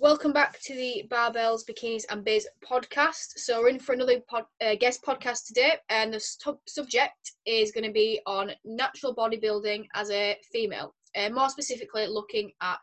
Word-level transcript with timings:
welcome 0.00 0.32
back 0.32 0.58
to 0.62 0.74
the 0.74 1.04
Barbells, 1.10 1.60
Bikinis 1.68 2.04
and 2.08 2.24
Biz 2.24 2.48
podcast. 2.66 3.36
So 3.36 3.60
we're 3.60 3.68
in 3.68 3.78
for 3.78 3.92
another 3.92 4.18
pod, 4.26 4.44
uh, 4.64 4.74
guest 4.76 5.02
podcast 5.02 5.46
today, 5.46 5.74
and 5.90 6.14
the 6.14 6.18
st- 6.18 6.56
subject 6.66 7.32
is 7.44 7.70
going 7.70 7.84
to 7.84 7.92
be 7.92 8.18
on 8.24 8.52
natural 8.64 9.14
bodybuilding 9.14 9.86
as 9.94 10.10
a 10.10 10.38
female. 10.50 10.94
Uh, 11.14 11.28
more 11.28 11.50
specifically, 11.50 12.06
looking 12.06 12.50
at 12.62 12.78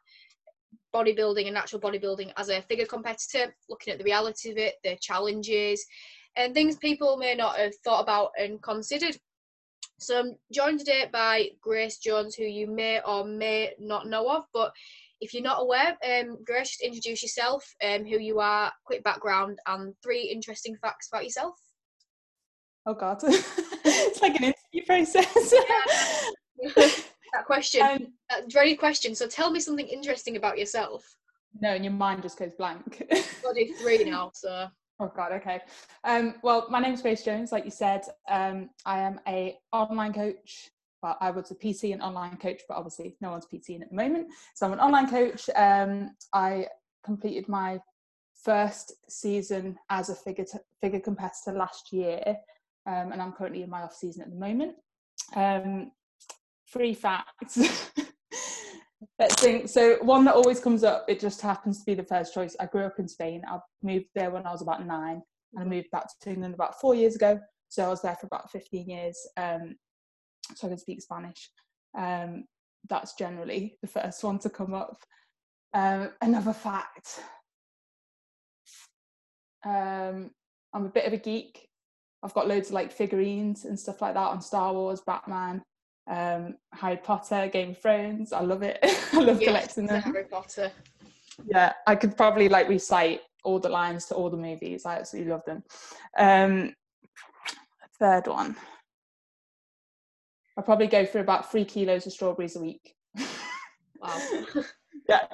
bodybuilding 0.93 1.45
and 1.45 1.55
natural 1.55 1.81
bodybuilding 1.81 2.31
as 2.37 2.49
a 2.49 2.61
figure 2.61 2.85
competitor, 2.85 3.51
looking 3.67 3.93
at 3.93 3.97
the 3.97 4.05
reality 4.05 4.51
of 4.51 4.57
it, 4.57 4.75
the 4.83 4.95
challenges, 5.01 5.83
and 6.35 6.53
things 6.53 6.75
people 6.75 7.17
may 7.17 7.33
not 7.33 7.57
have 7.57 7.75
thought 7.77 8.03
about 8.03 8.29
and 8.39 8.61
considered. 8.61 9.17
So 9.99 10.19
I'm 10.19 10.35
joined 10.53 10.77
today 10.77 11.09
by 11.11 11.49
Grace 11.61 11.97
Jones, 11.97 12.35
who 12.35 12.43
you 12.43 12.67
may 12.67 13.01
or 13.01 13.25
may 13.25 13.73
not 13.79 14.05
know 14.05 14.29
of, 14.29 14.43
but 14.53 14.71
if 15.21 15.33
you're 15.33 15.43
not 15.43 15.61
aware, 15.61 15.97
um, 16.05 16.37
Grace, 16.45 16.69
just 16.69 16.81
introduce 16.81 17.23
yourself, 17.23 17.63
um, 17.83 18.05
who 18.05 18.19
you 18.19 18.39
are, 18.39 18.71
quick 18.85 19.03
background, 19.03 19.59
and 19.67 19.93
three 20.03 20.23
interesting 20.23 20.75
facts 20.75 21.09
about 21.11 21.23
yourself. 21.23 21.55
Oh 22.85 22.93
God, 22.93 23.17
it's 23.23 24.21
like 24.21 24.35
an 24.39 24.53
interview 24.53 24.85
process. 24.85 25.53
that 26.75 27.45
question, 27.45 27.81
um, 27.81 28.07
that 28.29 28.51
very 28.51 28.75
question. 28.75 29.13
So 29.15 29.27
tell 29.27 29.51
me 29.51 29.59
something 29.59 29.87
interesting 29.87 30.37
about 30.37 30.57
yourself. 30.57 31.03
No, 31.59 31.71
and 31.71 31.83
your 31.83 31.93
mind 31.93 32.21
just 32.21 32.37
goes 32.37 32.53
blank. 32.57 33.03
Do 33.11 33.73
three 33.79 34.03
now. 34.03 34.31
So. 34.33 34.67
Oh 34.99 35.11
God, 35.15 35.31
okay. 35.33 35.59
Um, 36.03 36.35
well, 36.43 36.67
my 36.69 36.79
name's 36.79 37.01
Grace 37.01 37.23
Jones. 37.23 37.51
Like 37.51 37.65
you 37.65 37.71
said, 37.71 38.01
um, 38.29 38.69
I 38.85 38.99
am 38.99 39.19
a 39.27 39.57
online 39.71 40.13
coach, 40.13 40.71
well, 41.07 41.17
I 41.21 41.31
was 41.31 41.51
a 41.51 41.55
PT 41.55 41.93
and 41.93 42.01
online 42.01 42.37
coach, 42.37 42.61
but 42.67 42.75
obviously 42.75 43.15
no 43.21 43.31
one's 43.31 43.45
PTing 43.45 43.81
at 43.81 43.89
the 43.89 43.95
moment. 43.95 44.27
So 44.55 44.65
I'm 44.65 44.73
an 44.73 44.79
online 44.79 45.09
coach. 45.09 45.49
Um, 45.55 46.15
I 46.33 46.67
completed 47.05 47.47
my 47.47 47.79
first 48.43 48.93
season 49.09 49.77
as 49.89 50.09
a 50.09 50.15
figure 50.15 50.45
figure 50.81 50.99
competitor 50.99 51.53
last 51.53 51.93
year, 51.93 52.21
um, 52.85 53.11
and 53.11 53.21
I'm 53.21 53.31
currently 53.31 53.63
in 53.63 53.69
my 53.69 53.83
off 53.83 53.95
season 53.95 54.21
at 54.21 54.29
the 54.29 54.35
moment. 54.35 54.75
Um, 55.35 55.91
three 56.71 56.93
facts. 56.93 57.57
Let's 59.19 59.35
think. 59.35 59.69
So 59.69 59.97
one 60.01 60.25
that 60.25 60.35
always 60.35 60.59
comes 60.59 60.83
up, 60.83 61.05
it 61.07 61.19
just 61.19 61.41
happens 61.41 61.79
to 61.79 61.85
be 61.85 61.93
the 61.93 62.03
first 62.03 62.33
choice. 62.33 62.55
I 62.59 62.65
grew 62.65 62.83
up 62.83 62.99
in 62.99 63.07
Spain. 63.07 63.43
I 63.47 63.59
moved 63.81 64.07
there 64.13 64.31
when 64.31 64.45
I 64.45 64.51
was 64.51 64.61
about 64.61 64.85
nine, 64.85 65.21
and 65.53 65.63
I 65.63 65.63
moved 65.63 65.89
back 65.91 66.07
to 66.21 66.29
England 66.29 66.53
about 66.53 66.81
four 66.81 66.95
years 66.95 67.15
ago. 67.15 67.39
So 67.69 67.85
I 67.85 67.89
was 67.89 68.01
there 68.01 68.17
for 68.19 68.27
about 68.27 68.51
15 68.51 68.89
years. 68.89 69.17
Um, 69.37 69.75
so 70.55 70.67
I 70.67 70.71
can 70.71 70.77
speak 70.77 71.01
Spanish. 71.01 71.49
Um, 71.97 72.45
that's 72.89 73.15
generally 73.15 73.77
the 73.81 73.87
first 73.87 74.23
one 74.23 74.39
to 74.39 74.49
come 74.49 74.73
up. 74.73 74.97
Um, 75.73 76.11
another 76.21 76.53
fact 76.53 77.19
um, 79.65 80.31
I'm 80.73 80.85
a 80.85 80.89
bit 80.89 81.05
of 81.05 81.13
a 81.13 81.17
geek. 81.17 81.67
I've 82.23 82.33
got 82.33 82.47
loads 82.47 82.69
of 82.69 82.73
like 82.73 82.91
figurines 82.91 83.65
and 83.65 83.79
stuff 83.79 84.01
like 84.01 84.13
that 84.13 84.19
on 84.29 84.41
Star 84.41 84.73
Wars, 84.73 85.01
Batman, 85.05 85.61
um, 86.09 86.55
Harry 86.73 86.97
Potter, 86.97 87.47
Game 87.51 87.71
of 87.71 87.81
Thrones. 87.81 88.33
I 88.33 88.41
love 88.41 88.63
it. 88.63 88.79
I 89.13 89.19
love 89.19 89.41
yes, 89.41 89.47
collecting 89.47 89.87
them. 89.87 90.01
Harry 90.01 90.25
Potter. 90.25 90.71
Yeah, 91.45 91.73
I 91.85 91.95
could 91.95 92.17
probably 92.17 92.49
like 92.49 92.67
recite 92.69 93.21
all 93.43 93.59
the 93.59 93.69
lines 93.69 94.05
to 94.05 94.15
all 94.15 94.29
the 94.29 94.37
movies. 94.37 94.85
I 94.85 94.97
absolutely 94.97 95.31
love 95.31 95.45
them. 95.45 95.63
Um, 96.17 96.73
third 97.99 98.27
one. 98.27 98.55
I 100.57 100.61
probably 100.61 100.87
go 100.87 101.05
for 101.05 101.19
about 101.19 101.51
three 101.51 101.65
kilos 101.65 102.07
of 102.07 102.13
strawberries 102.13 102.55
a 102.55 102.59
week. 102.59 102.95
Wow. 103.99 104.19
yeah. 105.09 105.25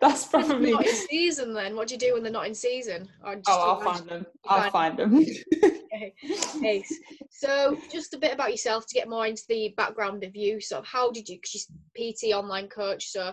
That's 0.00 0.26
probably 0.26 0.72
not 0.72 0.86
in 0.86 0.94
season 0.94 1.54
then. 1.54 1.76
What 1.76 1.88
do 1.88 1.94
you 1.94 2.00
do 2.00 2.14
when 2.14 2.22
they're 2.22 2.32
not 2.32 2.46
in 2.46 2.54
season? 2.54 3.08
oh, 3.24 3.40
I'll 3.46 3.80
find 3.80 4.08
them. 4.08 4.26
I'll 4.46 4.70
find 4.70 4.98
them. 4.98 5.24
okay. 6.56 6.84
So, 7.30 7.78
just 7.92 8.14
a 8.14 8.18
bit 8.18 8.32
about 8.32 8.50
yourself 8.50 8.86
to 8.88 8.94
get 8.94 9.08
more 9.08 9.26
into 9.26 9.42
the 9.48 9.74
background 9.76 10.24
of 10.24 10.34
you. 10.34 10.60
So, 10.60 10.82
how 10.82 11.12
did 11.12 11.28
you? 11.28 11.36
Because 11.36 11.68
you're 11.96 12.12
PT 12.12 12.36
online 12.36 12.68
coach. 12.68 13.06
So, 13.06 13.32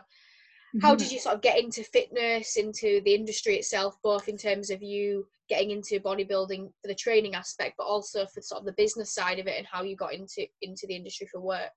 how 0.82 0.96
did 0.96 1.06
mm-hmm. 1.06 1.16
you 1.16 1.20
sort 1.20 1.36
of 1.36 1.42
get 1.42 1.60
into 1.60 1.84
fitness, 1.84 2.58
into 2.58 3.02
the 3.04 3.16
industry 3.16 3.56
itself, 3.56 3.98
both 4.04 4.28
in 4.28 4.38
terms 4.38 4.70
of 4.70 4.84
you 4.84 5.28
getting 5.50 5.72
into 5.72 6.00
bodybuilding 6.00 6.68
for 6.82 6.88
the 6.88 6.96
training 6.96 7.36
aspect, 7.36 7.76
but 7.78 7.86
also 7.86 8.26
for 8.28 8.42
sort 8.42 8.60
of 8.60 8.66
the 8.66 8.74
business 8.74 9.14
side 9.14 9.40
of 9.40 9.48
it 9.48 9.58
and 9.58 9.68
how 9.68 9.82
you 9.82 9.96
got 9.96 10.14
into 10.14 10.46
into 10.62 10.86
the 10.88 10.96
industry 10.96 11.28
for 11.32 11.42
work? 11.42 11.72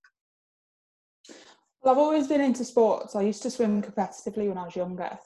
Well, 1.83 1.95
I've 1.95 1.99
always 1.99 2.29
been 2.29 2.41
into 2.41 2.65
sports. 2.65 3.17
I 3.17 3.23
used 3.23 3.43
to 3.43 3.51
swim 3.51 3.83
competitively 3.83 4.49
when 4.49 4.59
I 4.59 4.65
was 4.65 4.77
younger, 4.77 5.19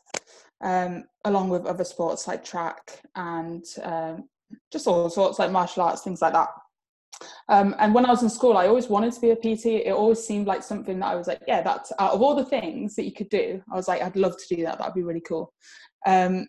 um, 0.62 1.04
along 1.24 1.50
with 1.50 1.66
other 1.66 1.84
sports 1.84 2.26
like 2.26 2.44
track 2.44 3.00
and 3.14 3.64
um, 3.82 4.28
just 4.72 4.86
all 4.86 5.10
sorts 5.10 5.38
like 5.38 5.50
martial 5.50 5.82
arts, 5.82 6.02
things 6.02 6.22
like 6.22 6.32
that. 6.32 6.48
Um, 7.48 7.74
and 7.78 7.94
when 7.94 8.04
I 8.04 8.10
was 8.10 8.22
in 8.22 8.30
school, 8.30 8.56
I 8.56 8.66
always 8.66 8.88
wanted 8.88 9.12
to 9.12 9.20
be 9.20 9.30
a 9.30 9.36
PT. 9.36 9.66
It 9.66 9.92
always 9.92 10.24
seemed 10.24 10.46
like 10.46 10.62
something 10.62 10.98
that 10.98 11.06
I 11.06 11.14
was 11.14 11.26
like, 11.26 11.40
yeah, 11.46 11.62
that's 11.62 11.92
out 11.98 12.12
of 12.12 12.22
all 12.22 12.34
the 12.34 12.44
things 12.44 12.94
that 12.96 13.04
you 13.04 13.12
could 13.12 13.28
do, 13.28 13.62
I 13.72 13.76
was 13.76 13.88
like, 13.88 14.02
I'd 14.02 14.16
love 14.16 14.36
to 14.36 14.56
do 14.56 14.62
that. 14.64 14.78
That'd 14.78 14.94
be 14.94 15.02
really 15.02 15.20
cool. 15.20 15.52
Um, 16.06 16.46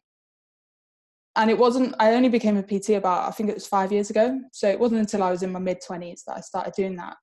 and 1.38 1.52
it 1.52 1.58
wasn't 1.58 1.96
i 2.00 2.14
only 2.14 2.30
became 2.30 2.58
a 2.58 2.64
pt 2.64 2.90
about 2.90 3.28
i 3.28 3.32
think 3.32 3.50
it 3.50 3.56
was 3.56 3.68
five 3.68 3.92
years 3.92 4.10
ago 4.10 4.40
so 4.52 4.68
it 4.68 4.80
wasn't 4.80 5.00
until 5.00 5.24
i 5.24 5.32
was 5.32 5.44
in 5.44 5.52
my 5.52 5.60
mid 5.60 5.78
20s 5.88 6.24
that 6.26 6.36
i 6.36 6.42
started 6.42 6.74
doing 6.74 6.96
that 6.96 7.16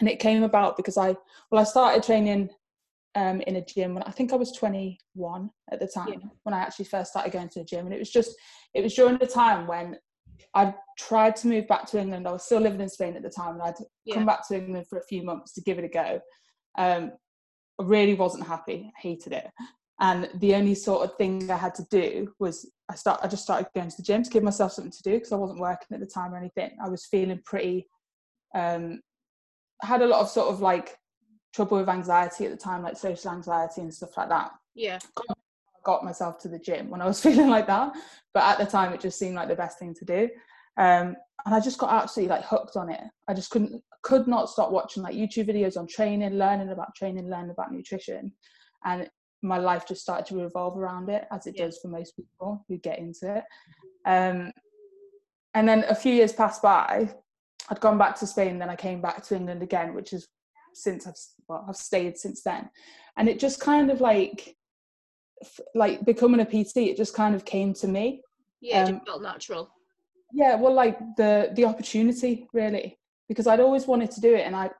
and 0.00 0.08
it 0.08 0.18
came 0.18 0.42
about 0.42 0.76
because 0.76 0.96
i 0.96 1.14
well 1.50 1.60
i 1.60 1.64
started 1.64 2.02
training 2.02 2.48
um, 3.16 3.40
in 3.42 3.56
a 3.56 3.64
gym 3.64 3.94
when 3.94 4.02
i 4.04 4.10
think 4.10 4.32
i 4.32 4.36
was 4.36 4.50
21 4.52 5.48
at 5.70 5.78
the 5.78 5.86
time 5.86 6.08
yeah. 6.08 6.28
when 6.42 6.54
i 6.54 6.58
actually 6.58 6.86
first 6.86 7.12
started 7.12 7.32
going 7.32 7.48
to 7.48 7.60
the 7.60 7.64
gym 7.64 7.86
and 7.86 7.94
it 7.94 8.00
was 8.00 8.10
just 8.10 8.34
it 8.74 8.82
was 8.82 8.94
during 8.94 9.18
the 9.18 9.26
time 9.26 9.68
when 9.68 9.96
i 10.54 10.74
tried 10.98 11.34
to 11.36 11.46
move 11.46 11.66
back 11.68 11.86
to 11.86 12.00
england 12.00 12.26
i 12.26 12.32
was 12.32 12.44
still 12.44 12.60
living 12.60 12.80
in 12.80 12.88
spain 12.88 13.16
at 13.16 13.22
the 13.22 13.30
time 13.30 13.54
and 13.54 13.62
i'd 13.62 13.74
yeah. 14.04 14.14
come 14.14 14.26
back 14.26 14.46
to 14.46 14.56
england 14.56 14.86
for 14.88 14.98
a 14.98 15.04
few 15.04 15.22
months 15.22 15.52
to 15.52 15.60
give 15.62 15.78
it 15.78 15.84
a 15.84 15.88
go 15.88 16.20
um, 16.78 17.12
i 17.80 17.84
really 17.84 18.14
wasn't 18.14 18.46
happy 18.46 18.90
hated 19.00 19.32
it 19.32 19.50
and 20.00 20.28
the 20.34 20.54
only 20.54 20.74
sort 20.74 21.08
of 21.08 21.16
thing 21.16 21.48
I 21.50 21.56
had 21.56 21.74
to 21.76 21.86
do 21.90 22.32
was 22.40 22.70
I 22.88 22.96
start 22.96 23.20
I 23.22 23.28
just 23.28 23.44
started 23.44 23.68
going 23.74 23.88
to 23.90 23.96
the 23.96 24.02
gym 24.02 24.22
to 24.22 24.30
give 24.30 24.42
myself 24.42 24.72
something 24.72 24.90
to 24.90 25.02
do 25.02 25.12
because 25.12 25.32
I 25.32 25.36
wasn't 25.36 25.60
working 25.60 25.86
at 25.92 26.00
the 26.00 26.06
time 26.06 26.34
or 26.34 26.36
anything. 26.36 26.76
I 26.84 26.88
was 26.88 27.06
feeling 27.06 27.40
pretty 27.44 27.86
um 28.54 29.00
I 29.82 29.86
had 29.86 30.02
a 30.02 30.06
lot 30.06 30.20
of 30.20 30.28
sort 30.28 30.48
of 30.48 30.60
like 30.60 30.96
trouble 31.54 31.78
with 31.78 31.88
anxiety 31.88 32.44
at 32.46 32.50
the 32.50 32.56
time, 32.56 32.82
like 32.82 32.96
social 32.96 33.30
anxiety 33.30 33.82
and 33.82 33.94
stuff 33.94 34.16
like 34.16 34.28
that. 34.30 34.50
Yeah. 34.74 34.98
I 35.16 35.34
got 35.84 36.04
myself 36.04 36.38
to 36.40 36.48
the 36.48 36.58
gym 36.58 36.90
when 36.90 37.00
I 37.00 37.06
was 37.06 37.20
feeling 37.22 37.48
like 37.48 37.66
that. 37.66 37.92
But 38.32 38.44
at 38.44 38.58
the 38.58 38.70
time 38.70 38.92
it 38.92 39.00
just 39.00 39.18
seemed 39.18 39.36
like 39.36 39.48
the 39.48 39.56
best 39.56 39.78
thing 39.78 39.94
to 39.94 40.04
do. 40.04 40.28
Um 40.76 41.16
and 41.46 41.54
I 41.54 41.60
just 41.60 41.78
got 41.78 41.92
absolutely 41.92 42.34
like 42.34 42.44
hooked 42.44 42.76
on 42.76 42.90
it. 42.90 43.02
I 43.28 43.34
just 43.34 43.50
couldn't 43.50 43.82
could 44.02 44.26
not 44.26 44.50
stop 44.50 44.70
watching 44.70 45.02
like 45.02 45.14
YouTube 45.14 45.48
videos 45.48 45.76
on 45.76 45.86
training, 45.86 46.38
learning 46.38 46.70
about 46.70 46.94
training, 46.94 47.30
learning 47.30 47.50
about 47.50 47.72
nutrition. 47.72 48.32
And 48.84 49.08
my 49.44 49.58
life 49.58 49.86
just 49.86 50.00
started 50.00 50.26
to 50.26 50.42
revolve 50.42 50.76
around 50.76 51.10
it 51.10 51.26
as 51.30 51.46
it 51.46 51.54
yeah. 51.56 51.66
does 51.66 51.78
for 51.78 51.88
most 51.88 52.16
people 52.16 52.64
who 52.68 52.78
get 52.78 52.98
into 52.98 53.36
it 53.36 53.44
um, 54.06 54.50
and 55.52 55.68
then 55.68 55.84
a 55.88 55.94
few 55.94 56.12
years 56.12 56.32
passed 56.32 56.62
by 56.62 57.08
i'd 57.70 57.80
gone 57.80 57.98
back 57.98 58.18
to 58.18 58.26
spain 58.26 58.58
then 58.58 58.70
i 58.70 58.76
came 58.76 59.00
back 59.00 59.22
to 59.22 59.36
england 59.36 59.62
again 59.62 59.94
which 59.94 60.12
is 60.12 60.26
since 60.72 61.06
i've 61.06 61.14
well, 61.46 61.64
i've 61.68 61.76
stayed 61.76 62.16
since 62.16 62.42
then 62.42 62.68
and 63.16 63.28
it 63.28 63.38
just 63.38 63.60
kind 63.60 63.90
of 63.90 64.00
like 64.00 64.56
like 65.74 66.04
becoming 66.04 66.40
a 66.40 66.44
pt 66.44 66.76
it 66.76 66.96
just 66.96 67.14
kind 67.14 67.34
of 67.34 67.44
came 67.44 67.74
to 67.74 67.88
me 67.88 68.22
yeah 68.60 68.84
um, 68.84 68.96
it 68.96 69.02
felt 69.06 69.22
natural 69.22 69.70
yeah 70.32 70.54
well 70.54 70.72
like 70.72 70.98
the 71.16 71.50
the 71.54 71.64
opportunity 71.64 72.46
really 72.52 72.98
because 73.28 73.46
i'd 73.46 73.60
always 73.60 73.86
wanted 73.86 74.10
to 74.10 74.20
do 74.20 74.34
it 74.34 74.46
and 74.46 74.56
i 74.56 74.70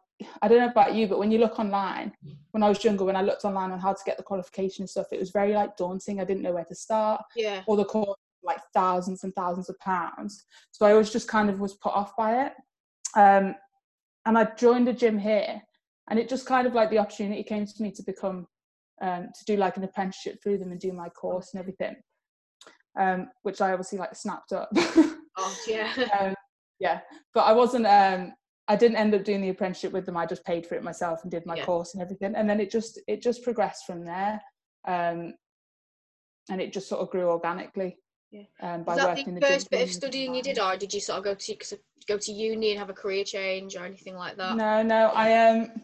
I 0.43 0.49
don't 0.49 0.59
know 0.59 0.69
about 0.69 0.95
you, 0.95 1.09
but 1.09 1.19
when 1.19 1.31
you 1.31 1.39
look 1.39 1.59
online, 1.59 2.13
when 2.53 2.63
I 2.63 2.69
was 2.69 2.83
younger, 2.85 3.05
when 3.05 3.17
I 3.17 3.23
looked 3.23 3.45
online 3.45 3.73
on 3.73 3.81
how 3.81 3.93
to 3.93 4.05
get 4.07 4.17
the 4.17 4.23
qualification 4.23 4.83
and 4.83 4.89
stuff, 4.89 5.09
it 5.13 5.19
was 5.19 5.31
very 5.31 5.53
like 5.55 5.77
daunting. 5.77 6.21
I 6.21 6.25
didn't 6.25 6.43
know 6.43 6.53
where 6.53 6.65
to 6.65 6.75
start. 6.75 7.23
Yeah. 7.35 7.63
Or 7.67 7.77
the 7.77 7.85
course 7.85 8.17
like 8.45 8.61
thousands 8.75 9.25
and 9.25 9.35
thousands 9.35 9.69
of 9.69 9.79
pounds. 9.79 10.45
So 10.71 10.87
I 10.87 10.93
always 10.93 11.11
just 11.11 11.29
kind 11.29 11.51
of 11.51 11.59
was 11.59 11.75
put 11.75 11.95
off 11.95 12.15
by 12.17 12.47
it. 12.47 12.53
Um, 13.17 13.55
and 14.27 14.39
I 14.39 14.45
joined 14.57 14.89
a 14.89 14.93
gym 14.93 15.19
here, 15.19 15.61
and 16.09 16.19
it 16.19 16.29
just 16.29 16.47
kind 16.47 16.67
of 16.67 16.75
like 16.75 16.91
the 16.91 16.99
opportunity 16.99 17.43
came 17.43 17.67
to 17.67 17.83
me 17.83 17.91
to 17.93 18.03
become 18.03 18.47
um, 19.05 19.29
to 19.35 19.45
do 19.45 19.57
like 19.57 19.77
an 19.77 19.85
apprenticeship 19.85 20.39
through 20.43 20.59
them 20.59 20.73
and 20.73 20.81
do 20.81 20.93
my 20.93 21.09
course 21.11 21.53
and 21.53 21.61
everything, 21.61 21.95
um, 22.99 23.29
which 23.43 23.61
I 23.61 23.73
obviously 23.73 23.99
like 23.99 24.17
snapped 24.17 24.53
up. 24.53 24.71
oh 24.77 25.57
yeah. 25.69 25.93
um, 26.19 26.35
yeah, 26.81 27.01
but 27.35 27.43
I 27.43 27.53
wasn't. 27.53 27.87
Um, 27.87 28.33
I 28.67 28.77
didn't 28.77 28.97
end 28.97 29.15
up 29.15 29.25
doing 29.25 29.43
the 29.43 29.51
apprenticeship 29.51 29.93
with 29.93 30.07
them. 30.07 30.17
I 30.17 30.25
just 30.25 30.45
paid 30.47 30.67
for 30.67 30.75
it 30.75 30.83
myself 30.83 31.21
and 31.23 31.31
did 31.31 31.45
my 31.45 31.57
yeah. 31.57 31.67
course 31.67 31.93
and 31.93 32.03
everything. 32.03 32.35
And 32.35 32.49
then 32.49 32.61
it 32.61 32.71
just 32.71 32.99
it 33.07 33.23
just 33.23 33.45
progressed 33.45 33.85
from 33.87 34.07
there, 34.07 34.41
um, 34.89 35.35
and 36.51 36.61
it 36.61 36.73
just 36.73 36.89
sort 36.89 37.03
of 37.03 37.11
grew 37.11 37.29
organically. 37.29 37.99
Yeah. 38.31 38.45
Um, 38.63 38.85
by 38.85 38.95
Was 38.95 39.05
that 39.05 39.27
the, 39.27 39.33
the 39.33 39.41
first 39.41 39.71
bit 39.71 39.83
of 39.83 39.93
studying 39.93 40.35
you 40.35 40.43
did, 40.43 40.59
or 40.59 40.77
did 40.77 40.95
you 40.95 41.01
sort 41.01 41.19
of 41.19 41.25
go 41.25 41.35
to 41.35 41.79
go 42.09 42.17
to 42.17 42.33
uni 42.33 42.71
and 42.71 42.79
have 42.79 42.91
a 42.91 42.95
career 42.95 43.23
change 43.23 43.77
or 43.77 43.85
anything 43.85 44.17
like 44.17 44.37
that? 44.39 44.57
No, 44.57 44.83
no. 44.83 45.13
I 45.15 45.49
um, 45.51 45.83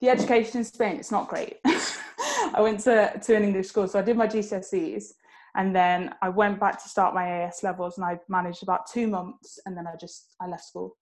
the 0.00 0.10
education 0.10 0.58
in 0.58 0.64
Spain, 0.64 0.96
it's 0.96 1.12
not 1.12 1.28
great. 1.28 1.58
I 2.54 2.60
went 2.60 2.80
to, 2.80 3.18
to 3.18 3.36
an 3.36 3.44
English 3.44 3.68
school, 3.68 3.88
so 3.88 3.98
I 3.98 4.02
did 4.02 4.16
my 4.16 4.26
GCSEs, 4.26 5.12
and 5.54 5.74
then 5.74 6.14
I 6.22 6.28
went 6.28 6.60
back 6.60 6.82
to 6.82 6.88
start 6.88 7.14
my 7.14 7.42
AS 7.42 7.62
levels, 7.62 7.98
and 7.98 8.04
I 8.04 8.18
managed 8.28 8.62
about 8.62 8.90
two 8.90 9.06
months, 9.06 9.58
and 9.66 9.76
then 9.76 9.86
I 9.86 9.96
just 9.96 10.34
I 10.40 10.46
left 10.46 10.64
school. 10.64 10.96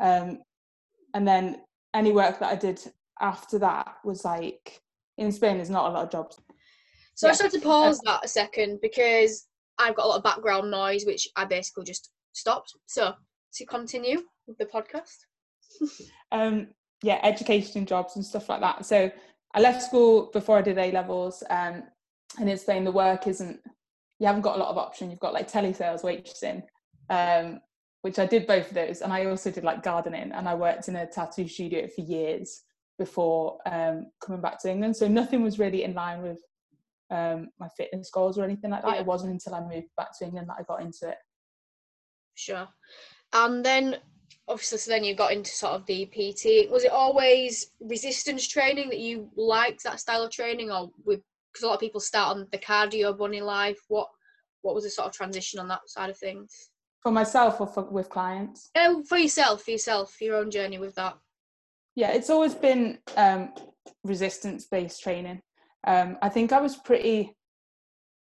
Um, 0.00 0.38
and 1.14 1.26
then 1.26 1.62
any 1.94 2.12
work 2.12 2.38
that 2.38 2.52
I 2.52 2.56
did 2.56 2.80
after 3.20 3.58
that 3.58 3.96
was 4.04 4.24
like 4.24 4.80
in 5.18 5.32
Spain, 5.32 5.56
there's 5.56 5.70
not 5.70 5.90
a 5.90 5.92
lot 5.92 6.04
of 6.04 6.10
jobs. 6.10 6.38
So 7.14 7.26
yeah. 7.26 7.30
I 7.30 7.32
just 7.32 7.42
had 7.42 7.52
to 7.52 7.60
pause 7.60 8.00
that 8.04 8.24
a 8.24 8.28
second 8.28 8.78
because 8.80 9.46
I've 9.78 9.94
got 9.94 10.06
a 10.06 10.08
lot 10.08 10.16
of 10.18 10.22
background 10.22 10.70
noise, 10.70 11.04
which 11.04 11.28
I 11.36 11.44
basically 11.44 11.84
just 11.84 12.10
stopped. 12.32 12.72
So 12.86 13.14
to 13.54 13.66
continue 13.66 14.22
with 14.46 14.58
the 14.58 14.66
podcast. 14.66 15.16
um, 16.32 16.68
yeah, 17.02 17.20
education 17.22 17.78
and 17.78 17.88
jobs 17.88 18.16
and 18.16 18.24
stuff 18.24 18.48
like 18.48 18.60
that. 18.60 18.84
So 18.84 19.10
I 19.54 19.60
left 19.60 19.82
school 19.82 20.30
before 20.32 20.58
I 20.58 20.62
did 20.62 20.78
A 20.78 20.92
levels, 20.92 21.42
um, 21.50 21.82
and 22.38 22.48
in 22.48 22.58
Spain 22.58 22.84
the 22.84 22.92
work 22.92 23.26
isn't. 23.26 23.60
You 24.18 24.26
haven't 24.26 24.42
got 24.42 24.56
a 24.56 24.60
lot 24.60 24.68
of 24.68 24.78
option. 24.78 25.10
You've 25.10 25.18
got 25.18 25.32
like 25.32 25.50
telesales, 25.50 26.02
waitressing, 26.02 26.62
um, 27.08 27.60
which 28.02 28.18
I 28.18 28.26
did 28.26 28.46
both 28.46 28.68
of 28.68 28.74
those, 28.74 29.00
and 29.00 29.12
I 29.12 29.26
also 29.26 29.50
did 29.50 29.64
like 29.64 29.82
gardening, 29.82 30.32
and 30.32 30.48
I 30.48 30.54
worked 30.54 30.88
in 30.88 30.96
a 30.96 31.06
tattoo 31.06 31.48
studio 31.48 31.86
for 31.86 32.02
years 32.02 32.62
before 32.98 33.58
um, 33.66 34.06
coming 34.20 34.42
back 34.42 34.60
to 34.60 34.70
England. 34.70 34.94
So 34.94 35.08
nothing 35.08 35.42
was 35.42 35.58
really 35.58 35.84
in 35.84 35.94
line 35.94 36.22
with 36.22 36.38
um, 37.10 37.48
my 37.58 37.68
fitness 37.76 38.10
goals 38.10 38.38
or 38.38 38.44
anything 38.44 38.70
like 38.70 38.82
that. 38.82 38.94
Yeah. 38.94 39.00
It 39.00 39.06
wasn't 39.06 39.32
until 39.32 39.54
I 39.54 39.60
moved 39.60 39.88
back 39.96 40.16
to 40.18 40.26
England 40.26 40.48
that 40.48 40.56
I 40.58 40.62
got 40.64 40.82
into 40.82 41.08
it. 41.08 41.16
Sure. 42.34 42.68
And 43.32 43.64
then 43.64 43.96
obviously 44.48 44.78
so 44.78 44.90
then 44.90 45.04
you 45.04 45.14
got 45.14 45.32
into 45.32 45.50
sort 45.50 45.74
of 45.74 45.86
the 45.86 46.06
PT. 46.06 46.70
Was 46.70 46.84
it 46.84 46.92
always 46.92 47.72
resistance 47.80 48.46
training 48.46 48.88
that 48.88 48.98
you 48.98 49.30
liked 49.36 49.82
that 49.84 50.00
style 50.00 50.22
of 50.22 50.30
training 50.30 50.70
or 50.70 50.90
with 51.04 51.20
because 51.52 51.64
a 51.64 51.66
lot 51.66 51.74
of 51.74 51.80
people 51.80 52.00
start 52.00 52.36
on 52.36 52.46
the 52.52 52.58
cardio 52.58 53.16
bunny 53.16 53.40
life. 53.40 53.78
What 53.88 54.08
what 54.62 54.74
was 54.74 54.84
the 54.84 54.90
sort 54.90 55.08
of 55.08 55.14
transition 55.14 55.58
on 55.58 55.68
that 55.68 55.88
side 55.88 56.10
of 56.10 56.18
things? 56.18 56.70
For 57.02 57.10
myself 57.10 57.60
or 57.60 57.66
for, 57.66 57.84
with 57.84 58.10
clients? 58.10 58.70
Oh, 58.76 59.02
for 59.04 59.16
yourself, 59.16 59.62
for 59.62 59.70
yourself, 59.70 60.20
your 60.20 60.36
own 60.36 60.50
journey 60.50 60.78
with 60.78 60.94
that. 60.96 61.16
Yeah, 61.94 62.12
it's 62.12 62.28
always 62.28 62.54
been 62.54 62.98
um, 63.16 63.54
resistance 64.04 64.66
based 64.66 65.02
training. 65.02 65.40
Um, 65.86 66.18
I 66.20 66.28
think 66.28 66.52
I 66.52 66.60
was 66.60 66.76
pretty 66.76 67.34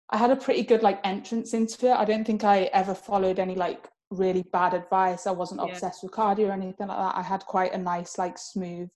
I 0.09 0.17
had 0.17 0.31
a 0.31 0.35
pretty 0.35 0.63
good 0.63 0.83
like 0.83 0.99
entrance 1.03 1.53
into 1.53 1.87
it. 1.87 1.93
I 1.93 2.05
don't 2.05 2.25
think 2.25 2.43
I 2.43 2.63
ever 2.73 2.93
followed 2.93 3.39
any 3.39 3.55
like 3.55 3.87
really 4.11 4.43
bad 4.51 4.73
advice. 4.73 5.25
I 5.25 5.31
wasn't 5.31 5.61
yeah. 5.61 5.71
obsessed 5.71 6.03
with 6.03 6.11
cardio 6.11 6.49
or 6.49 6.51
anything 6.51 6.87
like 6.87 6.97
that. 6.97 7.15
I 7.15 7.21
had 7.21 7.45
quite 7.45 7.73
a 7.73 7.77
nice, 7.77 8.17
like, 8.17 8.37
smooth 8.37 8.89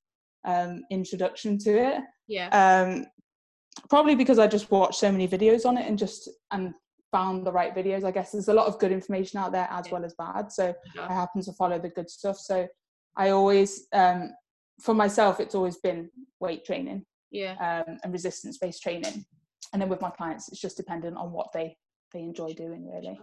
um, 0.46 0.84
introduction 0.92 1.58
to 1.60 1.72
it. 1.72 2.02
Yeah. 2.28 2.50
Um, 2.50 3.06
probably 3.90 4.16
because 4.16 4.40
I 4.40 4.48
just 4.48 4.70
watched 4.72 5.00
so 5.00 5.12
many 5.12 5.28
videos 5.28 5.66
on 5.66 5.78
it 5.78 5.88
and 5.88 5.98
just 5.98 6.30
and 6.52 6.74
found 7.12 7.46
the 7.46 7.52
right 7.52 7.74
videos. 7.74 8.04
I 8.04 8.12
guess 8.12 8.32
there's 8.32 8.50
a 8.50 8.54
lot 8.54 8.68
of 8.68 8.78
good 8.80 8.92
information 8.92 9.40
out 9.40 9.52
there 9.52 9.68
as 9.72 9.88
yeah. 9.88 9.94
well 9.94 10.06
as 10.06 10.14
bad. 10.18 10.52
So 10.52 10.74
yeah. 10.96 11.08
I 11.10 11.14
happen 11.14 11.42
to 11.44 11.54
follow 11.54 11.80
the 11.80 11.90
good 11.90 12.10
stuff. 12.10 12.38
So 12.38 12.68
I 13.16 13.30
always, 13.30 13.88
um, 13.94 14.34
for 14.82 14.94
myself, 14.94 15.40
it's 15.40 15.56
always 15.56 15.78
been 15.78 16.10
weight 16.40 16.66
training. 16.66 17.06
Yeah. 17.32 17.84
Um, 17.88 17.98
and 18.04 18.14
resistance 18.14 18.58
based 18.58 18.82
training. 18.82 19.26
And 19.74 19.82
then 19.82 19.90
with 19.90 20.02
my 20.02 20.10
clients, 20.10 20.48
it's 20.50 20.62
just 20.62 20.78
dependent 20.78 21.18
on 21.18 21.32
what 21.32 21.52
they 21.54 21.78
they 22.14 22.22
enjoy 22.22 22.54
doing 22.54 22.88
really. 22.88 23.20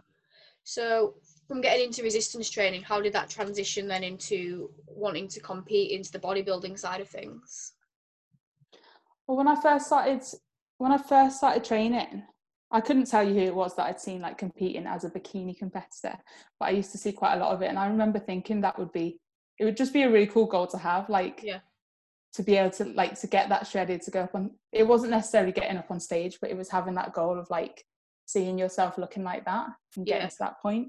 So 0.64 1.14
from 1.48 1.60
getting 1.60 1.86
into 1.86 2.02
resistance 2.02 2.48
training, 2.50 2.82
how 2.82 3.00
did 3.00 3.12
that 3.12 3.28
transition 3.28 3.88
then 3.88 4.04
into 4.04 4.70
wanting 4.86 5.28
to 5.28 5.40
compete 5.40 5.90
into 5.90 6.12
the 6.12 6.18
bodybuilding 6.18 6.78
side 6.78 7.00
of 7.00 7.08
things? 7.08 7.72
Well, 9.26 9.36
when 9.36 9.48
I 9.48 9.60
first 9.60 9.86
started, 9.86 10.22
when 10.78 10.92
I 10.92 10.98
first 10.98 11.38
started 11.38 11.64
training, 11.64 12.22
I 12.70 12.80
couldn't 12.80 13.10
tell 13.10 13.26
you 13.26 13.34
who 13.34 13.40
it 13.40 13.54
was 13.54 13.76
that 13.76 13.86
I'd 13.86 14.00
seen 14.00 14.20
like 14.20 14.38
competing 14.38 14.86
as 14.86 15.04
a 15.04 15.10
bikini 15.10 15.56
competitor, 15.56 16.16
but 16.58 16.66
I 16.66 16.70
used 16.70 16.92
to 16.92 16.98
see 16.98 17.12
quite 17.12 17.34
a 17.34 17.38
lot 17.38 17.52
of 17.52 17.62
it, 17.62 17.68
and 17.68 17.78
I 17.78 17.86
remember 17.86 18.18
thinking 18.18 18.60
that 18.62 18.78
would 18.78 18.92
be, 18.92 19.20
it 19.58 19.64
would 19.64 19.76
just 19.76 19.92
be 19.92 20.02
a 20.02 20.10
really 20.10 20.26
cool 20.26 20.46
goal 20.46 20.66
to 20.68 20.78
have, 20.78 21.08
like, 21.08 21.40
yeah, 21.42 21.58
to 22.32 22.42
be 22.42 22.56
able 22.56 22.70
to 22.70 22.84
like 22.84 23.18
to 23.20 23.26
get 23.26 23.48
that 23.50 23.66
shredded 23.66 24.00
to 24.02 24.10
go 24.10 24.22
up 24.22 24.34
on. 24.34 24.52
It 24.72 24.86
wasn't 24.86 25.10
necessarily 25.10 25.52
getting 25.52 25.76
up 25.76 25.90
on 25.90 26.00
stage, 26.00 26.38
but 26.40 26.50
it 26.50 26.56
was 26.56 26.70
having 26.70 26.94
that 26.94 27.12
goal 27.12 27.38
of 27.38 27.50
like 27.50 27.84
seeing 28.32 28.58
yourself 28.58 28.98
looking 28.98 29.24
like 29.24 29.44
that 29.44 29.68
and 29.96 30.06
getting 30.06 30.22
yeah. 30.22 30.28
to 30.28 30.36
that 30.40 30.60
point. 30.60 30.88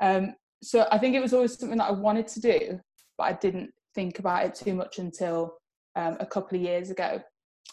Um, 0.00 0.34
so 0.62 0.86
I 0.90 0.98
think 0.98 1.14
it 1.14 1.22
was 1.22 1.32
always 1.32 1.58
something 1.58 1.78
that 1.78 1.88
I 1.88 1.92
wanted 1.92 2.28
to 2.28 2.40
do, 2.40 2.80
but 3.18 3.24
I 3.24 3.32
didn't 3.32 3.70
think 3.94 4.18
about 4.18 4.44
it 4.44 4.54
too 4.54 4.74
much 4.74 4.98
until 4.98 5.56
um, 5.96 6.16
a 6.20 6.26
couple 6.26 6.56
of 6.56 6.62
years 6.62 6.90
ago. 6.90 7.20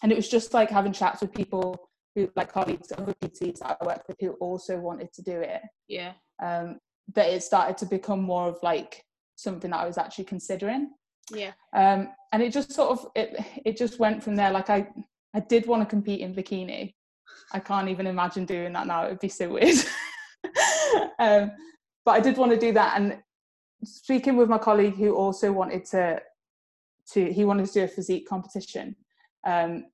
And 0.01 0.11
it 0.11 0.15
was 0.15 0.29
just 0.29 0.53
like 0.53 0.69
having 0.69 0.93
chats 0.93 1.21
with 1.21 1.33
people 1.33 1.89
who, 2.15 2.29
like 2.35 2.51
colleagues, 2.51 2.91
other 2.91 3.13
PTs 3.21 3.59
that 3.59 3.77
I 3.81 3.85
work 3.85 4.03
with, 4.07 4.17
who 4.19 4.31
also 4.33 4.79
wanted 4.79 5.11
to 5.13 5.21
do 5.21 5.39
it. 5.39 5.61
Yeah. 5.87 6.13
Um, 6.43 6.79
that 7.15 7.29
it 7.29 7.43
started 7.43 7.77
to 7.77 7.85
become 7.85 8.21
more 8.21 8.47
of 8.47 8.57
like 8.63 9.03
something 9.35 9.71
that 9.71 9.79
I 9.79 9.87
was 9.87 9.97
actually 9.97 10.25
considering. 10.25 10.91
Yeah. 11.31 11.51
Um, 11.75 12.09
and 12.31 12.41
it 12.41 12.53
just 12.53 12.71
sort 12.71 12.91
of 12.91 13.07
it 13.15 13.37
it 13.65 13.77
just 13.77 13.99
went 13.99 14.23
from 14.23 14.35
there. 14.35 14.51
Like 14.51 14.69
I 14.69 14.87
I 15.33 15.41
did 15.41 15.67
want 15.67 15.81
to 15.81 15.85
compete 15.85 16.21
in 16.21 16.33
bikini, 16.33 16.93
I 17.51 17.59
can't 17.59 17.89
even 17.89 18.07
imagine 18.07 18.45
doing 18.45 18.73
that 18.73 18.87
now. 18.87 19.05
It 19.05 19.09
would 19.09 19.19
be 19.19 19.29
so 19.29 19.49
weird. 19.49 19.77
um, 21.19 21.51
but 22.05 22.11
I 22.11 22.19
did 22.19 22.37
want 22.37 22.51
to 22.51 22.57
do 22.57 22.71
that. 22.73 22.99
And 22.99 23.17
speaking 23.83 24.37
with 24.37 24.49
my 24.49 24.57
colleague 24.57 24.95
who 24.95 25.15
also 25.15 25.51
wanted 25.51 25.85
to, 25.85 26.21
to 27.13 27.33
he 27.33 27.45
wanted 27.45 27.65
to 27.67 27.73
do 27.73 27.83
a 27.83 27.87
physique 27.87 28.27
competition, 28.27 28.95
um, 29.45 29.85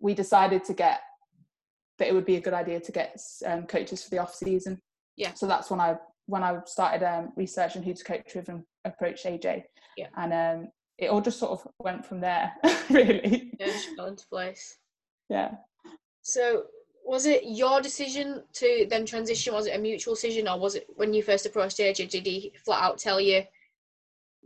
we 0.00 0.14
decided 0.14 0.64
to 0.64 0.74
get 0.74 1.00
that 1.98 2.08
it 2.08 2.14
would 2.14 2.24
be 2.24 2.36
a 2.36 2.40
good 2.40 2.54
idea 2.54 2.80
to 2.80 2.92
get 2.92 3.20
um, 3.46 3.64
coaches 3.64 4.02
for 4.02 4.10
the 4.10 4.18
off 4.18 4.34
season. 4.34 4.80
Yeah. 5.16 5.34
So 5.34 5.46
that's 5.46 5.70
when 5.70 5.80
I 5.80 5.96
when 6.26 6.42
I 6.42 6.58
started 6.66 7.04
um, 7.06 7.32
researching 7.36 7.82
who 7.82 7.94
to 7.94 8.04
coach 8.04 8.34
with 8.34 8.48
and 8.48 8.64
approach 8.84 9.24
AJ. 9.24 9.64
Yeah. 9.96 10.08
And 10.16 10.32
um, 10.32 10.68
it 10.98 11.08
all 11.08 11.20
just 11.20 11.38
sort 11.38 11.52
of 11.52 11.66
went 11.78 12.04
from 12.04 12.20
there, 12.20 12.52
really. 12.90 13.52
Yeah, 13.60 13.72
fell 13.96 14.06
into 14.06 14.26
place. 14.28 14.78
Yeah. 15.28 15.52
So 16.22 16.64
was 17.04 17.26
it 17.26 17.42
your 17.44 17.80
decision 17.80 18.42
to 18.54 18.86
then 18.88 19.04
transition? 19.04 19.54
Was 19.54 19.66
it 19.66 19.76
a 19.76 19.80
mutual 19.80 20.14
decision, 20.14 20.48
or 20.48 20.58
was 20.58 20.74
it 20.74 20.86
when 20.96 21.12
you 21.12 21.22
first 21.22 21.46
approached 21.46 21.78
AJ? 21.78 22.08
Did 22.10 22.26
he 22.26 22.52
flat 22.64 22.82
out 22.82 22.98
tell 22.98 23.20
you 23.20 23.42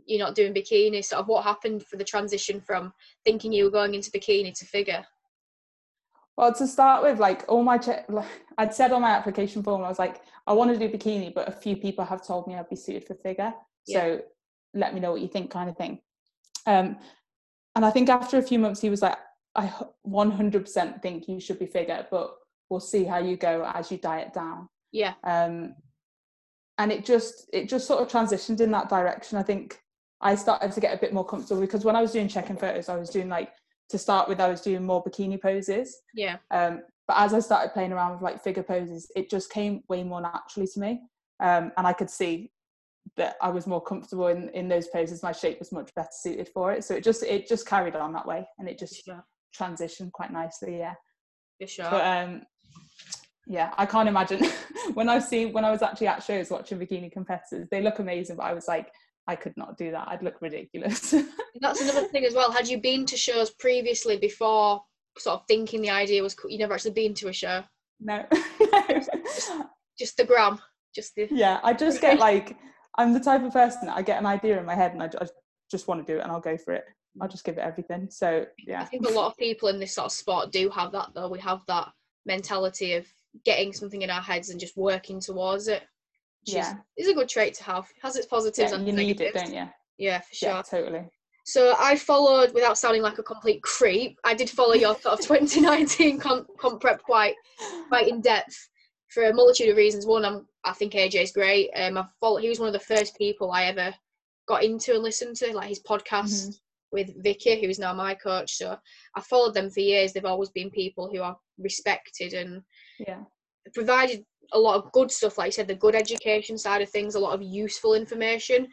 you're 0.05 0.19
not 0.19 0.35
doing 0.35 0.53
bikini? 0.53 1.03
Sort 1.03 1.21
of 1.21 1.27
what 1.27 1.43
happened 1.43 1.83
for 1.85 1.95
the 1.95 2.03
transition 2.03 2.59
from 2.59 2.93
thinking 3.25 3.53
you 3.53 3.63
were 3.63 3.71
going 3.71 3.95
into 3.95 4.11
bikini 4.11 4.53
to 4.57 4.65
figure? 4.65 5.05
Well, 6.35 6.53
to 6.53 6.67
start 6.67 7.03
with, 7.03 7.19
like 7.19 7.43
all 7.47 7.63
my, 7.63 7.77
che- 7.77 8.05
I'd 8.57 8.73
said 8.73 8.93
on 8.93 9.01
my 9.01 9.09
application 9.09 9.61
form, 9.61 9.83
I 9.83 9.89
was 9.89 9.99
like, 9.99 10.21
I 10.47 10.53
want 10.53 10.71
to 10.71 10.79
do 10.79 10.97
bikini, 10.97 11.33
but 11.33 11.49
a 11.49 11.51
few 11.51 11.75
people 11.75 12.05
have 12.05 12.25
told 12.25 12.47
me 12.47 12.55
I'd 12.55 12.69
be 12.69 12.77
suited 12.77 13.05
for 13.05 13.15
figure. 13.15 13.53
Yeah. 13.87 13.99
So 13.99 14.21
let 14.73 14.93
me 14.93 15.01
know 15.01 15.11
what 15.11 15.19
you 15.19 15.27
think, 15.27 15.51
kind 15.51 15.69
of 15.69 15.75
thing. 15.75 15.99
Um, 16.65 16.97
and 17.75 17.85
I 17.85 17.91
think 17.91 18.09
after 18.09 18.37
a 18.37 18.41
few 18.41 18.57
months, 18.57 18.79
he 18.79 18.89
was 18.89 19.01
like, 19.01 19.17
I 19.55 19.71
100% 20.07 21.01
think 21.01 21.27
you 21.27 21.41
should 21.41 21.59
be 21.59 21.65
figure, 21.65 22.07
but 22.09 22.38
we'll 22.69 22.79
see 22.79 23.03
how 23.03 23.17
you 23.17 23.37
go 23.37 23.69
as 23.73 23.91
you 23.91 23.97
diet 23.97 24.33
down. 24.33 24.67
Yeah. 24.91 25.13
Um 25.23 25.75
and 26.77 26.91
it 26.91 27.05
just 27.05 27.49
it 27.53 27.69
just 27.69 27.85
sort 27.85 28.01
of 28.01 28.07
transitioned 28.07 28.61
in 28.61 28.71
that 28.71 28.89
direction. 28.89 29.37
I 29.37 29.43
think 29.43 29.79
i 30.21 30.35
started 30.35 30.71
to 30.71 30.79
get 30.79 30.93
a 30.93 30.99
bit 30.99 31.13
more 31.13 31.25
comfortable 31.25 31.61
because 31.61 31.85
when 31.85 31.95
i 31.95 32.01
was 32.01 32.11
doing 32.11 32.27
check-in 32.27 32.57
photos 32.57 32.89
i 32.89 32.95
was 32.97 33.09
doing 33.09 33.29
like 33.29 33.53
to 33.87 33.97
start 33.97 34.27
with 34.27 34.41
i 34.41 34.49
was 34.49 34.61
doing 34.61 34.83
more 34.83 35.03
bikini 35.03 35.41
poses. 35.41 36.01
Yeah. 36.13 36.37
Um 36.51 36.81
but 37.07 37.17
as 37.17 37.33
i 37.33 37.39
started 37.39 37.73
playing 37.73 37.91
around 37.91 38.13
with 38.13 38.21
like 38.21 38.43
figure 38.43 38.63
poses 38.63 39.11
it 39.15 39.29
just 39.29 39.49
came 39.51 39.81
way 39.89 40.03
more 40.03 40.21
naturally 40.21 40.67
to 40.73 40.79
me. 40.79 41.01
Um 41.39 41.71
and 41.77 41.87
i 41.87 41.93
could 41.93 42.09
see 42.09 42.51
that 43.17 43.37
i 43.41 43.49
was 43.49 43.65
more 43.65 43.81
comfortable 43.81 44.27
in 44.27 44.49
in 44.49 44.67
those 44.67 44.87
poses. 44.87 45.23
My 45.23 45.31
shape 45.31 45.59
was 45.59 45.71
much 45.71 45.93
better 45.95 46.09
suited 46.11 46.49
for 46.49 46.71
it. 46.71 46.83
So 46.83 46.95
it 46.95 47.03
just 47.03 47.23
it 47.23 47.47
just 47.47 47.65
carried 47.65 47.95
on 47.95 48.13
that 48.13 48.27
way 48.27 48.45
and 48.59 48.67
it 48.69 48.77
just 48.77 49.07
yeah. 49.07 49.21
transitioned 49.57 50.11
quite 50.11 50.31
nicely 50.31 50.77
yeah. 50.77 50.95
For 51.59 51.67
sure. 51.67 51.89
But 51.89 52.05
um, 52.05 52.41
yeah, 53.49 53.73
I 53.79 53.87
can't 53.87 54.07
imagine 54.07 54.47
when 54.93 55.09
I've 55.09 55.23
seen 55.23 55.51
when 55.51 55.65
I 55.65 55.71
was 55.71 55.81
actually 55.81 56.07
at 56.07 56.23
shows 56.23 56.51
watching 56.51 56.77
bikini 56.77 57.11
competitors, 57.11 57.67
they 57.71 57.81
look 57.81 57.97
amazing, 57.97 58.35
but 58.35 58.43
I 58.43 58.53
was 58.53 58.67
like, 58.67 58.91
I 59.27 59.35
could 59.35 59.57
not 59.57 59.75
do 59.75 59.89
that. 59.89 60.07
I'd 60.07 60.21
look 60.21 60.39
ridiculous. 60.39 61.15
That's 61.59 61.81
another 61.81 62.07
thing 62.07 62.25
as 62.25 62.35
well. 62.35 62.51
Had 62.51 62.67
you 62.67 62.79
been 62.79 63.07
to 63.07 63.17
shows 63.17 63.49
previously 63.49 64.17
before 64.17 64.83
sort 65.17 65.39
of 65.39 65.47
thinking 65.47 65.81
the 65.81 65.89
idea 65.89 66.21
was 66.21 66.35
cool? 66.35 66.51
You 66.51 66.59
never 66.59 66.75
actually 66.75 66.91
been 66.91 67.15
to 67.15 67.29
a 67.29 67.33
show? 67.33 67.63
No. 67.99 68.23
just, 68.89 69.51
just, 69.97 70.17
the 70.17 70.25
gram. 70.25 70.59
Just 70.93 71.15
the 71.15 71.27
Yeah, 71.31 71.59
I 71.63 71.73
just 71.73 72.01
get 72.01 72.19
like 72.19 72.55
I'm 72.99 73.13
the 73.13 73.19
type 73.19 73.43
of 73.43 73.51
person 73.51 73.87
that 73.87 73.97
I 73.97 74.03
get 74.03 74.19
an 74.19 74.27
idea 74.27 74.59
in 74.59 74.65
my 74.65 74.75
head 74.75 74.93
and 74.93 75.01
I, 75.01 75.09
I 75.19 75.27
just 75.71 75.87
want 75.87 76.05
to 76.05 76.13
do 76.13 76.19
it 76.19 76.23
and 76.23 76.31
I'll 76.31 76.39
go 76.39 76.55
for 76.55 76.75
it. 76.75 76.85
I'll 77.19 77.27
just 77.27 77.43
give 77.43 77.57
it 77.57 77.61
everything. 77.61 78.09
So 78.11 78.45
yeah. 78.67 78.81
I 78.81 78.85
think 78.85 79.07
a 79.07 79.11
lot 79.11 79.27
of 79.27 79.37
people 79.37 79.69
in 79.69 79.79
this 79.79 79.95
sort 79.95 80.05
of 80.05 80.11
sport 80.11 80.51
do 80.51 80.69
have 80.69 80.91
that 80.91 81.09
though. 81.15 81.29
We 81.29 81.39
have 81.39 81.61
that 81.67 81.89
mentality 82.25 82.93
of 82.93 83.05
getting 83.45 83.73
something 83.73 84.01
in 84.01 84.09
our 84.09 84.21
heads 84.21 84.49
and 84.49 84.59
just 84.59 84.77
working 84.77 85.19
towards 85.19 85.67
it. 85.67 85.83
yeah, 86.45 86.75
is, 86.97 87.07
a 87.07 87.13
good 87.13 87.29
trait 87.29 87.53
to 87.55 87.63
have. 87.63 87.85
It 87.95 88.01
has 88.01 88.15
its 88.15 88.27
positives 88.27 88.71
yeah, 88.71 88.77
and 88.77 88.87
you 88.87 88.93
negatives. 88.93 89.19
need 89.19 89.27
it, 89.27 89.33
don't 89.33 89.53
you? 89.53 89.69
Yeah, 89.97 90.19
for 90.19 90.35
sure. 90.35 90.49
Yeah, 90.49 90.61
totally. 90.61 91.09
So 91.45 91.75
I 91.79 91.95
followed, 91.95 92.53
without 92.53 92.77
sounding 92.77 93.01
like 93.01 93.17
a 93.17 93.23
complete 93.23 93.61
creep, 93.63 94.17
I 94.23 94.33
did 94.33 94.49
follow 94.49 94.73
your 94.73 94.95
sort 94.99 95.19
of 95.19 95.25
2019 95.25 96.19
comp, 96.19 96.47
comp 96.59 96.79
prep 96.79 97.01
quite, 97.01 97.35
quite 97.87 98.07
in 98.07 98.21
depth 98.21 98.69
for 99.09 99.23
a 99.23 99.33
multitude 99.33 99.69
of 99.69 99.77
reasons. 99.77 100.05
One, 100.05 100.25
I'm, 100.25 100.47
I 100.63 100.73
think 100.73 100.93
AJ's 100.93 101.31
great. 101.31 101.71
Um, 101.75 101.97
I 101.97 102.05
followed, 102.19 102.41
he 102.41 102.49
was 102.49 102.59
one 102.59 102.67
of 102.67 102.73
the 102.73 102.79
first 102.79 103.17
people 103.17 103.51
I 103.51 103.65
ever 103.65 103.93
got 104.47 104.63
into 104.63 104.93
and 104.93 105.03
listened 105.03 105.35
to, 105.37 105.53
like 105.53 105.69
his 105.69 105.81
podcast 105.81 106.23
mm-hmm. 106.23 106.51
With 106.91 107.21
Vicky, 107.23 107.61
who 107.61 107.69
is 107.69 107.79
now 107.79 107.93
my 107.93 108.15
coach. 108.15 108.55
So 108.55 108.77
I 109.15 109.21
followed 109.21 109.53
them 109.53 109.69
for 109.69 109.79
years. 109.79 110.13
They've 110.13 110.25
always 110.25 110.49
been 110.49 110.71
people 110.71 111.09
who 111.11 111.21
are 111.21 111.37
respected 111.57 112.33
and 112.33 112.61
yeah. 112.99 113.21
provided 113.73 114.23
a 114.53 114.59
lot 114.59 114.77
of 114.77 114.91
good 114.91 115.11
stuff, 115.11 115.37
like 115.37 115.47
you 115.47 115.51
said, 115.51 115.67
the 115.67 115.75
good 115.75 115.95
education 115.95 116.57
side 116.57 116.81
of 116.81 116.89
things, 116.89 117.15
a 117.15 117.19
lot 117.19 117.35
of 117.35 117.41
useful 117.41 117.93
information. 117.93 118.67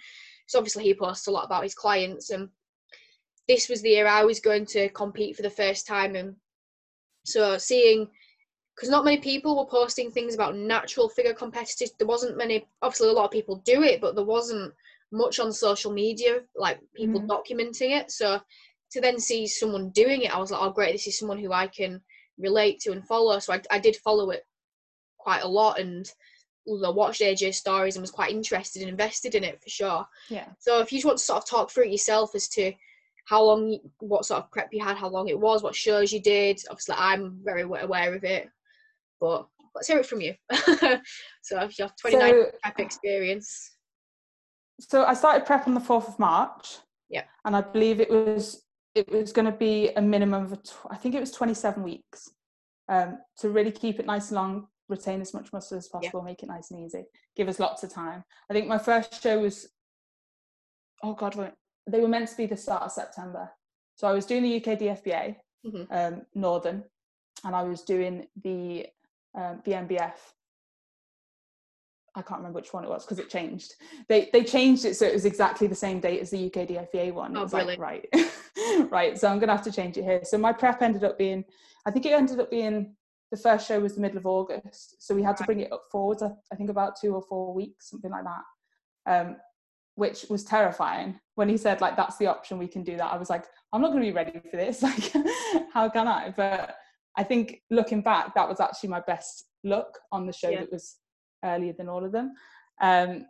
So 0.46 0.58
obviously 0.58 0.84
he 0.84 0.94
posts 0.94 1.26
a 1.26 1.30
lot 1.30 1.44
about 1.44 1.64
his 1.64 1.74
clients 1.74 2.30
and 2.30 2.48
this 3.48 3.68
was 3.68 3.82
the 3.82 3.90
year 3.90 4.06
I 4.06 4.24
was 4.24 4.40
going 4.40 4.66
to 4.66 4.88
compete 4.90 5.36
for 5.36 5.42
the 5.42 5.50
first 5.50 5.86
time 5.86 6.16
and 6.16 6.34
so 7.24 7.58
seeing 7.58 8.08
because 8.74 8.88
not 8.90 9.04
many 9.04 9.18
people 9.18 9.56
were 9.56 9.66
posting 9.66 10.10
things 10.10 10.34
about 10.34 10.56
natural 10.56 11.08
figure 11.08 11.32
competitors 11.32 11.92
there 11.98 12.06
wasn't 12.06 12.36
many 12.36 12.66
obviously 12.82 13.08
a 13.08 13.12
lot 13.12 13.24
of 13.24 13.30
people 13.30 13.62
do 13.64 13.82
it 13.82 14.00
but 14.00 14.14
there 14.14 14.24
wasn't 14.24 14.72
much 15.12 15.38
on 15.38 15.52
social 15.52 15.92
media 15.92 16.40
like 16.56 16.80
people 16.94 17.20
mm. 17.20 17.28
documenting 17.28 17.98
it 17.98 18.10
so 18.10 18.40
to 18.90 19.00
then 19.00 19.18
see 19.18 19.46
someone 19.46 19.90
doing 19.90 20.22
it 20.22 20.34
i 20.34 20.38
was 20.38 20.50
like 20.50 20.60
oh 20.60 20.70
great 20.70 20.92
this 20.92 21.06
is 21.06 21.18
someone 21.18 21.38
who 21.38 21.52
i 21.52 21.66
can 21.66 22.00
relate 22.38 22.80
to 22.80 22.92
and 22.92 23.06
follow 23.06 23.38
so 23.38 23.52
i, 23.52 23.60
I 23.70 23.78
did 23.78 23.96
follow 23.96 24.30
it 24.30 24.44
quite 25.18 25.42
a 25.42 25.48
lot 25.48 25.80
and 25.80 26.10
I 26.68 26.90
watched 26.90 27.20
AJ 27.20 27.54
stories 27.54 27.96
and 27.96 28.02
was 28.02 28.10
quite 28.10 28.32
interested 28.32 28.82
and 28.82 28.90
invested 28.90 29.34
in 29.34 29.44
it 29.44 29.62
for 29.62 29.68
sure. 29.68 30.06
Yeah. 30.28 30.46
So 30.58 30.80
if 30.80 30.90
you 30.90 30.98
just 30.98 31.06
want 31.06 31.18
to 31.18 31.24
sort 31.24 31.38
of 31.38 31.48
talk 31.48 31.70
through 31.70 31.84
it 31.84 31.92
yourself 31.92 32.34
as 32.34 32.48
to 32.50 32.72
how 33.26 33.42
long, 33.42 33.78
what 33.98 34.24
sort 34.24 34.42
of 34.42 34.50
prep 34.50 34.68
you 34.72 34.82
had, 34.82 34.96
how 34.96 35.08
long 35.08 35.28
it 35.28 35.38
was, 35.38 35.62
what 35.62 35.74
shows 35.74 36.12
you 36.12 36.20
did. 36.20 36.60
Obviously, 36.70 36.94
I'm 36.96 37.40
very 37.44 37.62
aware 37.62 38.14
of 38.14 38.24
it, 38.24 38.48
but 39.20 39.46
let's 39.74 39.88
hear 39.88 39.98
it 39.98 40.06
from 40.06 40.20
you. 40.20 40.34
so, 41.42 41.60
if 41.60 41.78
you 41.78 41.84
have 41.84 41.96
29 41.96 42.30
so, 42.30 42.50
prep 42.62 42.80
experience. 42.80 43.75
So, 44.80 45.04
I 45.04 45.14
started 45.14 45.46
prep 45.46 45.66
on 45.66 45.74
the 45.74 45.80
4th 45.80 46.08
of 46.08 46.18
March. 46.18 46.78
Yeah. 47.08 47.24
And 47.44 47.54
I 47.56 47.60
believe 47.60 48.00
it 48.00 48.10
was 48.10 48.66
it 48.96 49.10
was 49.10 49.30
going 49.30 49.44
to 49.44 49.52
be 49.52 49.90
a 49.90 50.00
minimum 50.00 50.50
of, 50.50 50.62
tw- 50.62 50.90
I 50.90 50.96
think 50.96 51.14
it 51.14 51.20
was 51.20 51.30
27 51.30 51.82
weeks 51.82 52.30
um, 52.88 53.18
to 53.38 53.50
really 53.50 53.70
keep 53.70 54.00
it 54.00 54.06
nice 54.06 54.30
and 54.30 54.36
long, 54.36 54.68
retain 54.88 55.20
as 55.20 55.34
much 55.34 55.52
muscle 55.52 55.76
as 55.76 55.86
possible, 55.86 56.20
yeah. 56.20 56.30
make 56.30 56.42
it 56.42 56.48
nice 56.48 56.70
and 56.70 56.80
easy, 56.80 57.04
give 57.36 57.46
us 57.46 57.60
lots 57.60 57.82
of 57.82 57.92
time. 57.92 58.24
I 58.50 58.54
think 58.54 58.68
my 58.68 58.78
first 58.78 59.22
show 59.22 59.40
was, 59.40 59.68
oh 61.02 61.12
God, 61.12 61.52
they 61.86 62.00
were 62.00 62.08
meant 62.08 62.30
to 62.30 62.36
be 62.36 62.46
the 62.46 62.56
start 62.56 62.84
of 62.84 62.92
September. 62.92 63.50
So 63.96 64.08
I 64.08 64.12
was 64.12 64.24
doing 64.24 64.42
the 64.42 64.56
UK 64.56 64.78
DFBA, 64.78 65.36
mm-hmm. 65.66 65.82
um, 65.90 66.22
Northern, 66.34 66.82
and 67.44 67.54
I 67.54 67.64
was 67.64 67.82
doing 67.82 68.26
the 68.42 68.86
um, 69.34 69.60
BNBF. 69.66 70.14
I 72.16 72.22
can't 72.22 72.38
remember 72.38 72.58
which 72.58 72.72
one 72.72 72.82
it 72.82 72.88
was 72.88 73.04
because 73.04 73.18
it 73.18 73.28
changed. 73.28 73.74
They 74.08 74.30
they 74.32 74.42
changed 74.42 74.84
it 74.86 74.96
so 74.96 75.06
it 75.06 75.12
was 75.12 75.26
exactly 75.26 75.66
the 75.66 75.74
same 75.74 76.00
date 76.00 76.20
as 76.20 76.30
the 76.30 76.46
UK 76.46 76.68
DFBA 76.68 77.12
one. 77.12 77.36
Oh, 77.36 77.46
brilliant. 77.46 77.80
Like, 77.80 78.08
right, 78.12 78.90
right. 78.90 79.18
So 79.18 79.28
I'm 79.28 79.38
gonna 79.38 79.52
have 79.52 79.64
to 79.64 79.72
change 79.72 79.98
it 79.98 80.04
here. 80.04 80.22
So 80.24 80.38
my 80.38 80.52
prep 80.52 80.80
ended 80.80 81.04
up 81.04 81.18
being, 81.18 81.44
I 81.84 81.90
think 81.90 82.06
it 82.06 82.12
ended 82.12 82.40
up 82.40 82.50
being 82.50 82.94
the 83.30 83.36
first 83.36 83.68
show 83.68 83.78
was 83.80 83.94
the 83.94 84.00
middle 84.00 84.18
of 84.18 84.26
August, 84.26 84.96
so 84.98 85.14
we 85.14 85.22
had 85.22 85.36
to 85.36 85.44
bring 85.44 85.60
it 85.60 85.72
up 85.72 85.84
forwards. 85.92 86.22
I, 86.22 86.30
I 86.52 86.56
think 86.56 86.70
about 86.70 86.98
two 87.00 87.14
or 87.14 87.22
four 87.22 87.52
weeks, 87.54 87.90
something 87.90 88.10
like 88.10 88.24
that. 88.24 89.12
Um, 89.12 89.36
which 89.96 90.26
was 90.28 90.44
terrifying 90.44 91.18
when 91.36 91.48
he 91.48 91.56
said 91.56 91.80
like 91.80 91.96
that's 91.96 92.18
the 92.18 92.26
option 92.26 92.58
we 92.58 92.68
can 92.68 92.82
do 92.82 92.98
that 92.98 93.12
i 93.12 93.16
was 93.16 93.30
like 93.30 93.46
i'm 93.72 93.80
not 93.80 93.92
going 93.92 94.02
to 94.02 94.06
be 94.06 94.12
ready 94.12 94.30
for 94.50 94.56
this 94.56 94.82
like 94.82 95.12
how 95.72 95.88
can 95.88 96.06
i 96.06 96.32
but 96.36 96.76
i 97.16 97.24
think 97.24 97.62
looking 97.70 98.02
back 98.02 98.34
that 98.34 98.46
was 98.46 98.60
actually 98.60 98.90
my 98.90 99.00
best 99.06 99.46
look 99.64 99.98
on 100.12 100.26
the 100.26 100.32
show 100.32 100.50
yeah. 100.50 100.60
that 100.60 100.70
was 100.72 100.96
earlier 101.44 101.72
than 101.72 101.88
all 101.88 102.04
of 102.04 102.12
them 102.12 102.32
um, 102.80 103.24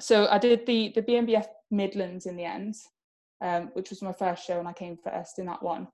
so 0.00 0.26
i 0.30 0.38
did 0.38 0.64
the 0.66 0.92
the 0.94 1.02
bnbf 1.02 1.46
midlands 1.70 2.26
in 2.26 2.36
the 2.36 2.44
end 2.44 2.74
um, 3.40 3.70
which 3.74 3.90
was 3.90 4.02
my 4.02 4.12
first 4.12 4.46
show 4.46 4.58
and 4.58 4.68
i 4.68 4.72
came 4.72 4.96
first 4.96 5.38
in 5.38 5.46
that 5.46 5.62
one 5.62 5.86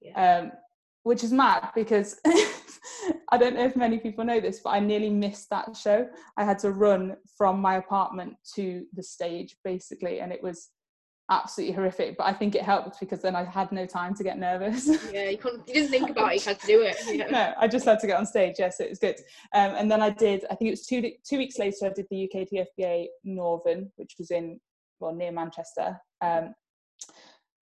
yeah. 0.00 0.40
um, 0.40 0.52
which 1.04 1.24
is 1.24 1.32
mad 1.32 1.70
because 1.74 2.20
I 3.32 3.38
don't 3.38 3.54
know 3.54 3.64
if 3.64 3.76
many 3.76 3.98
people 3.98 4.24
know 4.24 4.40
this, 4.40 4.60
but 4.60 4.70
I 4.70 4.80
nearly 4.80 5.10
missed 5.10 5.48
that 5.50 5.74
show. 5.74 6.06
I 6.36 6.44
had 6.44 6.58
to 6.60 6.70
run 6.70 7.16
from 7.36 7.60
my 7.60 7.76
apartment 7.76 8.36
to 8.54 8.84
the 8.92 9.02
stage 9.02 9.56
basically, 9.64 10.20
and 10.20 10.32
it 10.32 10.42
was 10.42 10.68
absolutely 11.32 11.74
horrific. 11.74 12.16
But 12.16 12.26
I 12.26 12.32
think 12.32 12.54
it 12.54 12.62
helped 12.62 13.00
because 13.00 13.22
then 13.22 13.34
I 13.34 13.44
had 13.44 13.72
no 13.72 13.86
time 13.86 14.14
to 14.14 14.24
get 14.24 14.38
nervous. 14.38 14.88
Yeah, 15.12 15.30
you 15.30 15.38
couldn't. 15.38 15.66
You 15.66 15.74
didn't 15.74 15.90
think 15.90 16.10
about 16.14 16.34
it. 16.34 16.44
You 16.44 16.50
had 16.50 16.60
to 16.60 16.66
do 16.66 16.82
it. 16.82 16.96
Yeah. 17.06 17.26
no, 17.30 17.54
I 17.58 17.68
just 17.68 17.84
had 17.84 17.98
to 18.00 18.06
get 18.06 18.18
on 18.18 18.26
stage. 18.26 18.56
Yes, 18.58 18.80
it 18.80 18.90
was 18.90 18.98
good. 18.98 19.16
Um, 19.54 19.72
and 19.76 19.90
then 19.90 20.02
I 20.02 20.10
did. 20.10 20.44
I 20.50 20.54
think 20.54 20.68
it 20.68 20.72
was 20.72 20.86
two 20.86 21.02
two 21.28 21.38
weeks 21.38 21.58
later. 21.58 21.86
I 21.86 21.90
did 21.90 22.06
the 22.10 22.24
UK 22.24 22.48
DFBA 22.48 23.06
Northern, 23.24 23.90
which 23.96 24.14
was 24.18 24.30
in 24.30 24.60
well 25.00 25.14
near 25.14 25.32
Manchester. 25.32 25.98
Um, 26.20 26.54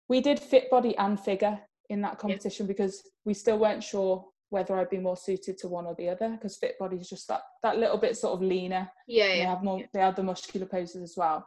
we 0.09 0.21
did 0.21 0.39
fit 0.39 0.69
body 0.69 0.95
and 0.97 1.19
figure 1.19 1.59
in 1.89 2.01
that 2.01 2.17
competition 2.17 2.65
yeah. 2.65 2.73
because 2.73 3.01
we 3.25 3.33
still 3.33 3.57
weren't 3.57 3.83
sure 3.83 4.25
whether 4.49 4.77
I'd 4.77 4.89
be 4.89 4.97
more 4.97 5.17
suited 5.17 5.57
to 5.57 5.67
one 5.67 5.85
or 5.85 5.95
the 5.95 6.07
other 6.07 6.29
because 6.29 6.55
fit 6.55 6.79
body 6.79 6.97
is 6.97 7.09
just 7.09 7.27
that 7.27 7.41
that 7.63 7.77
little 7.77 7.97
bit 7.97 8.15
sort 8.15 8.33
of 8.33 8.41
leaner. 8.41 8.89
Yeah, 9.07 9.25
yeah. 9.25 9.33
They 9.33 9.41
have 9.41 9.63
more. 9.63 9.81
They 9.93 9.99
have 9.99 10.15
the 10.15 10.23
muscular 10.23 10.65
poses 10.65 11.01
as 11.03 11.13
well. 11.17 11.45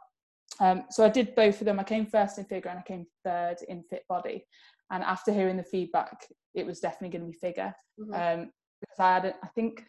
Um, 0.61 0.83
so 0.91 1.03
I 1.03 1.09
did 1.09 1.35
both 1.35 1.59
of 1.59 1.65
them. 1.65 1.79
I 1.79 1.83
came 1.83 2.05
first 2.05 2.37
in 2.37 2.45
figure 2.45 2.69
and 2.69 2.79
I 2.79 2.83
came 2.83 3.07
third 3.25 3.57
in 3.67 3.83
fit 3.83 4.03
body. 4.07 4.45
And 4.91 5.03
after 5.03 5.33
hearing 5.33 5.57
the 5.57 5.63
feedback, 5.63 6.27
it 6.53 6.65
was 6.65 6.79
definitely 6.79 7.17
going 7.17 7.25
to 7.25 7.31
be 7.31 7.47
figure 7.47 7.73
mm-hmm. 7.99 8.13
um, 8.13 8.51
because 8.79 8.99
I 8.99 9.13
had, 9.13 9.35
I 9.43 9.47
think, 9.47 9.85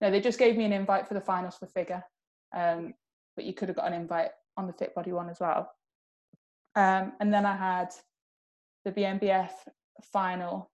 no, 0.00 0.10
they 0.10 0.20
just 0.20 0.38
gave 0.38 0.56
me 0.56 0.64
an 0.64 0.72
invite 0.72 1.06
for 1.06 1.14
the 1.14 1.20
finals 1.20 1.56
for 1.56 1.66
figure, 1.66 2.02
um, 2.54 2.94
but 3.36 3.44
you 3.44 3.52
could 3.52 3.68
have 3.68 3.76
got 3.76 3.86
an 3.86 3.94
invite 3.94 4.30
on 4.56 4.66
the 4.66 4.72
fit 4.72 4.94
body 4.94 5.12
one 5.12 5.28
as 5.28 5.38
well. 5.38 5.70
Um, 6.74 7.12
and 7.20 7.32
then 7.32 7.46
I 7.46 7.56
had 7.56 7.88
the 8.84 8.92
BNBF 8.92 9.50
final 10.02 10.70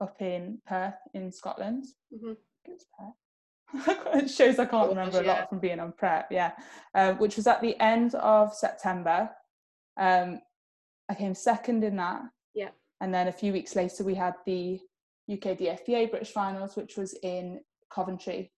up 0.00 0.20
in 0.20 0.58
Perth 0.66 0.94
in 1.14 1.30
Scotland. 1.30 1.84
Mm-hmm. 2.12 2.32
It 2.64 2.82
Perth. 2.98 3.14
it 4.14 4.30
shows 4.30 4.58
I 4.58 4.66
can't 4.66 4.88
remember 4.88 5.20
a 5.20 5.24
lot 5.24 5.48
from 5.48 5.58
being 5.58 5.80
on 5.80 5.92
prep. 5.92 6.28
Yeah, 6.30 6.52
um, 6.94 7.16
which 7.18 7.36
was 7.36 7.46
at 7.46 7.60
the 7.60 7.78
end 7.80 8.14
of 8.14 8.54
September. 8.54 9.30
Um, 9.98 10.40
I 11.08 11.14
came 11.14 11.34
second 11.34 11.84
in 11.84 11.96
that. 11.96 12.22
Yeah. 12.54 12.70
And 13.00 13.12
then 13.12 13.28
a 13.28 13.32
few 13.32 13.52
weeks 13.52 13.74
later, 13.74 14.04
we 14.04 14.14
had 14.14 14.34
the 14.46 14.78
UK 15.30 15.58
DFBA 15.58 16.10
British 16.10 16.32
Finals, 16.32 16.76
which 16.76 16.96
was 16.96 17.14
in 17.22 17.60
Coventry, 17.92 18.52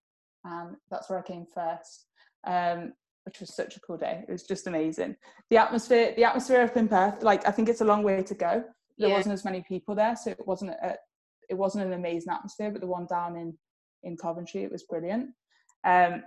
and 0.44 0.76
that's 0.90 1.08
where 1.08 1.18
I 1.18 1.22
came 1.22 1.46
first. 1.52 2.06
Um, 2.46 2.92
which 3.24 3.40
was 3.40 3.56
such 3.56 3.74
a 3.74 3.80
cool 3.80 3.96
day. 3.96 4.22
It 4.28 4.30
was 4.30 4.42
just 4.42 4.66
amazing. 4.66 5.16
The 5.48 5.56
atmosphere, 5.56 6.12
the 6.14 6.24
atmosphere 6.24 6.60
up 6.60 6.76
in 6.76 6.88
Perth, 6.88 7.22
like 7.22 7.48
I 7.48 7.52
think 7.52 7.70
it's 7.70 7.80
a 7.80 7.86
long 7.86 8.02
way 8.02 8.22
to 8.22 8.34
go 8.34 8.64
there 8.98 9.08
yeah. 9.08 9.16
wasn't 9.16 9.32
as 9.32 9.44
many 9.44 9.62
people 9.66 9.94
there, 9.94 10.16
so 10.16 10.30
it 10.30 10.46
wasn't 10.46 10.70
a, 10.70 10.96
it 11.48 11.54
wasn't 11.54 11.84
an 11.84 11.92
amazing 11.92 12.32
atmosphere. 12.32 12.70
But 12.70 12.80
the 12.80 12.86
one 12.86 13.06
down 13.06 13.36
in 13.36 13.56
in 14.04 14.16
Coventry, 14.16 14.62
it 14.62 14.72
was 14.72 14.84
brilliant. 14.84 15.30
Um, 15.84 16.22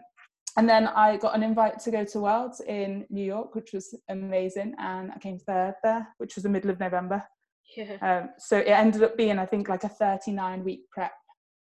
and 0.57 0.67
then 0.67 0.87
I 0.87 1.17
got 1.17 1.35
an 1.35 1.43
invite 1.43 1.79
to 1.81 1.91
go 1.91 2.03
to 2.03 2.19
Worlds 2.19 2.61
in 2.61 3.05
New 3.09 3.23
York, 3.23 3.53
which 3.53 3.73
was 3.73 3.95
amazing, 4.09 4.73
and 4.79 5.11
I 5.11 5.19
came 5.19 5.37
third 5.37 5.75
there, 5.83 6.07
which 6.17 6.35
was 6.35 6.43
the 6.43 6.49
middle 6.49 6.71
of 6.71 6.79
November. 6.79 7.23
Yeah. 7.75 7.97
Um, 8.01 8.29
so 8.39 8.57
it 8.57 8.69
ended 8.69 9.03
up 9.03 9.17
being, 9.17 9.37
I 9.37 9.45
think, 9.45 9.69
like 9.69 9.83
a 9.83 9.89
39 9.89 10.63
week 10.63 10.89
prep 10.91 11.11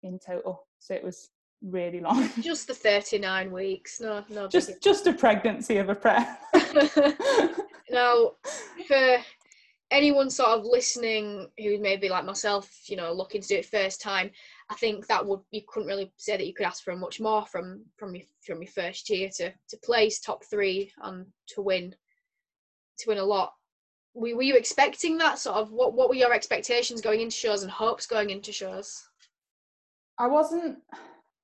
in 0.04 0.20
total. 0.20 0.68
So 0.80 0.94
it 0.94 1.04
was 1.04 1.30
really 1.64 2.02
long. 2.02 2.30
Just 2.40 2.68
the 2.68 2.74
39 2.76 3.52
weeks, 3.52 4.00
no, 4.00 4.24
no. 4.30 4.48
Just 4.48 4.82
just 4.84 5.08
a 5.08 5.14
pregnancy 5.14 5.78
of 5.78 5.90
a 5.90 5.96
prep. 5.96 6.40
now, 7.90 8.32
for 8.88 9.18
anyone 9.92 10.30
sort 10.30 10.50
of 10.50 10.66
listening 10.66 11.48
who 11.58 11.80
maybe 11.80 12.10
like 12.10 12.26
myself, 12.26 12.70
you 12.88 12.96
know, 12.96 13.14
looking 13.14 13.42
to 13.42 13.48
do 13.48 13.56
it 13.56 13.66
first 13.66 14.02
time, 14.02 14.30
I 14.70 14.76
think 14.76 15.08
that 15.08 15.26
would 15.26 15.42
you 15.52 15.62
couldn't 15.68 15.88
really 15.88 16.12
say 16.18 16.38
that 16.38 16.48
you 16.48 16.54
could 16.54 16.66
ask 16.66 16.84
for 16.84 16.96
much 16.96 17.20
more 17.20 17.46
from 17.46 17.84
from 17.98 18.16
your 18.16 18.24
from 18.46 18.62
your 18.62 18.72
first 18.72 19.10
year 19.10 19.30
to 19.38 19.52
to 19.52 19.78
place 19.84 20.20
top 20.20 20.44
three 20.50 20.92
and 21.04 21.26
to 21.50 21.62
win 21.62 21.96
to 23.00 23.10
win 23.10 23.18
a 23.18 23.24
lot. 23.24 23.54
Were, 24.14 24.36
were 24.36 24.44
you 24.44 24.56
expecting 24.56 25.18
that 25.18 25.40
sort 25.40 25.58
of 25.58 25.72
what 25.72 25.94
what 25.94 26.10
were 26.10 26.16
your 26.16 26.34
expectations 26.34 27.02
going 27.02 27.22
into 27.22 27.36
shows 27.36 27.64
and 27.64 27.72
hopes 27.72 28.06
going 28.06 28.30
into 28.30 28.52
shows? 28.52 29.04
I 30.20 30.28
wasn't 30.28 30.78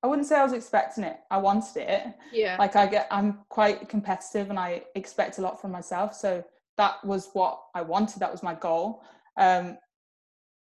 I 0.02 0.08
wouldn't 0.08 0.28
say 0.28 0.38
I 0.38 0.44
was 0.44 0.54
expecting 0.54 1.04
it. 1.04 1.18
I 1.30 1.38
wanted 1.38 1.78
it. 1.78 2.04
Yeah. 2.32 2.56
Like 2.58 2.76
I 2.76 2.88
get 2.88 3.08
I'm 3.12 3.40
quite 3.50 3.90
competitive 3.90 4.50
and 4.50 4.60
I 4.60 4.84
expect 4.96 5.38
a 5.38 5.42
lot 5.42 5.60
from 5.60 5.72
myself. 5.72 6.16
So 6.16 6.44
that 6.78 7.04
was 7.04 7.30
what 7.34 7.60
I 7.76 7.82
wanted. 7.82 8.22
That 8.22 8.32
was 8.32 8.42
my 8.42 8.56
goal. 8.56 9.04
Um, 9.36 9.78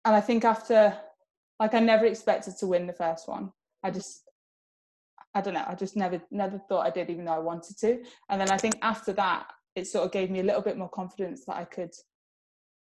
and 0.03 0.15
I 0.15 0.19
think 0.21 0.43
after, 0.43 0.97
like, 1.61 1.75
I 1.75 1.79
never 1.79 2.05
expected 2.05 2.57
to 2.57 2.67
win 2.67 2.87
the 2.87 2.93
first 2.93 3.27
one. 3.27 3.51
I 3.83 3.91
just, 3.91 4.23
I 5.35 5.41
don't 5.41 5.53
know. 5.53 5.63
I 5.67 5.75
just 5.75 5.95
never, 5.95 6.19
never 6.31 6.57
thought 6.57 6.87
I 6.87 6.89
did, 6.89 7.11
even 7.11 7.25
though 7.25 7.33
I 7.33 7.39
wanted 7.39 7.77
to. 7.81 8.03
And 8.29 8.41
then 8.41 8.49
I 8.49 8.57
think 8.57 8.79
after 8.81 9.13
that, 9.13 9.45
it 9.75 9.85
sort 9.85 10.05
of 10.05 10.11
gave 10.11 10.31
me 10.31 10.39
a 10.39 10.43
little 10.43 10.63
bit 10.63 10.75
more 10.75 10.89
confidence 10.89 11.45
that 11.45 11.57
I 11.57 11.65
could 11.65 11.93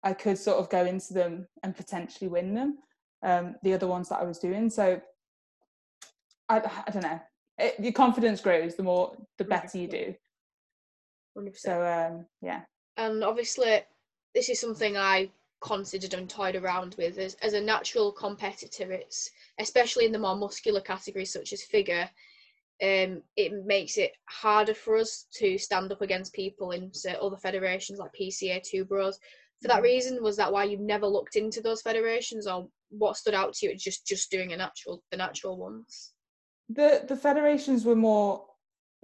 I 0.03 0.13
could 0.13 0.37
sort 0.37 0.59
of 0.59 0.69
go 0.69 0.85
into 0.85 1.15
them 1.15 1.47
and 1.63 1.77
potentially 1.77 2.29
win 2.29 2.55
them. 2.55 2.79
Um, 3.23 3.55
the 3.63 3.73
other 3.73 3.87
ones 3.87 4.09
that 4.09 4.21
I 4.21 4.25
was 4.25 4.39
doing, 4.39 4.69
so 4.69 5.01
I, 6.49 6.59
I 6.87 6.91
don't 6.91 7.03
know. 7.03 7.21
It, 7.59 7.77
your 7.79 7.93
confidence 7.93 8.41
grows 8.41 8.75
the 8.75 8.83
more 8.83 9.17
the 9.39 9.45
better 9.45 9.79
you 9.79 9.89
do. 9.89 10.15
100%. 11.39 11.57
So 11.57 11.87
um, 11.87 12.27
yeah, 12.43 12.63
and 12.97 13.23
obviously 13.23 13.81
this 14.35 14.49
is 14.49 14.61
something 14.61 14.97
I 14.97 15.31
considered 15.61 16.15
and 16.15 16.29
toyed 16.29 16.57
around 16.57 16.95
with 16.99 17.19
as, 17.19 17.35
as 17.43 17.55
a 17.55 17.61
natural 17.61 18.13
competitor. 18.13 18.93
It's 18.93 19.31
especially 19.59 20.07
in 20.07 20.13
the 20.13 20.19
more 20.19 20.37
muscular 20.37 20.81
categories 20.81 21.33
such 21.33 21.53
as 21.53 21.63
figure. 21.63 22.09
Um, 22.83 23.23
it 23.37 23.65
makes 23.65 23.97
it 23.97 24.13
harder 24.29 24.75
for 24.75 24.97
us 24.97 25.27
to 25.37 25.57
stand 25.57 25.91
up 25.93 26.03
against 26.03 26.35
people 26.35 26.73
in 26.73 26.93
say, 26.93 27.17
other 27.21 27.39
federations 27.39 27.99
like 27.99 28.13
PCA 28.21 28.63
Two 28.63 28.85
Bros. 28.85 29.19
For 29.63 29.69
that 29.69 29.81
Mhm. 29.81 29.85
reason, 29.85 30.23
was 30.23 30.37
that 30.37 30.53
why 30.53 30.65
you've 30.65 30.81
never 30.81 31.07
looked 31.07 31.37
into 31.37 31.63
those 31.63 31.81
federations, 31.81 32.47
or 32.47 32.69
what 32.91 33.17
stood 33.17 33.33
out 33.33 33.55
to 33.55 33.67
you? 33.67 33.73
It's 33.73 33.83
just 33.83 34.07
just 34.07 34.31
doing 34.31 34.53
a 34.53 34.57
natural 34.59 35.03
the 35.11 35.17
natural 35.17 35.57
ones. 35.57 36.13
the 36.69 37.05
the 37.09 37.17
federations 37.17 37.85
were 37.85 37.97
more 37.97 38.45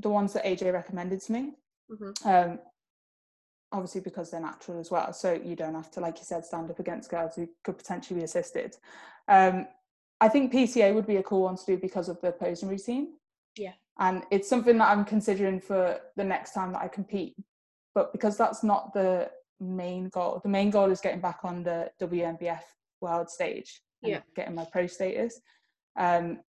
the 0.00 0.10
ones 0.10 0.32
that 0.34 0.44
AJ 0.44 0.72
recommended 0.72 1.22
to 1.22 1.32
me. 1.32 1.54
Mhm. 1.90 2.26
Um, 2.26 2.58
obviously 3.72 4.00
because 4.00 4.30
they're 4.30 4.40
natural 4.40 4.78
as 4.78 4.90
well, 4.90 5.12
so 5.12 5.32
you 5.32 5.56
don't 5.56 5.74
have 5.74 5.90
to, 5.92 6.00
like 6.00 6.18
you 6.18 6.24
said, 6.24 6.44
stand 6.44 6.70
up 6.70 6.78
against 6.78 7.10
girls 7.10 7.34
who 7.34 7.48
could 7.64 7.78
potentially 7.78 8.20
be 8.20 8.24
assisted. 8.24 8.76
Um, 9.28 9.66
I 10.20 10.28
think 10.28 10.52
PCA 10.52 10.94
would 10.94 11.06
be 11.06 11.16
a 11.16 11.22
cool 11.22 11.42
one 11.42 11.56
to 11.56 11.66
do 11.66 11.76
because 11.76 12.08
of 12.08 12.20
the 12.20 12.32
posing 12.32 12.68
routine. 12.68 13.14
Yeah. 13.56 13.72
And 13.98 14.22
it's 14.30 14.48
something 14.48 14.78
that 14.78 14.88
I'm 14.88 15.04
considering 15.04 15.60
for 15.60 15.98
the 16.16 16.24
next 16.24 16.52
time 16.52 16.72
that 16.72 16.82
I 16.82 16.88
compete. 16.88 17.34
But 17.94 18.12
because 18.12 18.38
that's 18.38 18.62
not 18.62 18.94
the 18.94 19.30
main 19.60 20.08
goal, 20.08 20.40
the 20.42 20.48
main 20.48 20.70
goal 20.70 20.90
is 20.90 21.00
getting 21.00 21.20
back 21.20 21.40
on 21.44 21.62
the 21.62 21.90
WNBF 22.00 22.62
world 23.00 23.28
stage 23.30 23.82
and 24.02 24.12
Yeah. 24.12 24.20
getting 24.34 24.54
my 24.54 24.64
pro 24.64 24.86
status. 24.86 25.40
Um, 25.96 26.40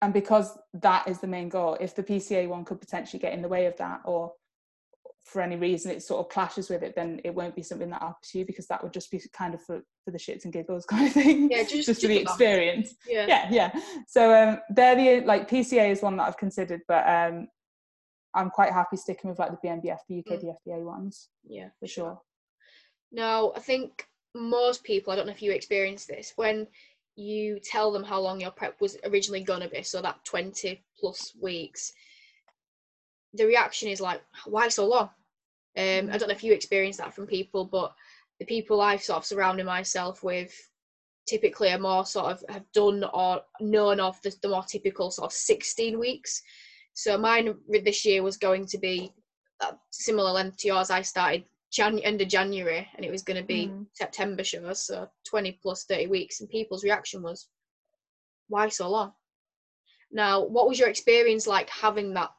and 0.00 0.12
because 0.12 0.56
that 0.74 1.08
is 1.08 1.20
the 1.20 1.26
main 1.26 1.48
goal, 1.48 1.76
if 1.80 1.94
the 1.94 2.02
PCA 2.02 2.46
one 2.48 2.64
could 2.64 2.80
potentially 2.80 3.20
get 3.20 3.32
in 3.32 3.42
the 3.42 3.48
way 3.48 3.66
of 3.66 3.76
that, 3.78 4.02
or 4.04 4.34
for 5.24 5.40
any 5.40 5.56
reason 5.56 5.90
it 5.90 6.02
sort 6.02 6.20
of 6.20 6.30
clashes 6.30 6.68
with 6.68 6.82
it, 6.82 6.94
then 6.94 7.20
it 7.24 7.34
won't 7.34 7.56
be 7.56 7.62
something 7.62 7.88
that 7.90 8.02
I'll 8.02 8.18
pursue 8.22 8.44
because 8.44 8.66
that 8.66 8.82
would 8.82 8.92
just 8.92 9.10
be 9.10 9.20
kind 9.32 9.54
of 9.54 9.62
for, 9.62 9.80
for 10.04 10.10
the 10.10 10.18
shits 10.18 10.44
and 10.44 10.52
giggles 10.52 10.84
kind 10.90 11.06
of 11.06 11.12
thing. 11.14 11.50
Yeah, 11.50 11.62
just- 11.62 11.86
just 11.86 12.02
for 12.02 12.08
the 12.08 12.18
experience 12.18 12.94
Yeah. 13.08 13.26
yeah 13.26 13.48
yeah 13.50 13.80
so 14.06 14.34
um 14.34 14.60
they're 14.70 14.94
the 15.20 15.26
like 15.26 15.48
pca 15.48 15.90
is 15.90 16.02
one 16.02 16.16
that 16.18 16.24
i've 16.28 16.36
considered 16.36 16.82
but 16.86 17.08
um 17.08 17.48
i'm 18.34 18.50
quite 18.50 18.72
happy 18.72 18.96
sticking 18.98 19.30
with 19.30 19.38
like 19.38 19.50
the 19.52 19.66
bnbf 19.66 19.98
the 20.08 20.18
uk 20.18 20.26
Mm. 20.26 20.44
dfba 20.66 20.84
ones 20.84 21.30
Yeah. 21.42 21.68
for 21.80 21.86
sure 21.86 22.20
Now, 23.12 23.52
I 23.56 23.60
think 23.60 24.06
most 24.34 24.82
people, 24.84 25.12
I 25.12 25.16
don't 25.16 25.26
know 25.26 25.32
if 25.32 25.42
you 25.42 25.52
experienced 25.52 26.08
this, 26.08 26.32
when 26.36 26.66
you 27.16 27.60
tell 27.62 27.92
them 27.92 28.02
how 28.02 28.20
long 28.20 28.40
your 28.40 28.50
prep 28.50 28.80
was 28.80 28.96
originally 29.04 29.42
going 29.44 29.60
to 29.62 29.68
be, 29.68 29.82
so 29.84 30.02
that 30.02 30.24
20 30.24 30.82
plus 30.98 31.32
weeks, 31.40 31.92
the 33.34 33.46
reaction 33.46 33.88
is 33.88 34.00
like, 34.00 34.22
why 34.46 34.68
so 34.68 34.86
long? 34.86 35.10
Um, 35.76 35.84
I 35.84 35.84
Mhm. 36.02 36.18
don't 36.18 36.28
know 36.28 36.34
if 36.34 36.44
you 36.44 36.52
experience 36.52 36.96
that 36.98 37.14
from 37.14 37.26
people, 37.26 37.64
but 37.64 37.94
the 38.38 38.44
people 38.46 38.80
I've 38.80 39.02
sort 39.02 39.18
of 39.18 39.26
surrounded 39.26 39.66
myself 39.66 40.22
with 40.22 40.52
typically 41.26 41.70
are 41.72 41.78
more 41.78 42.04
sort 42.06 42.32
of 42.32 42.44
have 42.48 42.70
done 42.72 43.02
or 43.04 43.42
known 43.60 43.98
of 43.98 44.20
the, 44.22 44.34
the 44.42 44.48
more 44.48 44.62
typical 44.62 45.10
sort 45.10 45.26
of 45.26 45.32
16 45.32 45.98
weeks. 45.98 46.42
So 46.92 47.18
mine 47.18 47.58
this 47.68 48.04
year 48.04 48.22
was 48.22 48.36
going 48.36 48.66
to 48.66 48.78
be 48.78 49.12
a 49.60 49.74
similar 49.90 50.30
length 50.30 50.58
to 50.58 50.68
yours. 50.68 50.90
I 50.90 51.02
started 51.02 51.44
Jan- 51.72 51.98
end 52.00 52.20
of 52.20 52.28
January 52.28 52.88
and 52.94 53.04
it 53.04 53.10
was 53.10 53.22
going 53.22 53.40
to 53.40 53.46
be 53.46 53.66
Mm. 53.68 53.86
September 53.94 54.44
shows, 54.44 54.86
so 54.86 55.10
20 55.24 55.52
plus 55.62 55.84
30 55.84 56.06
weeks. 56.06 56.40
And 56.40 56.48
people's 56.48 56.84
reaction 56.84 57.22
was, 57.22 57.48
why 58.48 58.68
so 58.68 58.88
long? 58.88 59.12
Now, 60.12 60.44
what 60.44 60.68
was 60.68 60.78
your 60.78 60.88
experience 60.88 61.46
like 61.48 61.68
having 61.70 62.14
that 62.14 62.30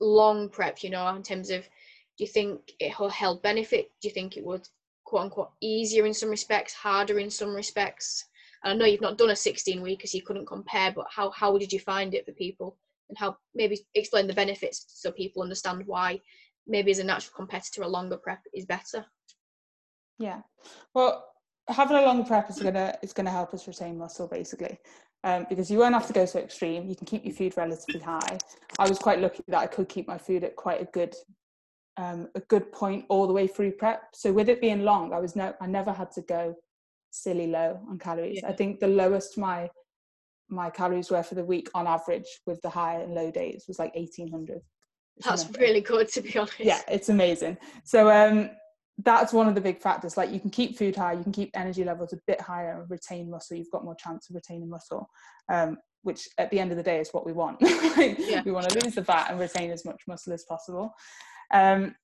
long 0.00 0.48
prep, 0.48 0.82
you 0.82 0.90
know, 0.90 1.06
in 1.14 1.22
terms 1.22 1.50
of 1.50 1.62
do 1.62 2.24
you 2.24 2.26
think 2.26 2.72
it 2.78 2.92
held 2.92 3.42
benefit? 3.42 3.90
Do 4.00 4.08
you 4.08 4.14
think 4.14 4.36
it 4.36 4.44
would 4.44 4.68
quote 5.04 5.22
unquote 5.22 5.50
easier 5.60 6.06
in 6.06 6.14
some 6.14 6.30
respects, 6.30 6.74
harder 6.74 7.18
in 7.18 7.30
some 7.30 7.54
respects? 7.54 8.26
And 8.62 8.72
I 8.72 8.76
know 8.76 8.84
you've 8.84 9.00
not 9.00 9.18
done 9.18 9.30
a 9.30 9.36
16 9.36 9.80
week 9.80 9.98
because 9.98 10.14
you 10.14 10.22
couldn't 10.22 10.46
compare, 10.46 10.92
but 10.92 11.06
how, 11.10 11.30
how 11.30 11.56
did 11.56 11.72
you 11.72 11.80
find 11.80 12.14
it 12.14 12.26
for 12.26 12.32
people? 12.32 12.76
And 13.08 13.16
how 13.18 13.38
maybe 13.54 13.80
explain 13.94 14.26
the 14.26 14.34
benefits 14.34 14.84
so 14.88 15.10
people 15.10 15.42
understand 15.42 15.82
why 15.86 16.20
maybe 16.66 16.90
as 16.90 16.98
a 16.98 17.04
natural 17.04 17.34
competitor 17.34 17.82
a 17.82 17.88
longer 17.88 18.16
prep 18.16 18.40
is 18.54 18.64
better. 18.64 19.04
yeah 20.18 20.40
well 20.94 21.24
having 21.68 21.96
a 21.96 22.02
long 22.02 22.24
prep 22.24 22.50
is 22.50 22.60
gonna 22.60 22.94
is 23.02 23.12
gonna 23.12 23.30
help 23.30 23.52
us 23.54 23.66
retain 23.66 23.98
muscle 23.98 24.28
basically 24.28 24.78
um, 25.24 25.46
because 25.48 25.70
you 25.70 25.78
won't 25.78 25.94
have 25.94 26.06
to 26.06 26.12
go 26.12 26.24
so 26.24 26.38
extreme. 26.38 26.88
You 26.88 26.96
can 26.96 27.06
keep 27.06 27.24
your 27.24 27.34
food 27.34 27.56
relatively 27.56 28.00
high. 28.00 28.38
I 28.78 28.88
was 28.88 28.98
quite 28.98 29.20
lucky 29.20 29.42
that 29.48 29.58
i 29.58 29.66
could 29.66 29.88
keep 29.88 30.08
my 30.08 30.18
food 30.18 30.44
at 30.44 30.56
quite 30.56 30.80
a 30.80 30.86
good 30.86 31.14
um, 31.96 32.28
a 32.34 32.40
good 32.40 32.72
point 32.72 33.04
all 33.08 33.26
the 33.26 33.32
way 33.32 33.46
through 33.46 33.72
prep. 33.72 34.02
So 34.14 34.32
with 34.32 34.48
it 34.48 34.60
being 34.60 34.84
long 34.84 35.12
i 35.12 35.18
was 35.18 35.36
no 35.36 35.54
i 35.60 35.66
never 35.66 35.92
had 35.92 36.10
to 36.12 36.22
go 36.22 36.54
silly 37.10 37.46
low 37.48 37.80
on 37.88 37.98
calories. 37.98 38.42
I 38.44 38.52
think 38.52 38.80
the 38.80 38.88
lowest 38.88 39.36
my 39.36 39.68
my 40.48 40.70
calories 40.70 41.10
were 41.10 41.22
for 41.22 41.34
the 41.34 41.44
week 41.44 41.68
on 41.74 41.86
average 41.86 42.26
with 42.46 42.60
the 42.62 42.70
high 42.70 43.00
and 43.00 43.14
low 43.14 43.30
days 43.30 43.64
was 43.68 43.78
like 43.78 43.94
1800 43.94 44.60
That's 45.24 45.48
really 45.58 45.80
good 45.80 46.08
to 46.08 46.22
be 46.22 46.38
honest. 46.38 46.60
yeah 46.60 46.80
it's 46.88 47.08
amazing. 47.08 47.58
So 47.84 48.10
um 48.10 48.50
that's 49.04 49.32
one 49.32 49.48
of 49.48 49.54
the 49.54 49.60
big 49.60 49.80
factors. 49.80 50.16
Like 50.16 50.30
you 50.30 50.40
can 50.40 50.50
keep 50.50 50.76
food 50.76 50.96
high 50.96 51.12
you 51.14 51.22
can 51.22 51.32
keep 51.32 51.50
energy 51.54 51.84
levels 51.84 52.12
a 52.12 52.18
bit 52.26 52.40
higher 52.40 52.80
and 52.80 52.90
retain 52.90 53.30
muscle. 53.30 53.56
You've 53.56 53.70
got 53.70 53.84
more 53.84 53.94
chance 53.94 54.28
of 54.28 54.34
retaining 54.36 54.68
muscle 54.68 55.08
um 55.52 55.78
which 56.02 56.28
at 56.38 56.50
the 56.50 56.58
end 56.58 56.70
of 56.70 56.78
the 56.78 56.82
day 56.82 56.98
is 56.98 57.10
what 57.12 57.26
we 57.26 57.32
want. 57.32 57.60
Like, 57.96 58.16
Yeah. 58.18 58.42
we 58.44 58.52
want 58.52 58.68
to 58.70 58.78
lose 58.82 58.94
the 58.94 59.04
fat 59.04 59.30
and 59.30 59.38
retain 59.38 59.70
as 59.70 59.84
much 59.84 60.02
muscle 60.08 60.32
as 60.32 60.44
possible. 60.44 60.94
Um 61.52 61.94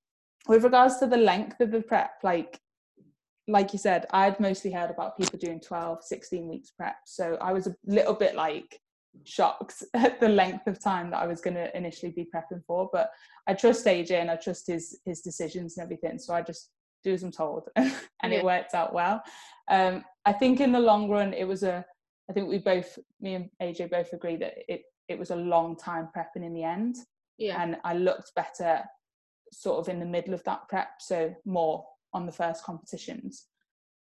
with 0.48 0.64
regards 0.64 0.98
to 0.98 1.06
the 1.06 1.16
length 1.16 1.60
of 1.60 1.70
the 1.70 1.82
prep 1.82 2.12
like 2.22 2.60
like 3.48 3.72
you 3.72 3.78
said 3.78 4.06
i'd 4.12 4.38
mostly 4.40 4.72
heard 4.72 4.90
about 4.90 5.16
people 5.16 5.38
doing 5.38 5.60
12 5.60 5.98
16 6.02 6.48
weeks 6.48 6.70
prep. 6.70 6.96
So 7.04 7.36
i 7.40 7.52
was 7.52 7.66
a 7.66 7.74
little 7.86 8.14
bit 8.14 8.34
like 8.34 8.80
shocked 9.24 9.82
at 9.94 10.20
the 10.20 10.28
length 10.28 10.66
of 10.66 10.78
time 10.78 11.10
that 11.10 11.22
i 11.22 11.26
was 11.26 11.40
going 11.40 11.54
to 11.54 11.74
initially 11.76 12.12
be 12.12 12.28
prepping 12.34 12.62
for 12.66 12.88
but 12.92 13.10
i 13.46 13.54
trust 13.54 13.86
aj 13.86 14.10
and 14.10 14.30
i 14.30 14.36
trust 14.36 14.66
his 14.66 15.00
his 15.04 15.20
decisions 15.20 15.76
and 15.76 15.84
everything. 15.84 16.18
So 16.18 16.34
i 16.34 16.42
just 16.42 16.70
do 17.06 17.14
as 17.14 17.22
i'm 17.22 17.32
told 17.32 17.62
and 17.76 17.92
Yeah. 18.24 18.38
it 18.38 18.44
worked 18.44 18.74
out 18.74 18.92
well 19.00 19.22
um 19.76 20.04
i 20.24 20.32
think 20.40 20.60
in 20.60 20.72
the 20.72 20.80
long 20.90 21.08
run 21.08 21.32
it 21.42 21.46
was 21.52 21.62
a 21.62 21.84
i 22.28 22.32
think 22.32 22.48
we 22.48 22.58
both 22.58 22.98
me 23.20 23.34
and 23.36 23.50
aj 23.62 23.90
both 23.90 24.12
agree 24.12 24.36
that 24.36 24.54
it 24.74 24.82
it 25.08 25.18
was 25.18 25.30
a 25.30 25.36
long 25.54 25.76
time 25.76 26.08
prepping 26.14 26.44
in 26.48 26.52
the 26.58 26.64
end 26.64 26.96
Yeah. 27.38 27.62
and 27.62 27.76
I 27.84 27.92
looked 27.94 28.34
better 28.34 28.72
sort 29.52 29.78
of 29.78 29.88
in 29.92 30.00
the 30.00 30.06
middle 30.16 30.34
of 30.34 30.42
that 30.44 30.68
prep, 30.68 30.90
so 31.00 31.34
more 31.44 31.84
on 32.12 32.26
the 32.26 32.32
first 32.32 32.64
competitions. 32.64 33.46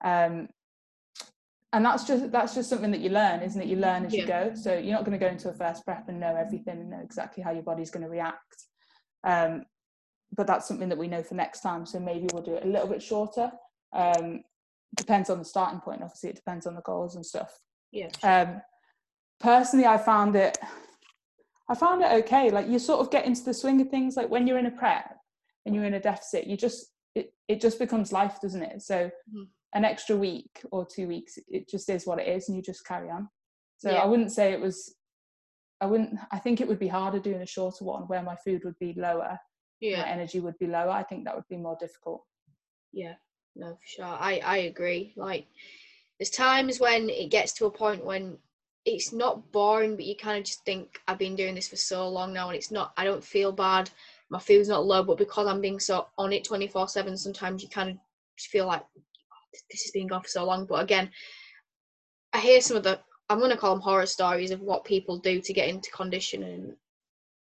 Um, 0.05 0.49
and 1.73 1.83
that's 1.87 2.05
just 2.05 2.31
that's 2.31 2.55
just 2.55 2.69
something 2.69 2.91
that 2.91 3.01
you 3.01 3.09
learn, 3.09 3.41
isn't 3.41 3.63
it? 3.63 3.69
You 3.69 3.77
learn 3.77 4.05
as 4.05 4.13
you 4.13 4.27
go. 4.27 4.53
So 4.55 4.71
you're 4.77 4.93
not 4.99 5.05
going 5.07 5.19
to 5.19 5.25
go 5.27 5.33
into 5.33 5.49
a 5.49 5.55
first 5.55 5.85
prep 5.87 6.09
and 6.09 6.21
know 6.21 6.37
everything 6.37 6.79
and 6.81 6.91
know 6.91 7.01
exactly 7.03 7.43
how 7.43 7.53
your 7.53 7.63
body's 7.63 7.91
going 7.91 8.05
to 8.05 8.11
react. 8.11 8.59
Um, 9.25 9.65
but 10.35 10.47
that's 10.47 10.67
something 10.67 10.89
that 10.89 10.99
we 10.99 11.09
know 11.09 11.23
for 11.23 11.35
next 11.35 11.61
time. 11.61 11.85
So 11.87 11.99
maybe 12.01 12.27
we'll 12.33 12.43
do 12.43 12.55
it 12.55 12.65
a 12.65 12.69
little 12.69 12.89
bit 12.89 13.03
shorter. 13.03 13.51
Um, 13.93 14.43
depends 14.97 15.31
on 15.31 15.39
the 15.39 15.45
starting 15.45 15.81
point. 15.81 16.03
Obviously, 16.03 16.31
it 16.31 16.37
depends 16.37 16.67
on 16.67 16.75
the 16.75 16.83
goals 16.83 17.17
and 17.17 17.25
stuff 17.25 17.59
Yeah. 17.93 18.09
um 18.23 18.61
personally 19.41 19.87
i 19.87 19.99
found 19.99 20.37
it 20.37 20.57
i 21.69 21.75
found 21.75 22.01
it 22.03 22.13
okay 22.13 22.51
like 22.51 22.69
you 22.69 22.79
sort 22.79 23.01
of 23.01 23.11
get 23.11 23.27
into 23.27 23.43
the 23.43 23.53
swing 23.53 23.81
of 23.81 23.89
things 23.89 24.17
like 24.17 24.31
when 24.31 24.47
you're 24.47 24.59
in 24.59 24.67
a 24.67 24.71
prep 24.71 25.17
and 25.67 25.75
you're 25.75 25.85
in 25.85 25.95
a 25.95 26.01
deficit 26.01 26.47
you 26.47 26.57
just 26.57 26.93
it, 27.17 27.35
it 27.49 27.61
just 27.61 27.79
becomes 27.79 28.13
life 28.13 28.41
doesn't 28.41 28.63
it 28.63 28.81
so 28.83 29.11
Mhm. 29.35 29.49
an 29.75 29.85
extra 29.85 30.17
week 30.17 30.63
or 30.71 30.87
two 30.87 31.09
weeks 31.09 31.39
it 31.49 31.69
just 31.69 31.91
is 31.91 32.07
what 32.07 32.21
it 32.21 32.29
is 32.29 32.49
and 32.49 32.57
you 32.57 32.63
just 32.63 32.87
carry 32.87 33.11
on 33.11 33.29
so 33.79 33.91
Yeah. 33.91 34.03
i 34.03 34.07
wouldn't 34.07 34.31
say 34.33 34.53
it 34.53 34.61
was 34.61 34.95
i 35.81 35.87
wouldn't 35.87 36.19
i 36.31 36.39
think 36.39 36.61
it 36.61 36.69
would 36.69 36.79
be 36.79 36.89
harder 36.89 37.19
doing 37.19 37.43
a 37.43 37.47
shorter 37.47 37.85
one 37.85 38.03
where 38.03 38.23
my 38.23 38.37
food 38.37 38.63
would 38.65 38.79
be 38.79 38.95
lower 38.97 39.39
Yeah. 39.83 40.03
my 40.03 40.09
energy 40.09 40.41
would 40.41 40.59
be 40.59 40.67
lower 40.67 40.91
i 40.91 41.03
think 41.03 41.25
that 41.25 41.35
would 41.37 41.49
be 41.49 41.57
more 41.59 41.77
difficult 41.81 42.25
Yeah, 42.93 43.17
no, 43.57 43.69
for 43.75 43.87
sure. 43.95 44.05
I 44.31 44.41
I 44.45 44.57
agree. 44.73 45.13
Like, 45.17 45.47
there's 46.19 46.31
times 46.31 46.81
when 46.81 47.09
it 47.11 47.31
gets 47.31 47.53
to 47.55 47.67
a 47.67 47.71
point 47.71 48.05
when 48.05 48.39
it's 48.85 49.13
not 49.13 49.51
boring, 49.53 49.97
but 49.97 50.05
you 50.05 50.17
kind 50.17 50.39
of 50.39 50.45
just 50.45 50.65
think 50.65 51.01
I've 51.09 51.19
been 51.19 51.37
doing 51.37 51.55
this 51.55 51.69
for 51.69 51.77
so 51.77 52.09
long 52.09 52.33
now, 52.33 52.49
and 52.49 52.57
it's 52.57 52.71
not. 52.71 52.93
I 52.97 53.05
don't 53.05 53.25
feel 53.25 53.53
bad. 53.53 53.91
My 54.31 54.39
food's 54.41 54.69
not 54.69 54.85
low, 54.93 55.03
but 55.05 55.19
because 55.25 55.47
I'm 55.47 55.61
being 55.61 55.81
so 55.81 56.07
on 56.19 56.33
it 56.33 56.45
24 56.45 56.89
seven, 56.89 57.17
sometimes 57.17 57.63
you 57.63 57.69
kind 57.69 57.91
of 57.91 57.97
just 58.39 58.51
feel 58.51 58.67
like 58.67 58.83
"Oh, 58.83 59.45
this 59.71 59.83
has 59.85 59.93
been 59.93 60.09
gone 60.09 60.23
for 60.23 60.29
so 60.37 60.45
long. 60.45 60.67
But 60.67 60.83
again, 60.83 61.11
I 62.33 62.41
hear 62.41 62.61
some 62.61 62.77
of 62.77 62.83
the 62.83 63.01
I'm 63.31 63.41
gonna 63.41 63.57
call 63.57 63.75
them 63.75 63.83
horror 63.83 64.07
stories 64.07 64.51
of 64.53 64.61
what 64.61 64.85
people 64.85 65.19
do 65.19 65.41
to 65.41 65.53
get 65.53 65.69
into 65.69 65.91
condition, 65.91 66.43
and 66.43 66.77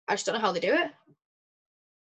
I 0.07 0.13
just 0.13 0.25
don't 0.25 0.35
know 0.35 0.41
how 0.47 0.51
they 0.53 0.59
do 0.59 0.73
it. 0.73 0.91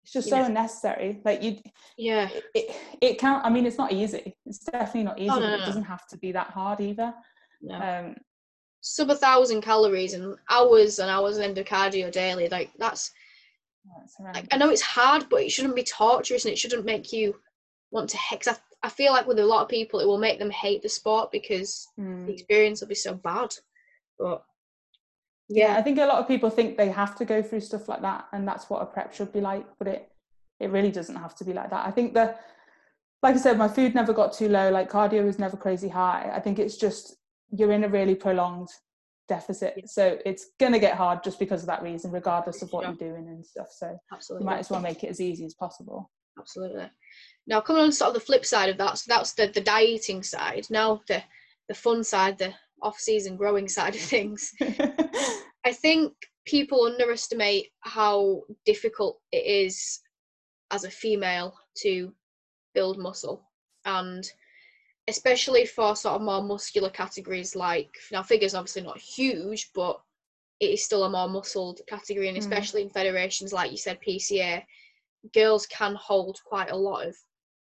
It's 0.07 0.13
just 0.13 0.29
so 0.29 0.39
know. 0.39 0.45
unnecessary. 0.45 1.21
Like 1.25 1.43
you, 1.43 1.59
Yeah. 1.97 2.29
it, 2.29 2.45
it, 2.55 2.77
it 3.01 3.19
can't. 3.19 3.45
I 3.45 3.51
mean, 3.51 3.67
it's 3.67 3.77
not 3.77 3.91
easy. 3.93 4.37
It's 4.47 4.61
definitely 4.61 5.03
not 5.03 5.19
easy, 5.19 5.31
no, 5.31 5.41
but 5.41 5.49
no, 5.49 5.55
it 5.55 5.65
doesn't 5.65 5.83
have 5.83 6.07
to 6.09 6.17
be 6.19 6.31
that 6.31 6.51
hard 6.51 6.81
either. 6.81 7.13
No. 7.61 7.75
Um, 7.75 8.17
Sub 8.83 9.11
a 9.11 9.17
thousand 9.17 9.63
calories 9.63 10.15
and 10.15 10.37
hours 10.49 11.01
and 11.01 11.11
hours 11.11 11.39
of 11.39 11.45
endocardio 11.45 12.13
daily. 12.13 12.49
Like 12.49 12.71
that's 12.79 13.11
it's 14.05 14.15
like. 14.21 14.47
I 14.53 14.59
know 14.59 14.71
it's 14.71 14.81
hard, 14.83 15.29
but 15.29 15.43
it 15.43 15.51
shouldn't 15.51 15.75
be 15.75 15.83
torturous 15.83 16.45
and 16.45 16.53
it 16.53 16.59
shouldn't 16.59 16.85
make 16.85 17.13
you 17.13 17.35
want 17.91 18.09
to 18.11 18.17
hate. 18.17 18.43
'cause 18.45 18.57
I, 18.83 18.87
I 18.87 18.89
feel 18.89 19.13
like 19.13 19.27
with 19.27 19.41
a 19.41 19.45
lot 19.45 19.63
of 19.63 19.69
people, 19.69 19.99
it 19.99 20.07
will 20.07 20.19
make 20.19 20.39
them 20.39 20.51
hate 20.51 20.83
the 20.83 20.89
sport 20.89 21.33
because 21.33 21.89
Mm. 21.99 22.27
the 22.27 22.33
experience 22.35 22.81
will 22.81 22.87
be 22.89 22.95
so 22.95 23.15
bad. 23.15 23.53
But 24.21 24.45
yeah 25.49 25.77
i 25.77 25.83
think 25.83 25.99
a 25.99 26.05
lot 26.07 26.19
of 26.19 26.27
people 26.29 26.51
think 26.51 26.77
they 26.77 26.89
have 26.89 27.15
to 27.17 27.25
go 27.25 27.43
through 27.43 27.61
stuff 27.61 27.89
like 27.89 28.03
that 28.03 28.27
and 28.33 28.47
that's 28.47 28.69
what 28.69 28.83
a 28.83 28.87
prep 28.87 29.15
should 29.15 29.33
be 29.33 29.41
like 29.41 29.67
but 29.79 29.89
it 29.89 30.11
it 30.61 30.71
really 30.71 30.91
doesn't 30.91 31.17
have 31.17 31.35
to 31.35 31.45
be 31.45 31.53
like 31.53 31.71
that 31.71 31.87
i 31.87 31.91
think 31.91 32.15
the 32.15 32.35
like 33.23 33.35
i 33.35 33.39
said 33.39 33.57
my 33.59 33.69
food 33.69 33.95
never 33.95 34.13
got 34.13 34.33
too 34.33 34.49
low 34.49 34.71
like 34.71 34.91
cardio 34.91 35.25
was 35.25 35.39
never 35.39 35.57
crazy 35.57 35.89
high 35.89 36.31
i 36.35 36.41
think 36.41 36.59
it's 36.59 36.77
just 36.77 37.17
you're 37.51 37.73
in 37.73 37.85
a 37.85 37.89
really 37.89 38.15
prolonged 38.15 38.69
deficit 39.29 39.75
Yeah. 39.77 39.83
so 39.87 40.19
it's 40.25 40.47
going 40.61 40.73
to 40.73 40.79
get 40.79 40.97
hard 40.97 41.23
just 41.25 41.39
because 41.39 41.63
of 41.63 41.67
that 41.67 41.83
reason 41.83 42.11
regardless 42.13 42.63
of 42.63 42.73
what 42.73 42.83
Yeah. 42.83 42.95
you're 42.99 43.11
doing 43.13 43.29
and 43.29 43.45
stuff 43.45 43.69
so 43.71 43.99
you 44.31 44.45
might 44.45 44.59
as 44.59 44.71
well 44.71 44.81
make 44.81 45.03
it 45.05 45.11
as 45.11 45.21
easy 45.21 45.45
as 45.45 45.55
possible 45.55 46.11
absolutely. 46.39 46.89
Now 47.49 47.61
coming 47.61 47.83
on 47.85 47.93
sort 47.93 48.09
of 48.09 48.15
the 48.15 48.21
flip 48.21 48.45
side 48.45 48.69
of 48.69 48.77
that, 48.79 48.99
so 48.99 49.05
that's 49.09 49.33
the 49.35 49.47
the 49.47 49.61
dieting 49.61 50.23
side. 50.25 50.67
Now 50.69 51.01
the 51.09 51.23
the 51.69 51.75
fun 51.75 52.03
side, 52.05 52.39
the 52.39 52.53
off 52.83 52.99
season 52.99 53.37
growing 53.37 53.69
side 53.69 53.95
of 53.95 54.01
things. 54.01 54.53
I 54.61 55.73
think 55.73 56.13
people 56.47 56.85
underestimate 56.85 57.69
how 57.81 58.43
difficult 58.65 59.19
it 59.33 59.45
is 59.45 60.01
as 60.71 60.85
a 60.85 60.91
female 60.91 61.55
to 61.79 62.13
build 62.75 62.99
muscle 62.99 63.43
and 63.85 64.31
especially 65.09 65.65
for 65.65 65.95
sort 65.95 66.17
of 66.17 66.23
more 66.23 66.43
muscular 66.43 66.91
categories 66.91 67.55
like 67.55 67.91
now 68.13 68.23
figures 68.23 68.55
obviously 68.55 68.83
not 68.83 68.99
huge 68.99 69.71
but 69.75 70.01
it 70.61 70.71
is 70.71 70.85
still 70.85 71.05
a 71.05 71.11
more 71.11 71.29
muscled 71.29 71.81
category 71.89 72.29
and 72.29 72.37
Mm. 72.37 72.41
especially 72.41 72.83
in 72.83 72.91
federations 72.91 73.53
like 73.53 73.71
you 73.71 73.77
said 73.77 73.99
PCA 74.01 74.63
girls 75.35 75.67
can 75.67 75.95
hold 75.95 76.39
quite 76.45 76.71
a 76.71 76.77
lot 76.77 77.07
of, 77.07 77.17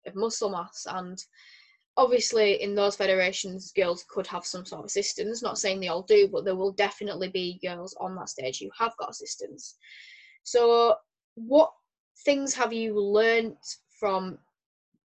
of 0.05 0.15
muscle 0.15 0.49
mass 0.49 0.85
and 0.89 1.17
obviously 1.97 2.61
in 2.61 2.75
those 2.75 2.95
federations 2.95 3.71
girls 3.71 4.05
could 4.09 4.27
have 4.27 4.45
some 4.45 4.65
sort 4.65 4.79
of 4.79 4.85
assistance. 4.85 5.41
Not 5.41 5.57
saying 5.57 5.79
they 5.79 5.87
all 5.87 6.03
do 6.03 6.27
but 6.31 6.45
there 6.45 6.55
will 6.55 6.71
definitely 6.71 7.29
be 7.29 7.59
girls 7.63 7.95
on 7.99 8.15
that 8.15 8.29
stage 8.29 8.59
who 8.59 8.69
have 8.77 8.95
got 8.97 9.09
assistance. 9.09 9.77
So 10.43 10.95
what 11.35 11.71
things 12.23 12.53
have 12.53 12.73
you 12.73 12.99
learnt 12.99 13.57
from 13.99 14.37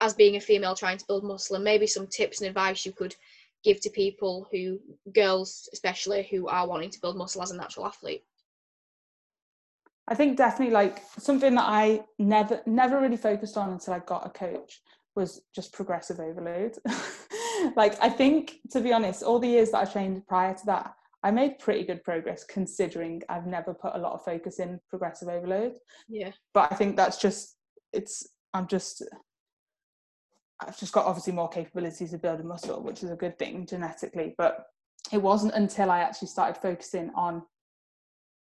as 0.02 0.13
being 0.13 0.36
a 0.36 0.41
female 0.41 0.76
trying 0.76 0.98
to 0.98 1.06
build 1.08 1.24
muscle? 1.24 1.56
And 1.56 1.65
maybe 1.65 1.88
some 1.88 2.08
tips 2.08 2.41
and 2.41 2.48
advice 2.48 2.86
you 2.86 2.91
could 2.91 3.15
give 3.63 3.82
to 3.82 3.89
people 3.89 4.48
who 4.52 4.80
girls 5.13 5.67
especially 5.74 6.28
who 6.30 6.48
are 6.48 6.67
wanting 6.67 6.91
to 6.91 7.02
build 7.02 7.17
muscle 7.17 7.41
as 7.41 7.52
a 7.52 7.58
natural 7.58 7.88
athlete. 7.88 8.24
I 10.08 10.13
think 10.13 10.38
definitely 10.38 10.74
like 10.74 11.02
something 11.17 11.56
that 11.56 11.65
I 11.67 12.04
never 12.19 12.62
never 12.67 13.02
really 13.02 13.17
focused 13.17 13.58
on 13.58 13.71
until 13.71 13.95
I 13.95 14.00
got 14.00 14.28
a 14.28 14.30
coach 14.30 14.82
was 15.15 15.41
just 15.54 15.73
progressive 15.73 16.19
overload. 16.19 16.78
like 17.75 17.97
I 18.01 18.10
think 18.10 18.60
to 18.71 18.82
be 18.82 18.93
honest, 18.93 19.23
all 19.23 19.39
the 19.39 19.47
years 19.47 19.71
that 19.71 19.88
I 19.88 19.91
trained 19.91 20.28
prior 20.28 20.54
to 20.54 20.65
that, 20.67 20.93
I 21.23 21.32
made 21.32 21.60
pretty 21.60 21.86
good 21.86 22.04
progress 22.04 22.43
considering 22.43 23.21
I've 23.30 23.47
never 23.47 23.73
put 23.73 23.95
a 23.95 23.99
lot 23.99 24.13
of 24.13 24.23
focus 24.23 24.60
in 24.60 24.80
progressive 24.89 25.28
overload. 25.28 25.73
yeah 26.08 26.32
But 26.54 26.71
I 26.71 26.75
think 26.75 26.95
that's 26.95 27.17
just 27.17 27.56
it's 27.93 28.28
I'm 28.54 28.67
just 28.67 29.04
I've 30.62 30.78
just 30.78 30.93
got 30.93 31.06
obviously 31.06 31.34
more 31.34 31.49
capabilities 31.49 32.13
of 32.13 32.21
building 32.21 32.47
muscle, 32.47 32.82
which 32.82 33.04
is 33.04 33.12
a 33.12 33.15
good 33.15 33.38
thing 33.38 33.65
genetically. 33.65 34.36
But 34.38 34.65
it 35.12 35.17
wasn't 35.17 35.54
until 35.54 35.91
I 35.91 35.99
actually 35.99 36.30
started 36.30 36.60
focusing 36.62 37.12
on 37.15 37.43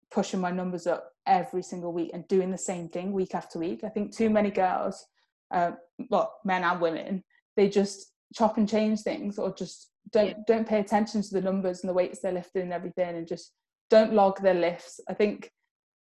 pushing 0.09 0.39
my 0.39 0.51
numbers 0.51 0.87
up 0.87 1.11
every 1.25 1.61
single 1.61 1.91
week 1.91 2.11
and 2.13 2.27
doing 2.27 2.49
the 2.49 2.57
same 2.57 2.87
thing 2.87 3.11
week 3.11 3.35
after 3.35 3.59
week. 3.59 3.83
I 3.83 3.89
think 3.89 4.15
too 4.15 4.29
many 4.29 4.49
girls, 4.49 5.05
uh, 5.51 5.71
well, 6.09 6.33
men 6.45 6.63
and 6.63 6.81
women, 6.81 7.23
they 7.55 7.69
just 7.69 8.11
chop 8.35 8.57
and 8.57 8.67
change 8.69 9.01
things 9.01 9.39
or 9.39 9.53
just 9.53 9.91
don't 10.11 10.27
Yeah. 10.27 10.33
don't 10.47 10.67
pay 10.67 10.79
attention 10.79 11.21
to 11.21 11.33
the 11.33 11.41
numbers 11.41 11.81
and 11.81 11.89
the 11.89 11.93
weights 11.93 12.19
they're 12.21 12.31
lifting 12.31 12.63
and 12.63 12.73
everything, 12.73 13.15
and 13.15 13.27
just 13.27 13.53
don't 13.89 14.13
log 14.13 14.41
their 14.41 14.53
lifts. 14.53 14.99
I 15.09 15.13
think 15.13 15.51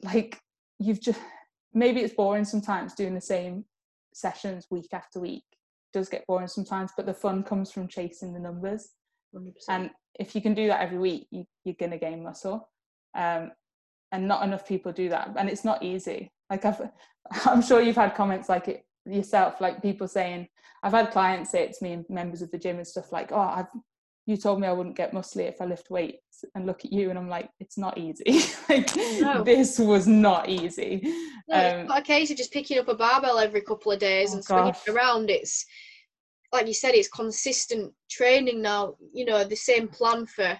like 0.03 0.39
you've 0.79 1.01
just 1.01 1.19
maybe 1.73 2.01
it's 2.01 2.13
boring 2.13 2.45
sometimes 2.45 2.93
doing 2.95 3.13
the 3.13 3.21
same 3.21 3.65
sessions 4.13 4.67
week 4.71 4.89
after 4.93 5.19
week. 5.19 5.43
It 5.51 5.97
does 5.97 6.09
get 6.09 6.25
boring 6.27 6.47
sometimes, 6.47 6.91
but 6.95 7.05
the 7.05 7.13
fun 7.13 7.43
comes 7.43 7.71
from 7.71 7.87
chasing 7.87 8.33
the 8.33 8.39
numbers 8.39 8.89
Hundred 9.33 9.45
and 9.47 9.55
percent. 9.55 9.91
if 10.19 10.33
you 10.35 10.41
can 10.41 10.55
do 10.55 10.67
that 10.67 10.81
every 10.81 10.97
week 10.97 11.27
you, 11.29 11.45
you're 11.63 11.75
going 11.79 11.91
to 11.91 11.99
gain 11.99 12.23
muscle 12.23 12.67
um, 13.15 13.51
and 14.11 14.27
not 14.27 14.43
enough 14.43 14.67
people 14.67 14.91
do 14.91 15.09
that 15.09 15.29
and 15.37 15.47
it's 15.49 15.63
not 15.63 15.83
easy 15.83 16.31
like 16.49 16.65
I've, 16.65 16.81
i'm 17.45 17.61
sure 17.61 17.79
you've 17.79 17.95
had 17.95 18.15
comments 18.15 18.49
like 18.49 18.67
it 18.67 18.83
yourself 19.11 19.59
like 19.61 19.81
people 19.81 20.07
saying 20.07 20.47
i've 20.83 20.91
had 20.93 21.11
clients 21.11 21.51
say 21.51 21.63
it 21.63 21.73
to 21.73 21.83
me 21.83 21.93
and 21.93 22.05
members 22.09 22.41
of 22.41 22.49
the 22.51 22.57
gym 22.57 22.77
and 22.77 22.87
stuff 22.87 23.11
like 23.11 23.31
oh 23.31 23.37
i've 23.39 23.67
you 24.25 24.37
told 24.37 24.59
me 24.61 24.67
i 24.67 24.71
wouldn't 24.71 24.95
get 24.95 25.11
muscly 25.11 25.47
if 25.47 25.59
i 25.61 25.65
lift 25.65 25.89
weights 25.89 26.45
and 26.55 26.65
look 26.65 26.85
at 26.85 26.93
you 26.93 27.09
and 27.09 27.17
i'm 27.17 27.27
like 27.29 27.49
it's 27.59 27.77
not 27.77 27.97
easy 27.97 28.41
like 28.69 28.89
No. 29.19 29.43
this 29.43 29.79
was 29.79 30.07
not 30.07 30.47
easy 30.49 31.01
No, 31.47 31.57
it's 31.57 31.81
um, 31.81 31.87
not 31.87 31.99
a 32.01 32.03
case 32.03 32.29
of 32.29 32.37
just 32.37 32.53
picking 32.53 32.77
up 32.77 32.87
a 32.87 32.95
barbell 32.95 33.39
every 33.39 33.61
couple 33.61 33.91
of 33.91 33.99
days 33.99 34.31
Oh, 34.31 34.35
and 34.35 34.45
swinging 34.45 34.65
gosh. 34.73 34.87
it 34.87 34.91
around. 34.93 35.29
It's 35.31 35.65
like 36.53 36.67
you 36.67 36.73
said, 36.73 36.93
it's 36.95 37.07
consistent 37.09 37.91
training 38.09 38.61
now. 38.61 38.95
You 39.13 39.25
know, 39.25 39.43
the 39.43 39.55
same 39.55 39.87
plan 39.87 40.25
for 40.27 40.59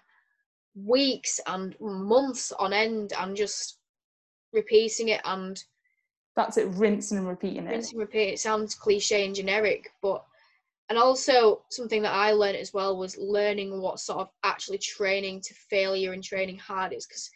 weeks 0.75 1.39
and 1.47 1.75
months 1.79 2.51
on 2.53 2.73
end, 2.73 3.13
and 3.19 3.35
just 3.35 3.77
repeating 4.53 5.09
it 5.09 5.21
and 5.25 5.61
that's 6.39 6.57
it 6.57 6.67
rinsing 6.69 7.17
and 7.17 7.27
repeating 7.27 7.67
it 7.67 7.71
rinse 7.71 7.91
and 7.91 7.99
repeat. 7.99 8.29
It 8.29 8.39
sounds 8.39 8.73
cliche 8.73 9.25
and 9.25 9.35
generic, 9.35 9.91
but 10.01 10.23
and 10.87 10.97
also 10.97 11.63
something 11.69 12.01
that 12.01 12.13
I 12.13 12.31
learned 12.31 12.55
as 12.55 12.73
well 12.73 12.97
was 12.97 13.17
learning 13.17 13.79
what 13.81 13.99
sort 13.99 14.19
of 14.19 14.29
actually 14.43 14.77
training 14.77 15.41
to 15.41 15.53
failure 15.53 16.13
and 16.13 16.23
training 16.23 16.57
hard 16.57 16.93
is 16.93 17.05
because 17.05 17.29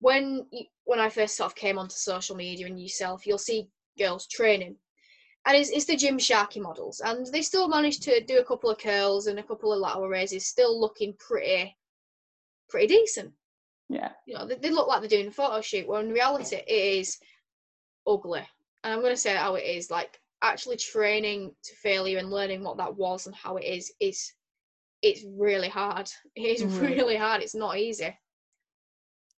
when 0.00 0.46
you, 0.50 0.64
when 0.84 0.98
I 0.98 1.08
first 1.08 1.36
sort 1.36 1.46
of 1.46 1.54
came 1.54 1.78
onto 1.78 1.94
social 1.94 2.34
media 2.34 2.66
and 2.66 2.80
yourself, 2.80 3.24
you'll 3.24 3.38
see 3.38 3.68
girls 3.96 4.26
training, 4.26 4.76
and 5.46 5.56
it's, 5.56 5.70
it's 5.70 5.84
the 5.84 5.96
gym 5.96 6.18
sharky 6.18 6.60
models, 6.60 7.00
and 7.04 7.26
they 7.26 7.42
still 7.42 7.68
manage 7.68 8.00
to 8.00 8.20
do 8.24 8.38
a 8.38 8.44
couple 8.44 8.68
of 8.68 8.78
curls 8.78 9.28
and 9.28 9.38
a 9.38 9.44
couple 9.44 9.72
of 9.72 9.78
lateral 9.78 10.08
raises, 10.08 10.44
still 10.46 10.78
looking 10.78 11.14
pretty 11.20 11.76
pretty 12.68 12.88
decent. 12.88 13.32
yeah 13.88 14.10
You 14.26 14.34
know, 14.34 14.46
they, 14.46 14.56
they 14.56 14.70
look 14.70 14.88
like 14.88 15.00
they're 15.00 15.08
doing 15.08 15.28
a 15.28 15.30
photo 15.30 15.60
shoot, 15.60 15.86
when 15.86 16.06
in 16.06 16.12
reality 16.12 16.56
it 16.56 16.68
is 16.68 17.18
ugly. 18.06 18.46
And 18.84 18.92
I'm 18.94 19.00
going 19.00 19.12
to 19.12 19.16
say 19.20 19.34
how 19.36 19.54
it 19.56 19.64
is. 19.64 19.90
Like 19.90 20.20
actually 20.42 20.76
training 20.76 21.54
to 21.62 21.74
failure 21.76 22.18
and 22.18 22.30
learning 22.30 22.62
what 22.64 22.78
that 22.78 22.96
was 22.96 23.26
and 23.26 23.34
how 23.34 23.56
it 23.56 23.64
is 23.64 23.92
is 24.00 24.32
it's 25.02 25.24
really 25.36 25.68
hard. 25.68 26.08
It 26.34 26.42
is 26.42 26.62
Mhm. 26.62 26.80
really 26.80 27.16
hard. 27.16 27.42
It's 27.42 27.54
not 27.54 27.76
easy. 27.78 28.16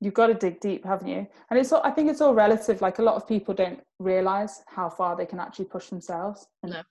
you've 0.00 0.14
got 0.14 0.26
to 0.26 0.34
dig 0.34 0.58
deep 0.60 0.84
haven't 0.84 1.06
you 1.06 1.24
and 1.48 1.60
it's 1.60 1.70
all 1.70 1.80
i 1.84 1.90
think 1.90 2.10
it's 2.10 2.20
all 2.20 2.34
relative 2.34 2.80
like 2.82 2.98
a 2.98 3.02
lot 3.02 3.14
of 3.14 3.28
people 3.28 3.54
don't 3.54 3.80
realize 4.00 4.60
how 4.66 4.88
far 4.90 5.14
they 5.14 5.24
can 5.24 5.38
actually 5.38 5.64
push 5.64 5.86
themselves 5.90 6.48
and 6.64 6.72
No. 6.72 6.82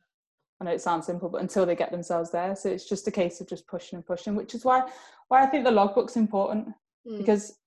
i 0.62 0.64
know 0.64 0.72
it 0.72 0.80
sounds 0.80 1.08
simple 1.08 1.28
but 1.28 1.42
until 1.42 1.66
they 1.66 1.76
get 1.76 1.92
themselves 1.92 2.32
there 2.32 2.56
so 2.56 2.70
it's 2.70 2.88
just 2.88 3.10
a 3.10 3.12
case 3.12 3.42
of 3.42 3.48
just 3.50 3.68
pushing 3.68 3.98
and 3.98 4.06
pushing 4.06 4.34
which 4.34 4.56
is 4.56 4.64
why 4.64 4.90
why 5.28 5.44
i 5.44 5.46
think 5.46 5.66
the 5.66 5.72
logbook's 5.72 6.16
important 6.16 6.70
Mm. 7.06 7.18
because 7.18 7.58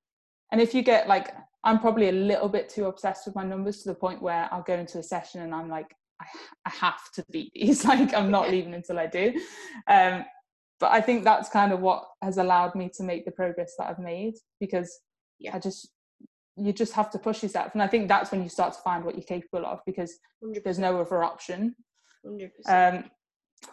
and 0.51 0.63
if 0.63 0.73
you 0.75 0.81
get 0.81 1.09
like 1.09 1.35
i'm 1.65 1.81
probably 1.81 2.09
a 2.09 2.13
little 2.13 2.49
bit 2.49 2.69
too 2.69 2.85
obsessed 2.87 3.27
with 3.27 3.35
my 3.35 3.45
numbers 3.45 3.83
to 3.83 3.89
the 3.89 3.95
point 3.95 4.23
where 4.23 4.49
i'll 4.53 4.63
go 4.63 4.75
into 4.75 4.99
a 4.99 5.03
session 5.03 5.43
and 5.43 5.55
i'm 5.55 5.69
like 5.69 5.95
i, 6.21 6.27
I 6.67 6.71
have 6.71 7.01
to 7.15 7.25
beat 7.31 7.53
these. 7.55 7.85
Like 7.91 8.15
i'm 8.15 8.31
not 8.31 8.51
leaving 8.51 8.75
until 8.75 8.99
i 8.99 9.07
do. 9.07 9.33
Um 9.89 10.25
but 10.81 10.93
i 10.93 11.01
think 11.01 11.25
that's 11.25 11.49
kind 11.49 11.73
of 11.73 11.81
what 11.81 12.05
has 12.23 12.37
allowed 12.39 12.75
me 12.75 12.91
to 12.97 13.03
make 13.03 13.25
the 13.25 13.31
progress 13.31 13.75
that 13.79 13.89
i've 13.89 13.99
made 13.99 14.35
because 14.61 15.01
Yeah. 15.39 15.57
i 15.57 15.59
just 15.59 15.89
you 16.57 16.73
just 16.73 16.93
have 16.93 17.11
to 17.11 17.19
push 17.19 17.43
yourself. 17.43 17.71
And 17.75 17.83
i 17.83 17.89
think 17.89 18.07
that's 18.09 18.31
when 18.31 18.43
you 18.43 18.49
start 18.49 18.75
to 18.75 18.81
find 18.81 19.05
what 19.05 19.15
you're 19.17 19.25
capable 19.25 19.67
of 19.67 19.81
because 19.87 20.13
100%. 20.45 20.63
there's 20.63 20.79
no 20.79 21.01
other 21.01 21.25
option. 21.25 21.75
100%. 22.27 22.51
um 22.69 23.05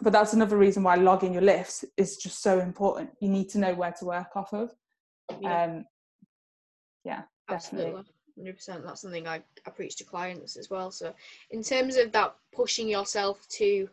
but 0.00 0.12
that's 0.12 0.32
another 0.32 0.56
reason 0.56 0.82
why 0.82 0.94
logging 0.94 1.32
your 1.34 1.42
lifts 1.42 1.84
is 1.98 2.16
just 2.16 2.40
so 2.42 2.60
important. 2.60 3.10
You 3.20 3.28
need 3.28 3.50
to 3.50 3.58
know 3.58 3.74
where 3.74 3.92
to 3.98 4.04
work 4.06 4.34
off 4.36 4.52
of. 4.54 4.70
Yeah, 5.40 5.64
um 5.64 5.84
yeah 7.04 7.22
definitely. 7.52 7.98
absolutely. 7.98 8.12
100%. 8.38 8.84
That's 8.84 9.02
something 9.02 9.28
I, 9.28 9.42
I 9.66 9.70
preach 9.70 9.96
to 9.96 10.04
clients 10.04 10.56
as 10.56 10.70
well. 10.70 10.90
So, 10.90 11.14
in 11.50 11.62
terms 11.62 11.96
of 11.96 12.12
that 12.12 12.34
pushing 12.54 12.88
yourself 12.88 13.46
to 13.56 13.88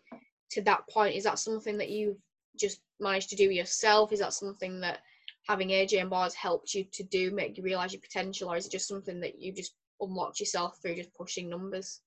to 0.51 0.61
that 0.63 0.87
point, 0.89 1.15
is 1.15 1.23
that 1.25 1.39
something 1.39 1.77
that 1.77 1.89
you've 1.89 2.17
just 2.57 2.81
managed 2.99 3.29
to 3.29 3.35
do 3.35 3.51
yourself? 3.51 4.11
Is 4.11 4.19
that 4.19 4.33
something 4.33 4.79
that 4.81 4.99
having 5.47 5.69
AJ 5.69 6.01
and 6.01 6.09
bars 6.09 6.33
helped 6.33 6.73
you 6.73 6.85
to 6.91 7.03
do, 7.03 7.31
make 7.31 7.57
you 7.57 7.63
realize 7.63 7.93
your 7.93 8.01
potential, 8.01 8.49
or 8.49 8.57
is 8.57 8.65
it 8.65 8.71
just 8.71 8.87
something 8.87 9.19
that 9.19 9.39
you 9.39 9.51
just 9.51 9.73
unlocked 10.01 10.39
yourself 10.39 10.79
through 10.81 10.95
just 10.95 11.13
pushing 11.13 11.49
numbers? 11.49 12.01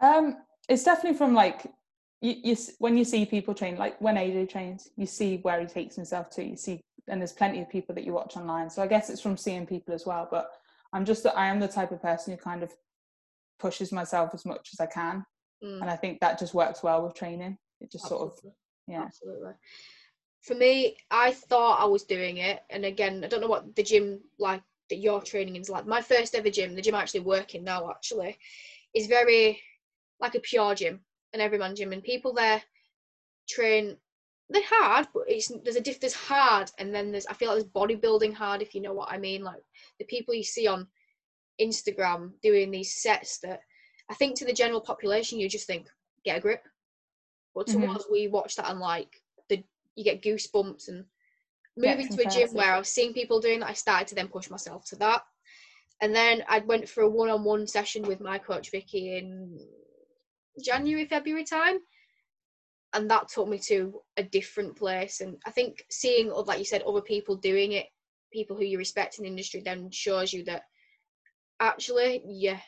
Um, 0.00 0.38
it's 0.68 0.84
definitely 0.84 1.18
from 1.18 1.34
like 1.34 1.66
you, 2.20 2.36
you 2.42 2.56
when 2.78 2.96
you 2.96 3.04
see 3.04 3.24
people 3.24 3.54
train, 3.54 3.76
like 3.76 4.00
when 4.00 4.16
AJ 4.16 4.50
trains, 4.50 4.90
you 4.96 5.06
see 5.06 5.38
where 5.38 5.60
he 5.60 5.66
takes 5.66 5.96
himself 5.96 6.30
to. 6.30 6.44
You 6.44 6.56
see, 6.56 6.80
and 7.10 7.20
there's 7.20 7.32
plenty 7.32 7.60
of 7.60 7.68
people 7.68 7.94
that 7.94 8.04
you 8.04 8.12
watch 8.12 8.36
online. 8.36 8.70
So 8.70 8.82
I 8.82 8.86
guess 8.86 9.10
it's 9.10 9.20
from 9.20 9.36
seeing 9.36 9.66
people 9.66 9.92
as 9.92 10.06
well. 10.06 10.28
But 10.30 10.50
I'm 10.92 11.04
just 11.04 11.26
I 11.26 11.46
am 11.46 11.60
the 11.60 11.68
type 11.68 11.92
of 11.92 12.00
person 12.00 12.32
who 12.32 12.38
kind 12.38 12.62
of 12.62 12.72
pushes 13.58 13.92
myself 13.92 14.30
as 14.32 14.46
much 14.46 14.70
as 14.72 14.80
I 14.80 14.86
can, 14.86 15.24
mm. 15.62 15.80
and 15.80 15.90
I 15.90 15.96
think 15.96 16.20
that 16.20 16.38
just 16.38 16.54
works 16.54 16.82
well 16.82 17.02
with 17.02 17.14
training. 17.14 17.58
It 17.80 17.90
just 17.90 18.04
Absolutely. 18.04 18.28
sort 18.28 18.38
of 18.44 18.52
yeah. 18.88 19.02
Absolutely. 19.02 19.52
For 20.42 20.54
me, 20.54 20.96
I 21.10 21.32
thought 21.32 21.80
I 21.80 21.84
was 21.84 22.04
doing 22.04 22.38
it, 22.38 22.60
and 22.70 22.84
again, 22.84 23.22
I 23.24 23.28
don't 23.28 23.40
know 23.40 23.46
what 23.46 23.76
the 23.76 23.82
gym 23.82 24.20
like 24.38 24.62
that 24.88 24.96
you're 24.96 25.20
training 25.20 25.56
in 25.56 25.62
is 25.62 25.70
like. 25.70 25.86
My 25.86 26.00
first 26.00 26.34
ever 26.34 26.50
gym, 26.50 26.74
the 26.74 26.82
gym 26.82 26.94
I'm 26.94 27.02
actually 27.02 27.20
working 27.20 27.64
now, 27.64 27.90
actually, 27.90 28.38
is 28.94 29.06
very 29.06 29.60
like 30.20 30.34
a 30.34 30.40
PureGym, 30.40 30.98
an 31.32 31.40
everyman 31.40 31.76
gym, 31.76 31.92
and 31.92 32.02
people 32.02 32.32
there 32.32 32.62
train. 33.48 33.96
They're 34.52 34.62
hard, 34.68 35.06
but 35.14 35.24
it's 35.28 35.50
there's 35.62 35.76
a 35.76 35.80
diff. 35.80 36.00
There's 36.00 36.12
hard, 36.12 36.70
and 36.78 36.92
then 36.92 37.12
there's 37.12 37.26
I 37.26 37.34
feel 37.34 37.50
like 37.50 37.60
there's 37.60 37.72
bodybuilding 37.72 38.34
hard, 38.34 38.62
if 38.62 38.74
you 38.74 38.80
know 38.80 38.92
what 38.92 39.12
I 39.12 39.16
mean. 39.16 39.44
Like 39.44 39.62
the 39.98 40.04
people 40.06 40.34
you 40.34 40.42
see 40.42 40.66
on 40.66 40.88
Instagram 41.60 42.32
doing 42.42 42.70
these 42.70 43.00
sets 43.00 43.38
that 43.40 43.60
I 44.10 44.14
think 44.14 44.36
to 44.38 44.44
the 44.44 44.52
general 44.52 44.80
population, 44.80 45.38
you 45.38 45.48
just 45.48 45.68
think 45.68 45.86
get 46.24 46.38
a 46.38 46.40
grip. 46.40 46.66
But 47.54 47.68
to 47.68 47.78
mm-hmm. 47.78 47.90
us, 47.96 48.04
we 48.10 48.28
watch 48.28 48.56
that 48.56 48.70
and 48.70 48.80
like 48.80 49.22
the 49.48 49.62
you 49.94 50.04
get 50.04 50.22
goosebumps 50.22 50.88
and 50.88 51.04
moving 51.76 52.08
to 52.08 52.26
a 52.26 52.30
gym 52.30 52.48
where 52.52 52.72
I 52.72 52.78
was 52.78 52.88
seeing 52.88 53.12
people 53.12 53.40
doing 53.40 53.60
that, 53.60 53.70
I 53.70 53.74
started 53.74 54.08
to 54.08 54.14
then 54.14 54.28
push 54.28 54.50
myself 54.50 54.84
to 54.86 54.96
that. 54.96 55.22
And 56.02 56.14
then 56.14 56.42
I 56.48 56.60
went 56.60 56.88
for 56.88 57.02
a 57.02 57.10
one-on-one 57.10 57.66
session 57.66 58.02
with 58.02 58.20
my 58.20 58.38
coach 58.38 58.70
Vicky 58.70 59.18
in 59.18 59.58
January, 60.64 61.06
February 61.06 61.44
time. 61.44 61.78
And 62.92 63.10
that 63.10 63.28
took 63.28 63.48
me 63.48 63.58
to 63.66 64.00
a 64.16 64.22
different 64.22 64.76
place. 64.76 65.20
And 65.20 65.36
I 65.46 65.50
think 65.50 65.84
seeing, 65.90 66.30
like 66.30 66.58
you 66.58 66.64
said, 66.64 66.82
other 66.82 67.00
people 67.00 67.36
doing 67.36 67.72
it, 67.72 67.86
people 68.32 68.56
who 68.56 68.64
you 68.64 68.78
respect 68.78 69.18
in 69.18 69.24
the 69.24 69.30
industry, 69.30 69.62
then 69.64 69.90
shows 69.90 70.32
you 70.32 70.44
that 70.44 70.62
actually, 71.60 72.22
yeah, 72.26 72.58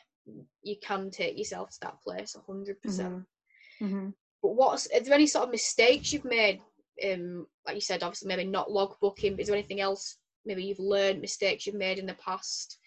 you 0.61 0.75
can 0.81 1.09
take 1.11 1.37
yourself 1.37 1.71
to 1.71 1.79
that 1.81 2.01
place 2.01 2.35
100%. 2.47 2.81
percent 2.81 3.13
mm-hmm. 3.13 3.85
mm-hmm. 3.85 4.09
But 4.41 4.55
what's, 4.55 4.87
are 4.87 4.99
there 4.99 5.13
any 5.13 5.27
sort 5.27 5.45
of 5.45 5.51
mistakes 5.51 6.11
you've 6.11 6.25
made? 6.25 6.61
Um, 7.03 7.47
like 7.65 7.75
you 7.75 7.81
said, 7.81 8.03
obviously, 8.03 8.27
maybe 8.27 8.43
not 8.43 8.71
log 8.71 8.95
booking, 9.01 9.33
but 9.33 9.41
is 9.41 9.47
there 9.47 9.55
anything 9.55 9.79
else 9.79 10.17
maybe 10.45 10.63
you've 10.63 10.79
learned 10.79 11.21
mistakes 11.21 11.65
you've 11.65 11.75
made 11.75 11.99
in 11.99 12.05
the 12.05 12.15
past 12.15 12.77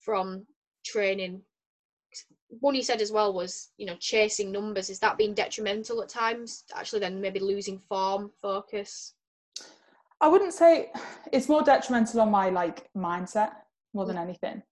from 0.00 0.46
training 0.84 1.40
one 2.60 2.74
you 2.74 2.82
said 2.82 3.00
as 3.00 3.12
well 3.12 3.32
was 3.32 3.70
you 3.76 3.86
know 3.86 3.96
chasing 4.00 4.52
numbers 4.52 4.90
is 4.90 4.98
that 4.98 5.18
being 5.18 5.34
detrimental 5.34 6.02
at 6.02 6.08
times 6.08 6.64
actually 6.76 7.00
then 7.00 7.20
maybe 7.20 7.40
losing 7.40 7.78
form 7.78 8.30
focus 8.40 9.14
i 10.20 10.28
wouldn't 10.28 10.52
say 10.52 10.90
it's 11.32 11.48
more 11.48 11.62
detrimental 11.62 12.20
on 12.20 12.30
my 12.30 12.48
like 12.48 12.88
mindset 12.96 13.52
more 13.92 14.06
than 14.06 14.16
mm. 14.16 14.22
anything 14.22 14.62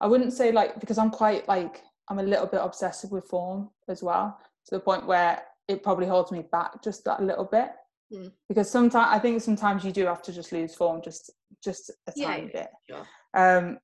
i 0.00 0.06
wouldn't 0.06 0.32
say 0.32 0.52
like 0.52 0.78
because 0.80 0.98
i'm 0.98 1.10
quite 1.10 1.46
like 1.48 1.82
i'm 2.08 2.18
a 2.18 2.22
little 2.22 2.46
bit 2.46 2.60
obsessive 2.62 3.10
with 3.10 3.24
form 3.24 3.68
as 3.88 4.02
well 4.02 4.38
to 4.66 4.74
the 4.74 4.80
point 4.80 5.06
where 5.06 5.42
it 5.68 5.82
probably 5.82 6.06
holds 6.06 6.30
me 6.30 6.44
back 6.52 6.82
just 6.82 7.04
that 7.04 7.22
little 7.22 7.44
bit 7.44 7.70
mm. 8.12 8.30
because 8.48 8.70
sometimes 8.70 9.08
i 9.10 9.18
think 9.18 9.42
sometimes 9.42 9.84
you 9.84 9.92
do 9.92 10.06
have 10.06 10.22
to 10.22 10.32
just 10.32 10.52
lose 10.52 10.74
form 10.74 11.00
just 11.02 11.30
just 11.62 11.90
a 11.90 12.12
yeah, 12.14 12.26
tiny 12.28 12.50
bit 12.52 12.68
sure. 12.88 13.06
um 13.34 13.78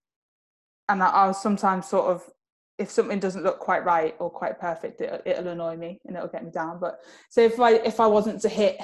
and 0.89 1.03
I, 1.03 1.09
i'll 1.09 1.35
sometimes 1.35 1.89
sort 1.89 2.07
of 2.07 2.23
if 2.83 2.91
something 2.91 3.21
doesn't 3.21 3.45
look 3.45 3.61
quite 3.61 3.85
right 3.85 4.17
or 4.19 4.29
quite 4.29 4.59
perfect 4.59 5.01
it, 5.01 5.23
it'll 5.25 5.49
annoy 5.49 5.77
me 5.77 6.01
and 6.05 6.17
it'll 6.17 6.29
get 6.29 6.45
me 6.45 6.51
down. 6.51 6.81
But 6.81 6.99
so 7.31 7.41
if 7.41 7.59
i 7.61 7.75
if 7.75 8.01
i 8.01 8.07
wasn't 8.07 8.43
to 8.43 8.49
hit 8.49 8.77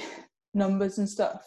numbers 0.55 0.99
and 0.99 1.09
stuff 1.09 1.43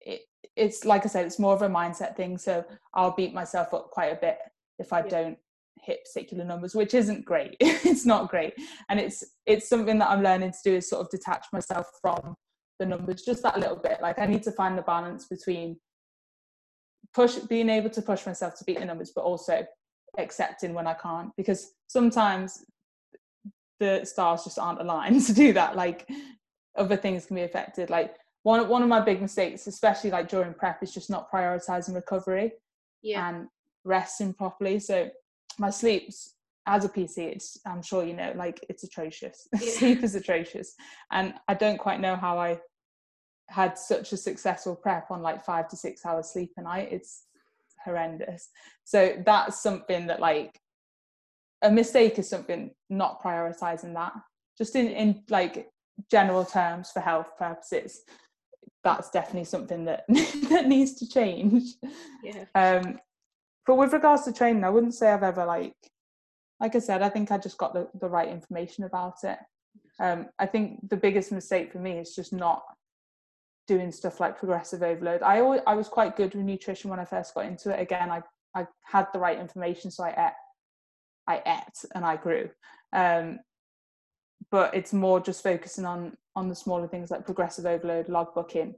it, 0.00 0.22
it's 0.56 0.84
like 0.84 1.04
i 1.04 1.08
said 1.08 1.26
it's 1.26 1.38
more 1.38 1.54
of 1.54 1.62
a 1.62 1.68
mindset 1.68 2.16
thing. 2.16 2.38
So 2.38 2.64
i'll 2.94 3.14
beat 3.14 3.34
myself 3.34 3.74
up 3.74 3.90
quite 3.90 4.12
a 4.12 4.20
bit 4.20 4.38
if 4.78 4.92
i 4.92 5.00
yeah. 5.00 5.08
don't 5.08 5.38
hit 5.82 6.00
particular 6.04 6.44
numbers 6.44 6.74
which 6.74 6.94
isn't 6.94 7.24
great. 7.24 7.56
It's 7.90 8.06
not 8.06 8.30
great. 8.30 8.54
And 8.88 9.00
it's 9.00 9.24
it's 9.44 9.68
something 9.68 9.98
that 9.98 10.10
i'm 10.10 10.22
learning 10.22 10.52
to 10.52 10.58
do 10.64 10.76
is 10.76 10.88
sort 10.88 11.02
of 11.02 11.10
detach 11.10 11.46
myself 11.52 11.86
from 12.00 12.36
the 12.78 12.86
numbers 12.86 13.22
just 13.22 13.42
that 13.42 13.58
little 13.58 13.80
bit. 13.88 13.98
Like 14.00 14.20
i 14.20 14.26
need 14.26 14.44
to 14.44 14.52
find 14.52 14.78
the 14.78 14.82
balance 14.82 15.26
between 15.26 15.76
push 17.14 17.36
being 17.54 17.68
able 17.68 17.90
to 17.90 18.02
push 18.02 18.26
myself 18.26 18.54
to 18.58 18.64
beat 18.64 18.78
the 18.78 18.84
numbers 18.84 19.12
but 19.14 19.22
also 19.22 19.66
accepting 20.16 20.74
when 20.74 20.86
I 20.86 20.94
can't 20.94 21.30
because 21.36 21.72
sometimes 21.86 22.64
the 23.80 24.04
stars 24.04 24.44
just 24.44 24.58
aren't 24.58 24.80
aligned 24.80 25.22
to 25.26 25.32
do 25.32 25.52
that. 25.52 25.76
Like 25.76 26.08
other 26.76 26.96
things 26.96 27.26
can 27.26 27.36
be 27.36 27.42
affected. 27.42 27.90
Like 27.90 28.16
one 28.42 28.68
one 28.68 28.82
of 28.82 28.88
my 28.88 29.00
big 29.00 29.20
mistakes, 29.20 29.66
especially 29.66 30.10
like 30.10 30.28
during 30.28 30.54
prep, 30.54 30.82
is 30.82 30.92
just 30.92 31.10
not 31.10 31.30
prioritizing 31.30 31.94
recovery 31.94 32.52
yeah. 33.02 33.28
and 33.28 33.48
resting 33.84 34.32
properly. 34.32 34.78
So 34.78 35.10
my 35.58 35.70
sleeps 35.70 36.34
as 36.66 36.84
a 36.84 36.88
PT, 36.88 37.18
it's 37.18 37.58
I'm 37.66 37.82
sure 37.82 38.04
you 38.04 38.14
know, 38.14 38.32
like 38.36 38.64
it's 38.68 38.84
atrocious. 38.84 39.48
Yeah. 39.60 39.70
Sleep 39.72 40.02
is 40.02 40.14
atrocious, 40.14 40.74
and 41.10 41.34
I 41.48 41.54
don't 41.54 41.78
quite 41.78 42.00
know 42.00 42.16
how 42.16 42.38
I 42.38 42.60
had 43.48 43.78
such 43.78 44.12
a 44.12 44.16
successful 44.16 44.76
prep 44.76 45.10
on 45.10 45.22
like 45.22 45.44
five 45.44 45.68
to 45.68 45.76
six 45.76 46.04
hours 46.04 46.30
sleep 46.30 46.52
a 46.58 46.62
night. 46.62 46.88
It's 46.92 47.24
horrendous. 47.88 48.50
So 48.84 49.22
that's 49.24 49.62
something 49.62 50.06
that 50.08 50.20
like 50.20 50.58
a 51.62 51.70
mistake 51.70 52.18
is 52.18 52.28
something 52.28 52.70
not 52.90 53.22
prioritizing 53.22 53.94
that. 53.94 54.12
Just 54.56 54.76
in, 54.76 54.88
in 54.88 55.22
like 55.30 55.68
general 56.10 56.44
terms 56.44 56.90
for 56.90 57.00
health 57.00 57.30
purposes, 57.38 58.02
that's 58.84 59.10
definitely 59.10 59.44
something 59.44 59.84
that 59.86 60.04
that 60.50 60.66
needs 60.66 60.94
to 60.94 61.08
change. 61.08 61.62
Yeah. 62.22 62.44
Um 62.54 62.98
but 63.66 63.76
with 63.76 63.92
regards 63.92 64.24
to 64.24 64.32
training, 64.32 64.64
I 64.64 64.70
wouldn't 64.70 64.94
say 64.94 65.10
I've 65.10 65.22
ever 65.22 65.44
like 65.44 65.76
like 66.60 66.74
I 66.74 66.80
said, 66.80 67.02
I 67.02 67.08
think 67.08 67.30
I 67.30 67.38
just 67.38 67.58
got 67.58 67.72
the, 67.72 67.88
the 68.00 68.08
right 68.08 68.28
information 68.28 68.84
about 68.84 69.14
it. 69.22 69.38
Um, 70.00 70.26
I 70.38 70.46
think 70.46 70.88
the 70.88 70.96
biggest 70.96 71.30
mistake 71.30 71.72
for 71.72 71.78
me 71.78 71.98
is 71.98 72.14
just 72.14 72.32
not 72.32 72.62
doing 73.68 73.92
stuff 73.92 74.18
like 74.18 74.38
progressive 74.38 74.82
overload. 74.82 75.22
I 75.22 75.40
always, 75.40 75.60
I 75.66 75.74
was 75.74 75.88
quite 75.88 76.16
good 76.16 76.34
with 76.34 76.44
nutrition 76.44 76.90
when 76.90 76.98
I 76.98 77.04
first 77.04 77.34
got 77.34 77.44
into 77.44 77.70
it. 77.70 77.80
Again, 77.80 78.10
I 78.10 78.22
I 78.54 78.66
had 78.84 79.06
the 79.12 79.18
right 79.18 79.38
information, 79.38 79.90
so 79.90 80.04
I 80.04 80.10
ate, 80.28 80.32
I 81.26 81.42
ate 81.46 81.84
and 81.94 82.04
I 82.04 82.16
grew. 82.16 82.50
Um, 82.92 83.38
but 84.50 84.74
it's 84.74 84.92
more 84.92 85.20
just 85.20 85.42
focusing 85.42 85.84
on 85.84 86.16
on 86.34 86.48
the 86.48 86.54
smaller 86.54 86.88
things 86.88 87.10
like 87.10 87.26
progressive 87.26 87.66
overload, 87.66 88.08
log 88.08 88.34
booking, 88.34 88.74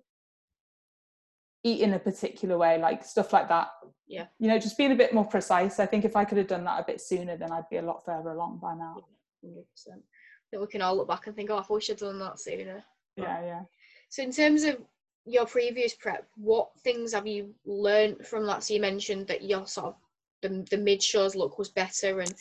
eating 1.62 1.94
a 1.94 1.98
particular 1.98 2.58
way, 2.58 2.78
like 2.78 3.04
stuff 3.04 3.32
like 3.32 3.48
that. 3.48 3.68
Yeah. 4.08 4.26
You 4.38 4.48
know, 4.48 4.58
just 4.58 4.76
being 4.76 4.92
a 4.92 4.96
bit 4.96 5.14
more 5.14 5.24
precise. 5.26 5.78
I 5.78 5.86
think 5.86 6.04
if 6.04 6.16
I 6.16 6.24
could 6.24 6.38
have 6.38 6.48
done 6.48 6.64
that 6.64 6.80
a 6.80 6.84
bit 6.84 7.00
sooner, 7.00 7.36
then 7.36 7.52
I'd 7.52 7.68
be 7.70 7.76
a 7.76 7.82
lot 7.82 8.04
further 8.04 8.30
along 8.30 8.58
by 8.60 8.74
now. 8.74 8.96
Hundred 9.42 9.64
percent. 9.70 10.02
Then 10.50 10.60
we 10.60 10.66
can 10.66 10.82
all 10.82 10.96
look 10.96 11.08
back 11.08 11.26
and 11.26 11.36
think, 11.36 11.50
oh, 11.50 11.58
I 11.58 11.64
wish 11.72 11.90
I'd 11.90 11.98
done 11.98 12.18
that 12.18 12.40
sooner. 12.40 12.82
Yeah, 13.16 13.44
yeah. 13.44 13.62
So 14.10 14.24
in 14.24 14.32
terms 14.32 14.64
of 14.64 14.76
your 15.24 15.46
previous 15.46 15.94
prep, 15.94 16.26
what 16.36 16.70
things 16.80 17.12
have 17.14 17.26
you 17.26 17.54
learned 17.64 18.26
from 18.26 18.44
that? 18.46 18.64
So 18.64 18.74
you 18.74 18.80
mentioned 18.80 19.28
that 19.28 19.42
your 19.42 19.66
sort 19.66 19.86
of 19.86 19.94
the, 20.42 20.66
the 20.70 20.76
mid 20.76 21.02
shows 21.02 21.34
look 21.36 21.58
was 21.58 21.68
better, 21.68 22.20
and 22.20 22.34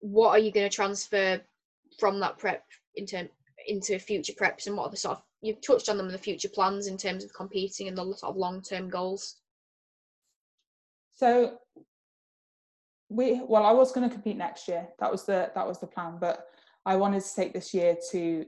what 0.00 0.30
are 0.30 0.38
you 0.38 0.50
going 0.50 0.68
to 0.68 0.74
transfer 0.74 1.40
from 2.00 2.18
that 2.20 2.38
prep 2.38 2.64
into 2.96 3.28
into 3.68 3.98
future 3.98 4.32
preps, 4.32 4.66
and 4.66 4.76
what 4.76 4.84
are 4.84 4.90
the 4.90 4.96
sort 4.96 5.18
of 5.18 5.22
you've 5.42 5.60
touched 5.60 5.90
on 5.90 5.98
them 5.98 6.06
in 6.06 6.12
the 6.12 6.18
future 6.18 6.48
plans 6.48 6.86
in 6.86 6.96
terms 6.96 7.22
of 7.22 7.34
competing 7.34 7.88
and 7.88 7.98
the 7.98 8.04
sort 8.16 8.30
of 8.30 8.36
long 8.36 8.62
term 8.62 8.88
goals. 8.88 9.36
So 11.14 11.58
we 13.10 13.42
well, 13.46 13.66
I 13.66 13.72
was 13.72 13.92
going 13.92 14.08
to 14.08 14.14
compete 14.14 14.38
next 14.38 14.68
year. 14.68 14.88
That 15.00 15.12
was 15.12 15.24
the 15.24 15.50
that 15.54 15.66
was 15.66 15.80
the 15.80 15.86
plan, 15.86 16.16
but 16.18 16.46
I 16.86 16.96
wanted 16.96 17.22
to 17.22 17.34
take 17.34 17.52
this 17.52 17.74
year 17.74 17.94
to 18.12 18.46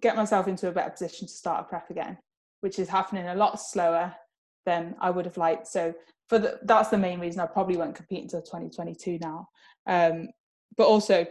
get 0.00 0.16
myself 0.16 0.48
into 0.48 0.68
a 0.68 0.72
better 0.72 0.90
position 0.90 1.26
to 1.26 1.32
start 1.32 1.60
a 1.60 1.68
prep 1.68 1.90
again, 1.90 2.18
which 2.60 2.78
is 2.78 2.88
happening 2.88 3.26
a 3.28 3.34
lot 3.34 3.60
slower 3.60 4.14
than 4.66 4.94
I 5.00 5.10
would 5.10 5.24
have 5.24 5.36
liked. 5.36 5.66
So 5.66 5.94
for 6.28 6.38
the, 6.38 6.58
that's 6.62 6.90
the 6.90 6.98
main 6.98 7.20
reason 7.20 7.40
I 7.40 7.46
probably 7.46 7.76
won't 7.76 7.94
compete 7.94 8.22
until 8.22 8.42
2022 8.42 9.18
now. 9.20 9.48
Um, 9.86 10.28
but 10.76 10.86
also 10.86 11.26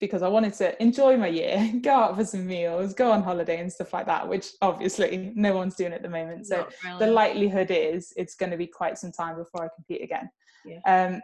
because 0.00 0.22
I 0.22 0.28
wanted 0.28 0.54
to 0.54 0.80
enjoy 0.80 1.16
my 1.16 1.26
year, 1.26 1.72
go 1.82 1.90
out 1.90 2.16
for 2.16 2.24
some 2.24 2.46
meals, 2.46 2.94
go 2.94 3.10
on 3.10 3.22
holiday 3.22 3.60
and 3.60 3.72
stuff 3.72 3.92
like 3.92 4.06
that, 4.06 4.28
which 4.28 4.50
obviously 4.62 5.32
no 5.34 5.56
one's 5.56 5.74
doing 5.74 5.92
at 5.92 6.02
the 6.02 6.08
moment. 6.08 6.46
So 6.46 6.68
really. 6.84 6.98
the 6.98 7.12
likelihood 7.12 7.70
is 7.70 8.12
it's 8.16 8.36
going 8.36 8.52
to 8.52 8.56
be 8.56 8.66
quite 8.66 8.98
some 8.98 9.12
time 9.12 9.36
before 9.36 9.64
I 9.64 9.68
compete 9.74 10.02
again. 10.02 10.30
Yeah. 10.64 10.80
Um, 10.86 11.22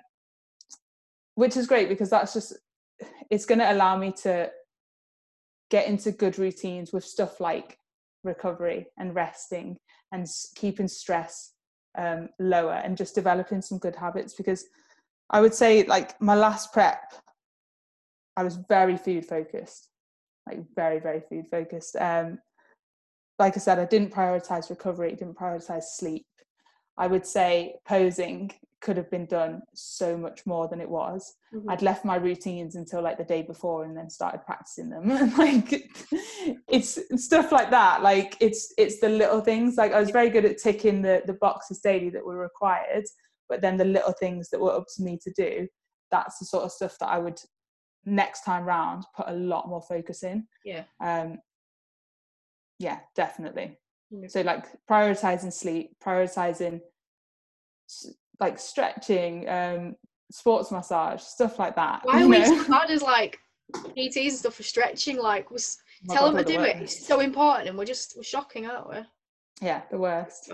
which 1.37 1.57
is 1.57 1.67
great 1.67 1.89
because 1.89 2.11
that's 2.11 2.33
just 2.33 2.55
it's 3.31 3.47
going 3.47 3.59
to 3.59 3.73
allow 3.73 3.97
me 3.97 4.13
to 4.23 4.51
get 5.75 5.89
into 5.89 6.13
good 6.13 6.39
routines 6.39 6.93
with 6.93 7.05
stuff 7.05 7.41
like 7.41 7.77
recovery 8.23 8.87
and 8.97 9.13
resting 9.13 9.77
and 10.13 10.25
keeping 10.55 10.87
stress 10.87 11.55
um, 11.99 12.29
lower 12.39 12.75
and 12.85 12.97
just 12.97 13.17
developing 13.17 13.61
some 13.61 13.79
good 13.79 13.97
habits 13.97 14.35
because 14.35 14.67
I 15.31 15.41
would 15.41 15.53
say 15.53 15.83
like 15.83 16.21
my 16.21 16.37
last 16.37 16.73
prep 16.73 17.13
I 18.37 18.45
was 18.45 18.59
very 18.69 18.97
food 18.97 19.27
focused, 19.27 19.89
like 20.47 20.61
very 20.77 21.01
very 21.01 21.23
food 21.29 21.47
focused. 21.51 21.97
Um, 21.97 22.39
like 23.41 23.57
I 23.57 23.61
said, 23.61 23.81
I 23.81 23.85
didn't 23.85 24.15
prioritize 24.15 24.71
recovery, 24.71 25.11
didn't 25.11 25.39
prioritize 25.39 25.85
sleep. 25.97 26.25
I 26.96 27.07
would 27.07 27.26
say 27.26 27.74
posing 27.87 28.52
could 28.85 28.96
have 28.98 29.11
been 29.11 29.24
done 29.24 29.62
so 29.72 30.16
much 30.16 30.44
more 30.44 30.68
than 30.68 30.78
it 30.78 30.88
was. 30.88 31.37
Mm-hmm. 31.54 31.70
I'd 31.70 31.80
left 31.80 32.04
my 32.04 32.16
routines 32.16 32.76
until 32.76 33.02
like 33.02 33.16
the 33.16 33.24
day 33.24 33.40
before 33.40 33.85
and 33.85 33.96
then 33.96 34.11
started 34.11 34.44
practicing 34.44 34.90
them. 34.90 35.09
like 35.38 35.90
it's 36.68 36.98
stuff 37.16 37.50
like 37.50 37.70
that. 37.70 38.02
Like 38.02 38.37
it's 38.40 38.74
it's 38.76 39.00
the 39.00 39.09
little 39.09 39.40
things. 39.40 39.76
Like 39.76 39.92
I 39.92 40.00
was 40.00 40.11
very 40.11 40.28
good 40.28 40.44
at 40.44 40.59
ticking 40.59 41.00
the 41.00 41.22
the 41.26 41.33
boxes 41.33 41.80
daily 41.80 42.11
that 42.11 42.24
were 42.24 42.37
required, 42.37 43.04
but 43.48 43.62
then 43.62 43.78
the 43.78 43.87
little 43.87 44.14
things 44.20 44.50
that 44.50 44.61
were 44.61 44.74
up 44.76 44.85
to 44.96 45.02
me 45.02 45.18
to 45.24 45.33
do, 45.33 45.66
that's 46.11 46.38
the 46.38 46.44
sort 46.44 46.64
of 46.64 46.72
stuff 46.72 46.96
that 47.00 47.09
I 47.09 47.18
would 47.18 47.40
next 48.04 48.44
time 48.44 48.64
round 48.64 49.04
put 49.16 49.28
a 49.28 49.33
lot 49.33 49.66
more 49.66 49.83
focus 49.83 50.22
in. 50.22 50.46
Yeah. 50.62 50.85
Um 51.00 51.38
yeah, 52.78 53.00
definitely. 53.16 53.78
Mm-hmm. 54.12 54.29
So 54.29 54.43
like 54.43 54.67
prioritizing 54.88 55.53
sleep, 55.53 55.97
prioritizing 56.05 56.81
like 58.40 58.59
stretching, 58.59 59.49
um, 59.49 59.97
sports 60.31 60.71
massage, 60.71 61.23
stuff 61.23 61.59
like 61.59 61.77
that. 61.77 62.01
Why 62.05 62.23
are 62.23 62.29
we 62.29 62.45
so 62.45 62.69
bad 62.69 62.90
as 62.90 63.03
like 63.03 63.38
PTs 63.73 64.29
and 64.29 64.33
stuff 64.33 64.55
for 64.55 64.62
stretching? 64.62 65.19
Like, 65.19 65.51
was 65.51 65.79
oh 66.09 66.14
tell 66.14 66.33
them 66.33 66.45
to 66.45 66.53
do 66.53 66.61
it. 66.61 66.77
It's 66.77 67.07
so 67.07 67.21
important, 67.21 67.69
and 67.69 67.79
we're 67.79 67.85
just 67.85 68.14
we're 68.17 68.23
shocking, 68.23 68.67
aren't 68.67 68.90
we? 68.90 68.97
Yeah, 69.61 69.83
the 69.90 69.99
worst. 69.99 70.53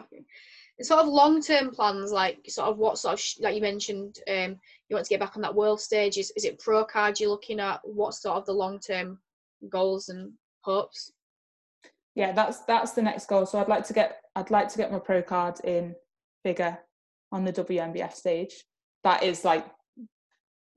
And 0.78 0.86
sort 0.86 1.00
of 1.00 1.08
long 1.08 1.42
term 1.42 1.70
plans, 1.70 2.12
like 2.12 2.38
sort 2.48 2.68
of 2.68 2.78
what 2.78 2.98
sort 2.98 3.14
of 3.14 3.20
sh- 3.20 3.40
like 3.40 3.54
you 3.54 3.60
mentioned, 3.60 4.18
um, 4.28 4.58
you 4.88 4.96
want 4.96 5.04
to 5.04 5.10
get 5.10 5.20
back 5.20 5.36
on 5.36 5.42
that 5.42 5.54
world 5.54 5.80
stage. 5.80 6.18
Is 6.18 6.32
is 6.36 6.44
it 6.44 6.58
pro 6.58 6.84
card 6.84 7.18
you're 7.18 7.30
looking 7.30 7.60
at? 7.60 7.80
What 7.84 8.14
sort 8.14 8.36
of 8.36 8.46
the 8.46 8.52
long 8.52 8.78
term 8.78 9.18
goals 9.68 10.08
and 10.08 10.32
hopes? 10.62 11.12
Yeah, 12.20 12.32
that's 12.32 12.58
that's 12.66 12.92
the 12.92 13.00
next 13.00 13.28
goal. 13.28 13.46
So 13.46 13.58
I'd 13.58 13.68
like 13.68 13.86
to 13.86 13.94
get 13.94 14.20
I'd 14.36 14.50
like 14.50 14.68
to 14.68 14.76
get 14.76 14.92
my 14.92 14.98
pro 14.98 15.22
card 15.22 15.58
in 15.64 15.94
bigger 16.44 16.78
on 17.32 17.46
the 17.46 17.52
WNBF 17.52 18.12
stage. 18.12 18.62
That 19.04 19.22
is 19.22 19.42
like 19.42 19.66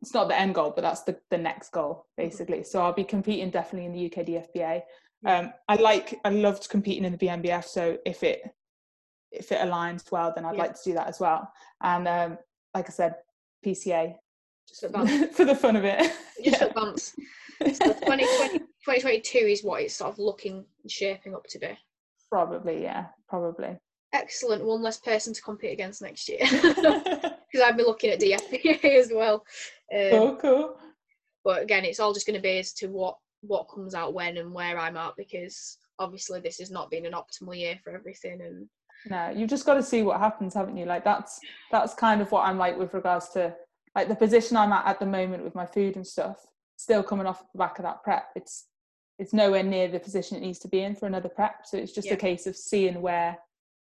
it's 0.01 0.13
not 0.13 0.29
the 0.29 0.39
end 0.39 0.55
goal, 0.55 0.71
but 0.73 0.83
that's 0.83 1.03
the, 1.03 1.17
the 1.31 1.37
next 1.37 1.73
goal 1.73 2.05
basically. 2.15 2.59
Mm-hmm. 2.59 2.67
So 2.67 2.81
I'll 2.81 2.93
be 2.93 3.03
competing 3.03 3.49
definitely 3.49 3.87
in 3.87 3.91
the 3.91 4.05
UK 4.05 4.25
DFBA. 4.25 4.81
Um, 5.25 5.51
I 5.67 5.75
like 5.75 6.17
I 6.23 6.29
loved 6.29 6.69
competing 6.69 7.03
in 7.03 7.11
the 7.11 7.17
BNBF, 7.17 7.65
so 7.65 7.97
if 8.05 8.23
it 8.23 8.41
if 9.33 9.51
it 9.51 9.59
aligns 9.59 10.09
well, 10.13 10.31
then 10.33 10.45
I'd 10.45 10.55
yeah. 10.55 10.61
like 10.61 10.75
to 10.75 10.83
do 10.85 10.93
that 10.93 11.07
as 11.07 11.19
well. 11.19 11.51
And 11.81 12.07
um, 12.07 12.37
like 12.73 12.87
I 12.87 12.93
said, 12.93 13.15
PCA 13.65 14.15
just 14.69 14.81
for 15.35 15.43
the 15.43 15.55
fun 15.55 15.75
of 15.75 15.83
it. 15.83 15.99
Just 16.41 16.61
yeah. 16.61 16.67
advance. 16.67 17.13
So 17.59 17.93
2020, 17.93 18.61
2022 18.85 19.37
is 19.37 19.63
what 19.63 19.81
it's 19.81 19.95
sort 19.95 20.11
of 20.11 20.19
looking 20.19 20.65
shaping 20.87 21.35
up 21.35 21.45
to 21.47 21.59
be. 21.59 21.77
Probably, 22.29 22.83
yeah, 22.83 23.05
probably 23.27 23.77
excellent 24.13 24.63
one 24.63 24.83
less 24.83 24.99
person 24.99 25.33
to 25.33 25.41
compete 25.41 25.73
against 25.73 25.99
next 26.01 26.29
year 26.29 26.37
because 26.51 27.61
I'd 27.63 27.75
be 27.75 27.83
looking 27.83 28.11
at 28.11 28.19
DFBA 28.19 28.83
as 28.99 29.11
well. 29.11 29.43
Um, 29.93 30.09
cool, 30.11 30.35
cool. 30.35 30.77
But 31.43 31.63
again, 31.63 31.83
it's 31.83 31.99
all 31.99 32.13
just 32.13 32.27
going 32.27 32.37
to 32.37 32.41
be 32.41 32.59
as 32.59 32.73
to 32.73 32.87
what 32.87 33.17
what 33.41 33.67
comes 33.73 33.93
out 33.93 34.13
when 34.13 34.37
and 34.37 34.53
where 34.53 34.77
I'm 34.77 34.95
at 34.95 35.15
because 35.17 35.77
obviously 35.99 36.39
this 36.39 36.59
has 36.59 36.71
not 36.71 36.89
been 36.89 37.05
an 37.05 37.13
optimal 37.13 37.57
year 37.57 37.77
for 37.83 37.93
everything 37.93 38.41
and 38.41 38.67
no 39.09 39.29
you've 39.35 39.49
just 39.49 39.65
got 39.65 39.75
to 39.75 39.83
see 39.83 40.01
what 40.01 40.19
happens 40.19 40.53
haven't 40.53 40.77
you 40.77 40.85
like 40.85 41.03
that's 41.03 41.39
that's 41.71 41.93
kind 41.93 42.21
of 42.21 42.31
what 42.31 42.45
i'm 42.45 42.57
like 42.57 42.77
with 42.77 42.93
regards 42.93 43.29
to 43.29 43.53
like 43.95 44.07
the 44.07 44.15
position 44.15 44.57
i'm 44.57 44.71
at 44.71 44.85
at 44.87 44.99
the 44.99 45.05
moment 45.05 45.43
with 45.43 45.53
my 45.55 45.65
food 45.65 45.95
and 45.95 46.07
stuff 46.07 46.47
still 46.77 47.03
coming 47.03 47.27
off 47.27 47.43
the 47.51 47.57
back 47.57 47.77
of 47.79 47.83
that 47.83 48.01
prep 48.03 48.29
it's 48.35 48.65
it's 49.19 49.33
nowhere 49.33 49.63
near 49.63 49.87
the 49.87 49.99
position 49.99 50.37
it 50.37 50.41
needs 50.41 50.59
to 50.59 50.67
be 50.67 50.81
in 50.81 50.95
for 50.95 51.05
another 51.05 51.29
prep 51.29 51.65
so 51.65 51.77
it's 51.77 51.93
just 51.93 52.07
yeah. 52.07 52.13
a 52.13 52.17
case 52.17 52.47
of 52.47 52.55
seeing 52.55 53.01
where 53.01 53.37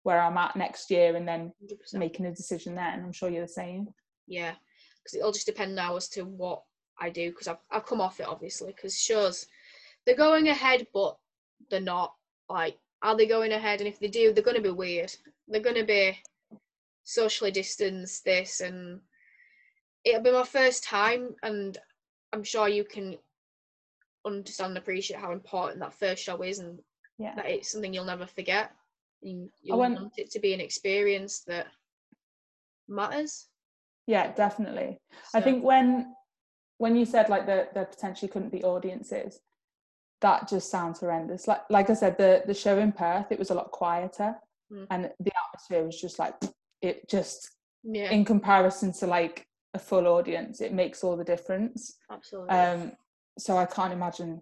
where 0.03 0.21
I'm 0.21 0.37
at 0.37 0.55
next 0.55 0.89
year 0.89 1.15
and 1.15 1.27
then 1.27 1.53
100%. 1.63 1.93
making 1.95 2.25
a 2.25 2.33
decision 2.33 2.75
then. 2.75 2.93
And 2.95 3.05
I'm 3.05 3.11
sure 3.11 3.29
you're 3.29 3.45
the 3.45 3.47
same. 3.47 3.87
Yeah, 4.27 4.53
because 4.97 5.17
it'll 5.17 5.31
just 5.31 5.45
depend 5.45 5.75
now 5.75 5.95
as 5.95 6.07
to 6.09 6.23
what 6.23 6.63
I 6.99 7.09
do 7.09 7.31
because 7.31 7.47
I've, 7.47 7.57
I've 7.71 7.85
come 7.85 8.01
off 8.01 8.19
it 8.19 8.27
obviously 8.27 8.73
because 8.75 8.97
shows 8.97 9.47
they're 10.05 10.15
going 10.15 10.49
ahead 10.49 10.85
but 10.93 11.17
they're 11.69 11.81
not 11.81 12.13
like 12.47 12.77
are 13.01 13.17
they 13.17 13.25
going 13.25 13.53
ahead 13.53 13.79
and 13.79 13.87
if 13.87 13.99
they 13.99 14.07
do 14.07 14.31
they're 14.31 14.43
going 14.43 14.57
to 14.57 14.61
be 14.61 14.69
weird 14.69 15.11
they're 15.47 15.61
going 15.61 15.75
to 15.75 15.83
be 15.83 16.15
socially 17.03 17.49
distanced 17.49 18.23
this 18.23 18.61
and 18.61 18.99
it'll 20.05 20.21
be 20.21 20.31
my 20.31 20.43
first 20.43 20.83
time 20.83 21.33
and 21.41 21.79
i'm 22.33 22.43
sure 22.43 22.69
you 22.69 22.83
can 22.83 23.17
understand 24.25 24.71
and 24.71 24.77
appreciate 24.77 25.19
how 25.19 25.31
important 25.31 25.79
that 25.79 25.93
first 25.93 26.23
show 26.23 26.41
is 26.41 26.59
and 26.59 26.79
yeah. 27.17 27.35
that 27.35 27.49
it's 27.49 27.71
something 27.71 27.93
you'll 27.93 28.05
never 28.05 28.25
forget 28.25 28.71
you, 29.21 29.49
went, 29.67 29.95
want 29.95 30.13
it 30.17 30.31
to 30.31 30.39
be 30.39 30.53
an 30.53 30.59
experience 30.59 31.43
that 31.47 31.67
matters 32.87 33.47
yeah 34.07 34.31
definitely 34.33 34.99
so. 35.29 35.39
i 35.39 35.41
think 35.41 35.63
when 35.63 36.13
when 36.77 36.95
you 36.95 37.05
said 37.05 37.29
like 37.29 37.45
there, 37.45 37.69
there 37.73 37.85
potentially 37.85 38.27
couldn't 38.27 38.51
be 38.51 38.63
audiences 38.63 39.39
that 40.21 40.47
just 40.47 40.69
sounds 40.69 40.99
horrendous 40.99 41.47
like 41.47 41.61
like 41.69 41.89
i 41.89 41.93
said 41.93 42.17
the 42.17 42.43
the 42.47 42.53
show 42.53 42.77
in 42.79 42.91
perth 42.91 43.31
it 43.31 43.39
was 43.39 43.51
a 43.51 43.53
lot 43.53 43.71
quieter 43.71 44.35
mm. 44.71 44.85
and 44.89 45.09
the 45.19 45.31
atmosphere 45.47 45.83
was 45.83 45.99
just 45.99 46.19
like 46.19 46.35
it 46.81 47.07
just 47.07 47.51
yeah. 47.83 48.11
in 48.11 48.25
comparison 48.25 48.91
to 48.91 49.07
like 49.07 49.45
a 49.73 49.79
full 49.79 50.07
audience 50.07 50.59
it 50.61 50.73
makes 50.73 51.03
all 51.03 51.15
the 51.15 51.23
difference 51.23 51.97
absolutely 52.11 52.49
um 52.55 52.91
so 53.37 53.57
i 53.57 53.65
can't 53.65 53.93
imagine 53.93 54.41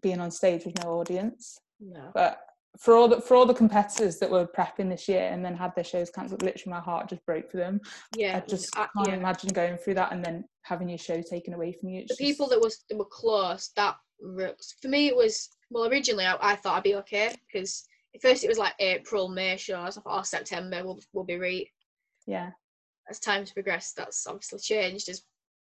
being 0.00 0.20
on 0.20 0.30
stage 0.30 0.64
with 0.64 0.82
no 0.82 0.90
audience 0.90 1.58
no. 1.80 2.10
but 2.14 2.40
for 2.78 2.94
all 2.94 3.08
the 3.08 3.20
for 3.20 3.36
all 3.36 3.46
the 3.46 3.54
competitors 3.54 4.18
that 4.18 4.30
were 4.30 4.46
prepping 4.46 4.88
this 4.88 5.08
year 5.08 5.28
and 5.30 5.44
then 5.44 5.54
had 5.54 5.74
their 5.74 5.84
shows 5.84 6.10
cancelled, 6.10 6.42
literally 6.42 6.74
my 6.74 6.80
heart 6.80 7.08
just 7.08 7.24
broke 7.26 7.50
for 7.50 7.58
them. 7.58 7.80
Yeah, 8.16 8.38
I 8.38 8.48
just 8.48 8.76
uh, 8.76 8.86
can't 8.96 9.08
yeah. 9.08 9.14
imagine 9.14 9.50
going 9.50 9.76
through 9.76 9.94
that 9.94 10.12
and 10.12 10.24
then 10.24 10.44
having 10.62 10.88
your 10.88 10.98
show 10.98 11.20
taken 11.20 11.54
away 11.54 11.72
from 11.72 11.90
you. 11.90 12.06
the 12.08 12.16
people 12.16 12.48
that 12.48 12.60
was 12.60 12.84
that 12.88 12.96
were 12.96 13.04
close, 13.04 13.70
that 13.76 13.96
for 14.80 14.88
me 14.88 15.08
it 15.08 15.16
was 15.16 15.50
well 15.70 15.88
originally 15.88 16.24
I, 16.24 16.36
I 16.40 16.56
thought 16.56 16.76
I'd 16.76 16.84
be 16.84 16.94
okay 16.96 17.34
because 17.46 17.84
at 18.14 18.22
first 18.22 18.44
it 18.44 18.48
was 18.48 18.58
like 18.58 18.74
April, 18.78 19.28
May 19.28 19.56
shows. 19.56 19.98
I 19.98 20.00
thought 20.00 20.20
oh 20.20 20.22
September 20.22 20.82
will 20.84 21.00
will 21.12 21.24
be 21.24 21.36
right. 21.36 21.68
Yeah. 22.26 22.50
As 23.10 23.18
time's 23.18 23.52
progressed, 23.52 23.96
that's 23.96 24.26
obviously 24.26 24.60
changed 24.60 25.08
as 25.08 25.24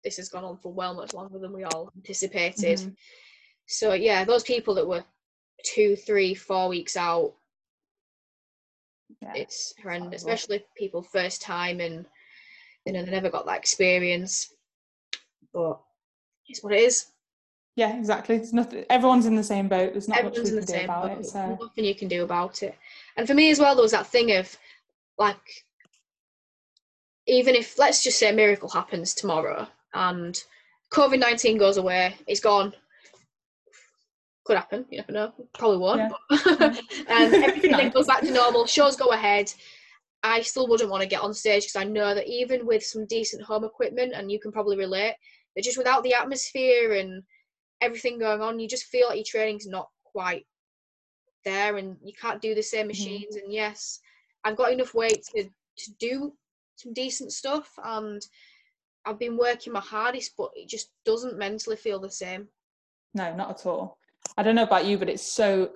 this 0.04 0.18
has 0.18 0.30
gone 0.30 0.44
on 0.44 0.58
for 0.58 0.72
well 0.72 0.94
much 0.94 1.14
longer 1.14 1.40
than 1.40 1.54
we 1.54 1.64
all 1.64 1.92
anticipated. 1.96 2.80
Mm-hmm. 2.80 2.90
So 3.68 3.94
yeah, 3.94 4.24
those 4.24 4.44
people 4.44 4.74
that 4.76 4.88
were 4.88 5.04
two, 5.66 5.96
three, 5.96 6.34
four 6.34 6.70
weeks 6.70 6.98
out, 6.98 7.34
yeah, 9.22 9.34
it's 9.36 9.74
horrendous. 9.82 10.22
Especially 10.22 10.64
people 10.78 11.02
first 11.02 11.42
time 11.42 11.80
and 11.80 12.06
you 12.86 12.94
know 12.94 13.04
they 13.04 13.12
never 13.12 13.30
got 13.30 13.46
that 13.46 13.58
experience. 13.58 14.54
But 15.54 15.80
it's 16.48 16.64
what 16.64 16.74
it 16.74 16.82
is. 16.82 17.08
Yeah, 17.76 17.98
exactly. 17.98 18.38
There's 18.38 18.54
nothing. 18.54 18.86
Everyone's 18.90 19.26
in 19.26 19.36
the 19.36 19.44
same 19.44 19.68
boat. 19.68 19.94
There's 19.94 20.08
not 20.08 20.20
Everyone's 20.20 20.52
much 20.52 20.62
we 20.62 20.66
can 20.66 20.80
do 20.80 20.84
about 20.84 21.08
boat. 21.08 21.20
it. 21.20 21.26
So. 21.26 21.58
Nothing 21.62 21.86
you 21.86 21.96
can 21.96 22.08
do 22.08 22.24
about 22.24 22.64
it. 22.64 22.76
And 23.18 23.28
for 23.28 23.34
me 23.34 23.52
as 23.52 23.60
well, 23.60 23.76
there 23.76 23.84
was 23.84 23.92
that 23.92 24.08
thing 24.08 24.32
of 24.34 24.58
like, 25.18 25.66
even 27.28 27.56
if 27.56 27.78
let's 27.78 28.04
just 28.04 28.20
say 28.20 28.30
a 28.30 28.34
miracle 28.34 28.70
happens 28.70 29.14
tomorrow 29.14 29.68
and 29.94 30.42
COVID 30.92 31.20
nineteen 31.20 31.58
goes 31.58 31.78
away, 31.78 32.16
it's 32.28 32.40
gone 32.40 32.74
could 34.50 34.58
happen. 34.58 34.84
You 34.90 34.98
never 34.98 35.12
know. 35.12 35.34
Probably 35.54 35.78
won't. 35.78 36.00
Yeah. 36.00 36.10
But 36.28 36.84
and 37.08 37.34
everything 37.44 37.90
goes 37.92 38.08
back 38.08 38.22
to 38.22 38.32
normal. 38.32 38.66
Shows 38.66 38.96
go 38.96 39.12
ahead. 39.12 39.54
I 40.24 40.42
still 40.42 40.68
wouldn't 40.68 40.90
want 40.90 41.04
to 41.04 41.08
get 41.08 41.22
on 41.22 41.36
stage 41.36 41.66
because 41.66 41.76
I 41.76 41.84
know 41.84 42.16
that 42.16 42.28
even 42.28 42.66
with 42.66 42.84
some 42.84 43.06
decent 43.06 43.44
home 43.44 43.64
equipment, 43.64 44.14
and 44.16 44.32
you 44.32 44.40
can 44.40 44.52
probably 44.52 44.76
relate, 44.76 45.14
that 45.56 45.64
just 45.64 45.78
without 45.78 46.02
the 46.04 46.16
atmosphere 46.16 46.94
and 46.94 47.22
everything 47.80 48.18
going 48.18 48.42
on, 48.42 48.60
you 48.60 48.68
just 48.68 48.86
feel 48.86 49.08
like 49.08 49.18
your 49.18 49.24
training's 49.24 49.68
not 49.68 49.88
quite 50.04 50.48
there, 51.46 51.78
and 51.78 51.96
you 52.04 52.14
can't 52.20 52.42
do 52.42 52.56
the 52.56 52.64
same 52.64 52.82
mm-hmm. 52.82 52.88
machines. 52.88 53.36
Mm-hmm. 53.36 53.46
And 53.46 53.54
yes, 53.54 54.00
I've 54.44 54.58
got 54.58 54.74
enough 54.74 54.96
weight 54.96 55.24
to 55.36 55.44
to 55.44 55.92
do 56.00 56.34
some 56.76 56.92
decent 56.92 57.32
stuff, 57.34 57.72
and 57.84 58.20
I've 59.10 59.20
been 59.20 59.38
working 59.38 59.74
my 59.74 59.80
hardest, 59.80 60.34
but 60.38 60.52
it 60.56 60.70
just 60.70 60.92
doesn't 61.04 61.38
mentally 61.38 61.76
feel 61.76 62.00
the 62.00 62.12
same. 62.12 62.48
No, 63.16 63.36
not 63.36 63.50
at 63.50 63.66
all. 63.66 63.98
I 64.38 64.44
don't 64.44 64.54
know 64.54 64.64
about 64.64 64.86
you, 64.86 65.00
but 65.00 65.10
it's 65.10 65.34
so, 65.34 65.72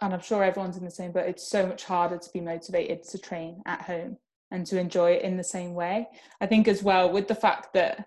and 0.00 0.14
I'm 0.14 0.20
sure 0.20 0.44
everyone's 0.44 0.76
in 0.76 0.84
the 0.84 0.90
same, 0.90 1.10
but 1.10 1.26
it's 1.26 1.50
so 1.50 1.66
much 1.66 1.82
harder 1.82 2.18
to 2.18 2.30
be 2.32 2.40
motivated 2.40 3.02
to 3.02 3.18
train 3.18 3.62
at 3.66 3.82
home 3.82 4.16
and 4.52 4.64
to 4.66 4.78
enjoy 4.78 5.12
it 5.12 5.22
in 5.22 5.36
the 5.36 5.42
same 5.42 5.74
way. 5.74 6.06
I 6.40 6.46
think 6.46 6.68
as 6.68 6.82
well 6.82 7.10
with 7.10 7.26
the 7.26 7.34
fact 7.34 7.74
that 7.74 8.06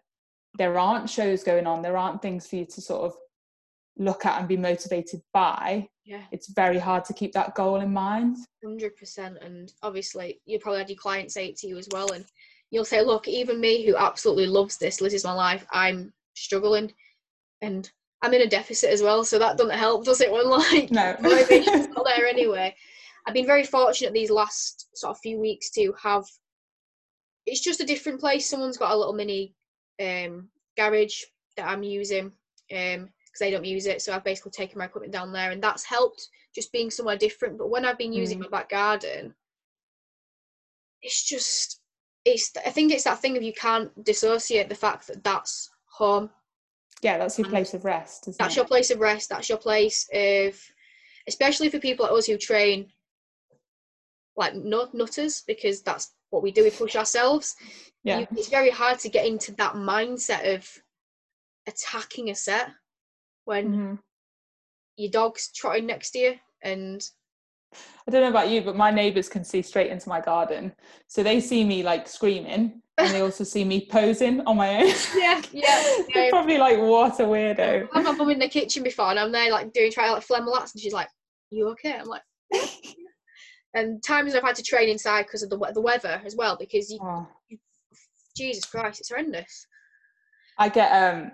there 0.58 0.80
aren't 0.80 1.10
shows 1.10 1.44
going 1.44 1.68
on, 1.68 1.82
there 1.82 1.98
aren't 1.98 2.22
things 2.22 2.48
for 2.48 2.56
you 2.56 2.66
to 2.66 2.82
sort 2.82 3.04
of 3.04 3.14
look 3.98 4.26
at 4.26 4.40
and 4.40 4.48
be 4.48 4.58
motivated 4.58 5.22
by. 5.34 5.90
Yeah. 6.06 6.24
It's 6.32 6.52
very 6.54 6.80
hard 6.80 7.04
to 7.06 7.14
keep 7.14 7.34
that 7.34 7.56
goal 7.56 7.82
in 7.82 7.92
mind. 7.92 8.38
100%. 8.66 9.46
And 9.46 9.72
obviously, 9.84 10.40
you 10.46 10.60
probably 10.60 10.80
had 10.80 10.90
your 10.90 10.98
clients 10.98 11.34
say 11.34 11.48
it 11.48 11.58
to 11.58 11.68
you 11.68 11.78
as 11.78 11.90
well. 11.92 12.12
And 12.14 12.26
you'll 12.72 12.86
say, 12.86 13.02
look, 13.04 13.28
even 13.28 13.60
me 13.60 13.86
who 13.86 13.96
absolutely 13.96 14.48
loves 14.48 14.78
this, 14.78 14.98
this 14.98 15.14
is 15.14 15.24
my 15.26 15.34
life, 15.34 15.66
I'm 15.72 16.14
struggling 16.34 16.92
and 17.62 17.90
I'm 18.24 18.34
in 18.34 18.42
a 18.42 18.48
deficit 18.48 18.90
as 18.92 19.02
well, 19.02 19.24
so 19.24 19.38
that 19.40 19.58
doesn't 19.58 19.78
help, 19.78 20.06
does 20.06 20.22
it? 20.22 20.32
When 20.32 20.50
like 20.50 20.90
No. 20.92 21.16
motivation's 21.22 21.88
not 21.90 22.06
there 22.06 22.26
anyway. 22.30 22.74
I've 23.28 23.34
been 23.34 23.46
very 23.46 23.64
fortunate 23.64 24.14
these 24.14 24.32
last 24.32 24.88
sort 24.96 25.12
of 25.12 25.20
few 25.20 25.40
weeks 25.40 25.70
to 25.72 25.94
have. 26.02 26.26
It's 27.46 27.62
just 27.62 27.82
a 27.82 27.86
different 27.86 28.20
place. 28.20 28.50
Someone's 28.50 28.78
got 28.78 28.92
a 28.94 28.98
little 28.98 29.14
mini 29.14 29.54
um, 30.02 30.50
garage 30.78 31.22
that 31.58 31.68
I'm 31.68 31.84
using 31.84 32.32
um 32.74 33.10
because 33.26 33.46
I 33.46 33.52
don't 33.52 33.66
use 33.66 33.86
it, 33.86 34.02
so 34.02 34.14
I've 34.14 34.24
basically 34.24 34.52
taken 34.52 34.78
my 34.80 34.86
equipment 34.86 35.14
down 35.14 35.32
there, 35.32 35.52
and 35.52 35.62
that's 35.64 35.84
helped 35.84 36.28
just 36.54 36.72
being 36.72 36.90
somewhere 36.92 37.18
different. 37.18 37.58
But 37.58 37.70
when 37.70 37.86
I've 37.86 37.98
been 37.98 38.14
using 38.14 38.40
Mm. 38.40 38.44
my 38.44 38.48
back 38.50 38.70
garden, 38.70 39.34
it's 41.02 41.24
just 41.24 41.81
it's. 42.26 42.52
I 42.66 42.70
think 42.70 42.92
it's 42.92 43.04
that 43.06 43.20
thing 43.20 43.38
of 43.38 43.44
you 43.44 43.54
can't 43.54 43.92
dissociate 44.04 44.70
the 44.70 44.76
fact 44.76 45.08
that 45.08 45.24
that's 45.24 45.70
home 45.86 46.30
yeah, 47.02 47.18
that's 47.18 47.38
your 47.40 47.48
place 47.50 47.74
of 47.74 47.84
rest, 47.84 48.30
that's 48.38 48.54
it? 48.54 48.58
your 48.58 48.66
place 48.66 48.92
of 48.92 49.00
rest 49.00 49.30
that's 49.30 49.50
your 49.50 49.58
place 49.58 50.08
of 50.14 50.60
especially 51.28 51.70
for 51.70 51.80
people 51.80 52.06
like 52.06 52.14
us 52.14 52.28
who 52.28 52.38
train 52.38 52.88
like 54.38 54.56
nut 54.56 54.94
nutters 54.94 55.44
because 55.48 55.82
that's 55.82 56.14
what 56.30 56.44
we 56.44 56.52
do 56.52 56.64
we 56.64 56.70
push 56.70 56.96
ourselves 56.96 57.56
yeah. 58.04 58.20
you, 58.20 58.28
it's 58.32 58.50
very 58.50 58.70
hard 58.70 59.00
to 59.00 59.10
get 59.10 59.26
into 59.26 59.52
that 59.54 59.74
mindset 59.74 60.56
of 60.56 60.68
attacking 61.68 62.30
a 62.30 62.36
set 62.36 62.70
when 63.46 63.72
Mhm. 63.74 64.00
your 64.96 65.12
dog's 65.12 65.52
trotting 65.52 65.86
next 65.86 66.12
to 66.12 66.20
you 66.20 66.40
and 66.64 67.08
I 68.08 68.12
don't 68.12 68.22
know 68.22 68.30
about 68.30 68.50
you, 68.50 68.62
but 68.62 68.76
my 68.76 68.92
neighbours 68.92 69.30
can 69.30 69.44
see 69.44 69.62
straight 69.62 69.92
into 69.92 70.10
my 70.10 70.20
garden. 70.22 70.74
So 71.08 71.24
they 71.24 71.40
see 71.40 71.64
me 71.64 71.84
like 71.84 72.08
screaming 72.08 72.82
and 72.98 73.14
they 73.14 73.22
also 73.22 73.44
see 73.44 73.64
me 73.64 73.88
posing 73.90 74.42
on 74.42 74.58
my 74.58 74.84
own. 74.84 74.94
yeah 75.18 75.42
yeah 75.52 75.84
They're 76.14 76.30
probably 76.30 76.58
like, 76.58 76.78
what 76.80 77.20
a 77.20 77.24
weirdo. 77.24 77.88
i've 77.94 78.06
had 78.06 78.12
my 78.12 78.18
mum 78.18 78.30
in 78.30 78.40
the 78.40 78.48
kitchen 78.50 78.84
before 78.84 79.10
and 79.10 79.20
i'm 79.20 79.32
there 79.32 79.52
like 79.52 79.72
doing 79.74 79.92
trying 79.92 80.10
to 80.10 80.14
like 80.16 80.24
phlegm 80.24 80.46
lats 80.46 80.74
and 80.74 80.82
she's 80.82 80.94
like 80.94 81.08
you 81.50 81.68
okay 81.70 81.94
i'm 81.94 82.06
like 82.06 82.22
and 83.74 84.04
times 84.04 84.36
i've 84.36 84.44
had 84.44 84.56
to 84.56 84.64
train 84.64 84.90
inside 84.90 85.24
because 85.24 85.42
of 85.44 85.50
the, 85.50 85.58
the 85.74 85.82
weather 85.82 86.22
as 86.26 86.36
well 86.36 86.58
because 86.60 86.92
you, 86.92 87.00
Oh. 87.02 87.28
jesus 88.36 88.66
christ 88.66 89.00
it's 89.00 89.10
horrendous 89.10 89.66
I 90.58 90.70
get 90.70 90.90
um 90.92 91.32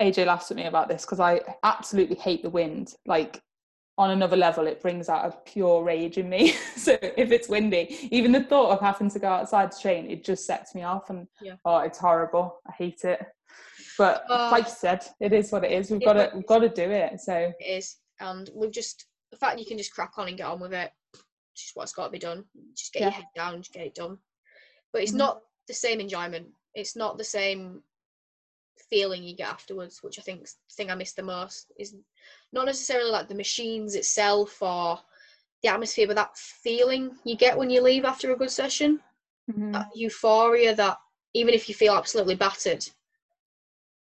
AJ 0.00 0.26
laughs 0.26 0.50
at 0.52 0.56
me 0.56 0.66
about 0.66 0.88
this 0.88 1.04
because 1.04 1.18
I 1.18 1.40
absolutely 1.64 2.14
hate 2.14 2.42
the 2.44 2.50
wind. 2.50 2.94
Like 3.06 3.42
on 3.98 4.10
another 4.12 4.36
level, 4.36 4.66
it 4.68 4.80
brings 4.80 5.08
out 5.08 5.26
a 5.26 5.36
pure 5.50 5.82
rage 5.82 6.16
in 6.18 6.28
me. 6.30 6.52
so 6.76 6.96
if 7.02 7.32
it's 7.32 7.48
windy, 7.48 8.08
even 8.12 8.30
the 8.32 8.44
thought 8.44 8.70
of 8.70 8.80
having 8.80 9.10
to 9.10 9.18
go 9.18 9.28
outside 9.28 9.72
to 9.72 9.80
train, 9.80 10.08
it 10.10 10.24
just 10.24 10.46
sets 10.46 10.74
me 10.74 10.84
off 10.84 11.10
and 11.10 11.26
Yeah. 11.42 11.56
oh 11.64 11.78
it's 11.78 11.98
horrible. 11.98 12.60
I 12.66 12.72
hate 12.72 13.04
it. 13.04 13.20
But 13.98 14.24
Oh. 14.30 14.48
like 14.52 14.66
you 14.66 14.70
said, 14.70 15.04
it 15.20 15.32
is 15.32 15.50
what 15.50 15.64
it 15.64 15.72
is. 15.72 15.90
We've 15.90 16.00
It 16.00 16.04
got 16.04 16.12
to 16.14 16.30
we've 16.34 16.46
got 16.46 16.60
to 16.60 16.68
do 16.68 16.88
it. 16.90 17.20
So 17.20 17.52
it 17.58 17.66
is 17.66 17.96
and 18.20 18.48
we've 18.54 18.70
just 18.70 19.06
the 19.32 19.36
fact 19.36 19.58
you 19.58 19.66
can 19.66 19.76
just 19.78 19.92
crack 19.92 20.12
on 20.16 20.28
and 20.28 20.36
get 20.38 20.46
on 20.46 20.60
with 20.60 20.72
it 20.72 20.90
just 21.54 21.74
what's 21.74 21.92
got 21.92 22.06
to 22.06 22.10
be 22.12 22.18
done 22.20 22.44
just 22.76 22.92
get 22.92 23.02
your 23.02 23.10
head 23.10 23.26
down 23.34 23.56
just 23.60 23.72
get 23.72 23.84
it 23.86 23.94
done 23.94 24.16
but 24.92 25.02
it's 25.02 25.12
Mhm. 25.12 25.16
not 25.16 25.42
the 25.66 25.74
same 25.74 26.00
enjoyment 26.00 26.46
it's 26.74 26.94
not 26.96 27.18
the 27.18 27.24
same 27.24 27.82
feeling 28.88 29.22
you 29.24 29.36
get 29.36 29.48
afterwards 29.48 30.02
which 30.02 30.18
i 30.18 30.22
think 30.22 30.42
the 30.44 30.50
thing 30.76 30.90
i 30.90 30.94
miss 30.94 31.12
the 31.14 31.22
most 31.22 31.72
is 31.78 31.94
not 32.52 32.66
necessarily 32.66 33.10
like 33.10 33.28
the 33.28 33.34
machines 33.34 33.94
itself 33.94 34.60
or 34.62 34.98
the 35.62 35.68
atmosphere 35.68 36.06
but 36.06 36.16
that 36.16 36.36
feeling 36.36 37.10
you 37.24 37.36
get 37.36 37.56
when 37.56 37.70
you 37.70 37.82
leave 37.82 38.04
after 38.04 38.32
a 38.32 38.36
good 38.36 38.50
session 38.50 39.00
mhm. 39.50 39.72
that 39.72 39.88
euphoria 39.94 40.74
that 40.74 40.98
even 41.34 41.52
if 41.54 41.68
you 41.68 41.74
feel 41.74 41.94
absolutely 41.94 42.34
battered 42.34 42.84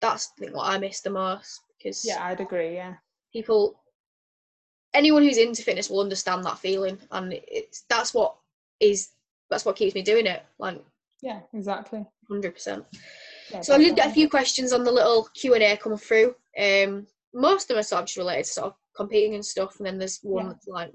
that's 0.01 0.31
I 0.37 0.39
think 0.39 0.55
what 0.55 0.69
i 0.69 0.77
miss 0.77 1.01
the 1.01 1.09
most 1.09 1.61
because 1.77 2.05
yeah, 2.05 2.23
I'd 2.23 2.39
agree. 2.39 2.75
Yeah. 2.75 2.95
people 3.33 3.79
anyone 4.93 5.23
who's 5.23 5.37
into 5.37 5.63
fitness 5.63 5.89
will 5.89 6.01
understand 6.01 6.43
that 6.43 6.59
feeling 6.59 6.97
and 7.11 7.33
it's 7.47 7.85
that's 7.89 8.13
what 8.13 8.35
is 8.79 9.09
that's 9.49 9.65
what 9.65 9.75
keeps 9.75 9.95
me 9.95 10.01
doing 10.01 10.25
it 10.25 10.43
like 10.59 10.81
Yeah, 11.21 11.39
exactly. 11.53 12.05
100% 12.29 12.85
so 13.61 13.73
i 13.75 13.77
did 13.77 13.95
get 13.97 14.09
a 14.09 14.13
few 14.13 14.29
questions 14.29 14.71
on 14.71 14.83
the 14.83 14.91
little 14.91 15.27
q&a 15.33 15.75
come 15.77 15.97
through 15.97 16.33
um 16.57 17.05
most 17.33 17.63
of 17.63 17.67
them 17.69 17.77
are 17.79 17.83
sort 17.83 18.01
of 18.01 18.07
just 18.07 18.17
related 18.17 18.45
to 18.45 18.51
sort 18.51 18.67
of 18.67 18.73
competing 18.95 19.35
and 19.35 19.45
stuff 19.45 19.77
and 19.77 19.85
then 19.85 19.97
there's 19.97 20.19
one 20.21 20.45
Yeah. 20.45 20.51
that's 20.53 20.67
like 20.67 20.91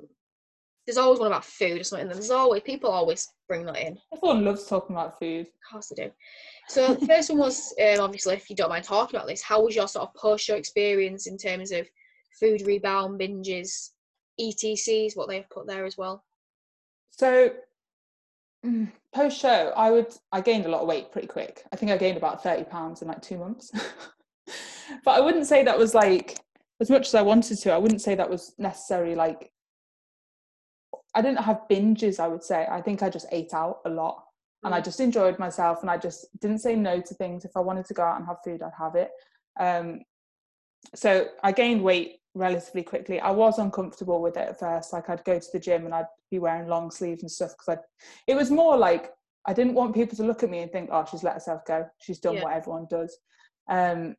there's 0.86 0.98
always 0.98 1.18
one 1.18 1.28
about 1.28 1.44
food 1.44 1.80
or 1.80 1.84
something 1.84 2.06
there's 2.08 2.30
always 2.30 2.62
people 2.62 2.90
always 2.90 3.28
bring 3.48 3.64
that 3.66 3.78
in 3.78 3.98
Everyone 4.14 4.44
loves 4.44 4.66
talking 4.66 4.94
about 4.94 5.18
food. 5.18 5.46
of 5.46 5.52
course 5.72 5.88
they 5.88 6.04
do 6.04 6.10
so 6.68 6.94
the 6.94 7.06
first 7.12 7.30
one 7.30 7.38
was 7.38 7.74
um, 7.82 8.00
obviously 8.00 8.34
if 8.34 8.48
you 8.50 8.56
don't 8.56 8.68
mind 8.68 8.84
talking 8.84 9.16
about 9.16 9.26
this 9.28 9.42
how 9.42 9.62
was 9.64 9.74
your 9.74 9.88
sort 9.88 10.08
of 10.08 10.14
post-show 10.14 10.54
experience 10.54 11.26
in 11.26 11.36
terms 11.38 11.72
of 11.72 11.88
food 12.38 12.62
rebound 12.66 13.18
binges 13.18 13.90
etcs 14.38 15.16
what 15.16 15.28
they've 15.28 15.48
put 15.50 15.66
there 15.66 15.86
as 15.86 15.96
well 15.96 16.22
So 17.10 17.50
post 19.14 19.38
show, 19.40 19.72
I 19.76 19.90
would 19.90 20.14
I 20.32 20.40
gained 20.40 20.66
a 20.66 20.68
lot 20.68 20.82
of 20.82 20.88
weight 20.88 21.12
pretty 21.12 21.28
quick. 21.28 21.62
I 21.72 21.76
think 21.76 21.90
I 21.92 21.96
gained 21.96 22.16
about 22.16 22.42
30 22.42 22.64
pounds 22.64 23.00
in 23.00 23.08
like 23.08 23.22
two 23.22 23.38
months. 23.38 23.70
but 25.04 25.12
I 25.12 25.20
wouldn't 25.20 25.46
say 25.46 25.62
that 25.64 25.78
was 25.78 25.94
like 25.94 26.38
as 26.80 26.90
much 26.90 27.06
as 27.08 27.14
I 27.14 27.22
wanted 27.22 27.58
to, 27.58 27.72
I 27.72 27.78
wouldn't 27.78 28.02
say 28.02 28.14
that 28.14 28.28
was 28.28 28.54
necessarily 28.58 29.14
like 29.14 29.50
I 31.14 31.22
didn't 31.22 31.38
have 31.44 31.62
binges, 31.70 32.20
I 32.20 32.28
would 32.28 32.44
say. 32.44 32.66
I 32.70 32.82
think 32.82 33.02
I 33.02 33.08
just 33.08 33.26
ate 33.32 33.54
out 33.54 33.80
a 33.86 33.90
lot 33.90 34.22
and 34.62 34.74
I 34.74 34.80
Mm. 34.80 34.84
just 34.84 35.00
enjoyed 35.00 35.38
myself 35.38 35.80
and 35.80 35.90
I 35.90 35.96
just 35.96 36.26
didn't 36.40 36.58
say 36.58 36.76
no 36.76 37.00
to 37.00 37.14
things. 37.14 37.44
If 37.44 37.56
I 37.56 37.60
wanted 37.60 37.86
to 37.86 37.94
go 37.94 38.02
out 38.02 38.18
and 38.18 38.26
have 38.26 38.42
food, 38.44 38.62
I'd 38.62 38.72
have 38.78 38.94
it. 38.96 39.10
Um, 39.58 40.02
so 40.94 41.28
I 41.42 41.52
gained 41.52 41.82
weight 41.82 42.20
relatively 42.34 42.82
quickly. 42.82 43.18
I 43.18 43.30
was 43.30 43.58
uncomfortable 43.58 44.20
with 44.20 44.36
it 44.36 44.48
at 44.48 44.58
first. 44.58 44.92
Like 44.92 45.08
I'd 45.08 45.24
go 45.24 45.38
to 45.38 45.48
the 45.52 45.58
gym 45.58 45.86
and 45.86 45.94
I'd 45.94 46.06
be 46.30 46.38
wearing 46.38 46.68
long 46.68 46.90
sleeves 46.90 47.22
and 47.22 47.30
stuff 47.30 47.52
because 47.52 47.78
I. 47.78 47.82
It 48.26 48.34
was 48.34 48.50
more 48.50 48.76
like 48.76 49.10
I 49.46 49.54
didn't 49.54 49.74
want 49.74 49.94
people 49.94 50.16
to 50.18 50.24
look 50.24 50.42
at 50.42 50.50
me 50.50 50.58
and 50.60 50.70
think, 50.70 50.90
"Oh, 50.92 51.04
she's 51.10 51.22
let 51.22 51.34
herself 51.34 51.64
go. 51.64 51.88
She's 51.98 52.18
done 52.20 52.34
Yeah. 52.34 52.42
what 52.42 52.52
everyone 52.52 52.86
does." 52.90 53.16
Um, 53.68 54.16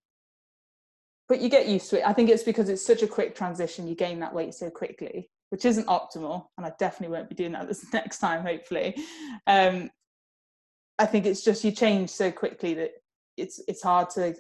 but 1.30 1.42
you 1.42 1.50
get 1.50 1.68
used 1.68 1.90
to 1.90 2.00
it. 2.00 2.08
I 2.08 2.14
think 2.14 2.30
it's 2.30 2.44
because 2.44 2.70
it's 2.70 2.86
such 2.86 3.04
a 3.04 3.08
quick 3.08 3.36
transition. 3.36 3.88
You 3.88 3.96
gain 3.96 4.20
that 4.20 4.34
weight 4.34 4.54
so 4.54 4.70
quickly, 4.70 5.30
which 5.50 5.66
isn't 5.66 5.88
optimal, 5.88 6.48
and 6.58 6.66
I 6.66 6.72
definitely 6.80 7.16
won't 7.16 7.30
be 7.30 7.36
doing 7.36 7.52
that 7.54 7.68
this 7.68 7.86
next 7.94 8.20
time. 8.20 8.44
Hopefully, 8.44 8.96
um, 9.46 9.90
I 11.00 11.06
think 11.06 11.26
it's 11.26 11.44
just 11.44 11.64
you 11.64 11.72
change 11.72 12.10
so 12.10 12.32
quickly 12.32 12.74
that 12.76 12.92
it's 13.36 13.62
it's 13.68 13.84
hard 13.84 14.10
to 14.12 14.36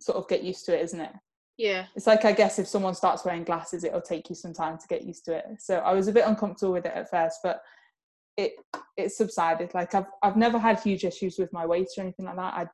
sort 0.00 0.18
of 0.18 0.28
get 0.28 0.42
used 0.42 0.64
to 0.66 0.76
it, 0.76 0.82
isn't 0.82 1.00
it? 1.00 1.12
yeah 1.56 1.86
It's 1.94 2.06
like 2.06 2.24
I 2.24 2.32
guess 2.32 2.58
if 2.58 2.66
someone 2.66 2.94
starts 2.94 3.24
wearing 3.24 3.44
glasses, 3.44 3.84
it'll 3.84 4.00
take 4.00 4.28
you 4.28 4.34
some 4.34 4.52
time 4.52 4.78
to 4.78 4.86
get 4.88 5.04
used 5.04 5.24
to 5.26 5.34
it. 5.34 5.44
So 5.58 5.78
I 5.78 5.92
was 5.92 6.08
a 6.08 6.12
bit 6.12 6.26
uncomfortable 6.26 6.72
with 6.72 6.86
it 6.86 6.92
at 6.94 7.10
first, 7.10 7.40
but 7.42 7.60
it 8.36 8.52
it 8.96 9.12
subsided. 9.12 9.74
Like 9.74 9.94
I've 9.94 10.06
I've 10.22 10.36
never 10.36 10.58
had 10.58 10.80
huge 10.80 11.04
issues 11.04 11.38
with 11.38 11.52
my 11.52 11.66
weight 11.66 11.88
or 11.96 12.02
anything 12.02 12.26
like 12.26 12.36
that. 12.36 12.54
I 12.54 12.66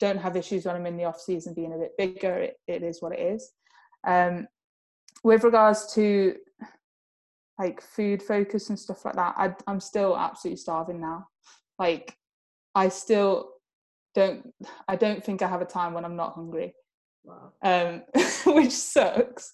don't 0.00 0.18
have 0.18 0.36
issues 0.36 0.64
when 0.64 0.76
I'm 0.76 0.86
in 0.86 0.96
the 0.96 1.04
off 1.04 1.20
season 1.20 1.54
being 1.54 1.72
a 1.72 1.78
bit 1.78 1.96
bigger. 1.96 2.38
It, 2.38 2.56
it 2.66 2.82
is 2.82 3.00
what 3.00 3.12
it 3.12 3.20
is. 3.20 3.52
Um, 4.06 4.46
with 5.24 5.44
regards 5.44 5.92
to 5.94 6.36
like 7.58 7.80
food 7.80 8.22
focus 8.22 8.68
and 8.68 8.78
stuff 8.78 9.04
like 9.04 9.14
that, 9.14 9.34
I, 9.36 9.54
I'm 9.66 9.80
still 9.80 10.16
absolutely 10.16 10.58
starving 10.58 11.00
now. 11.00 11.28
Like 11.78 12.16
I 12.74 12.88
still 12.88 13.50
don't. 14.14 14.52
I 14.88 14.96
don't 14.96 15.24
think 15.24 15.42
I 15.42 15.48
have 15.48 15.62
a 15.62 15.66
time 15.66 15.94
when 15.94 16.04
I'm 16.04 16.16
not 16.16 16.34
hungry 16.34 16.74
wow 17.26 17.52
um, 17.62 18.02
which 18.54 18.72
sucks. 18.72 19.52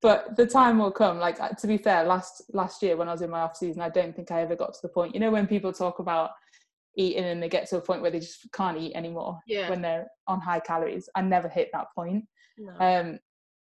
But 0.00 0.36
the 0.36 0.46
time 0.46 0.78
will 0.78 0.90
come. 0.90 1.18
Like 1.18 1.40
uh, 1.40 1.50
to 1.50 1.66
be 1.66 1.76
fair, 1.76 2.04
last 2.04 2.42
last 2.52 2.82
year 2.82 2.96
when 2.96 3.08
I 3.08 3.12
was 3.12 3.22
in 3.22 3.30
my 3.30 3.40
off 3.40 3.56
season, 3.56 3.82
I 3.82 3.88
don't 3.88 4.14
think 4.14 4.30
I 4.30 4.42
ever 4.42 4.56
got 4.56 4.74
to 4.74 4.80
the 4.82 4.88
point. 4.88 5.14
You 5.14 5.20
know 5.20 5.30
when 5.30 5.46
people 5.46 5.72
talk 5.72 5.98
about 5.98 6.30
eating 6.96 7.24
and 7.24 7.42
they 7.42 7.48
get 7.48 7.68
to 7.68 7.76
a 7.76 7.80
point 7.80 8.02
where 8.02 8.10
they 8.10 8.18
just 8.20 8.46
can't 8.52 8.78
eat 8.78 8.94
anymore 8.94 9.38
yeah 9.46 9.68
when 9.68 9.80
they're 9.82 10.06
on 10.26 10.40
high 10.40 10.60
calories. 10.60 11.08
I 11.14 11.22
never 11.22 11.48
hit 11.48 11.70
that 11.72 11.86
point. 11.94 12.24
no. 12.56 12.72
Um, 12.80 13.18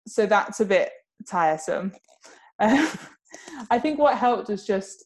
so 0.08 0.26
that's 0.26 0.60
a 0.60 0.66
bit 0.66 0.92
tiresome. 1.28 1.94
Um, 2.60 2.88
I 3.72 3.80
think 3.80 3.98
what 3.98 4.16
helped 4.16 4.48
was 4.48 4.64
just 4.66 5.06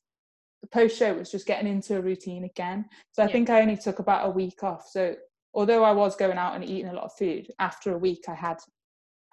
the 0.61 0.67
post 0.67 0.97
show 0.97 1.13
was 1.13 1.31
just 1.31 1.47
getting 1.47 1.71
into 1.71 1.95
a 1.97 2.01
routine 2.01 2.43
again. 2.43 2.85
So 3.13 3.23
I 3.23 3.27
Yeah. 3.27 3.31
think 3.31 3.49
I 3.49 3.61
only 3.61 3.77
took 3.77 3.99
about 3.99 4.27
a 4.27 4.29
week 4.29 4.63
off. 4.63 4.85
So 4.89 5.15
although 5.53 5.83
I 5.85 5.93
was 5.93 6.17
going 6.17 6.37
out 6.37 6.53
and 6.55 6.63
eating 6.63 6.89
a 6.89 6.93
lot 6.93 7.05
of 7.05 7.13
food, 7.17 7.47
after 7.59 7.93
a 7.93 7.97
week 7.97 8.25
I 8.27 8.33
had 8.35 8.57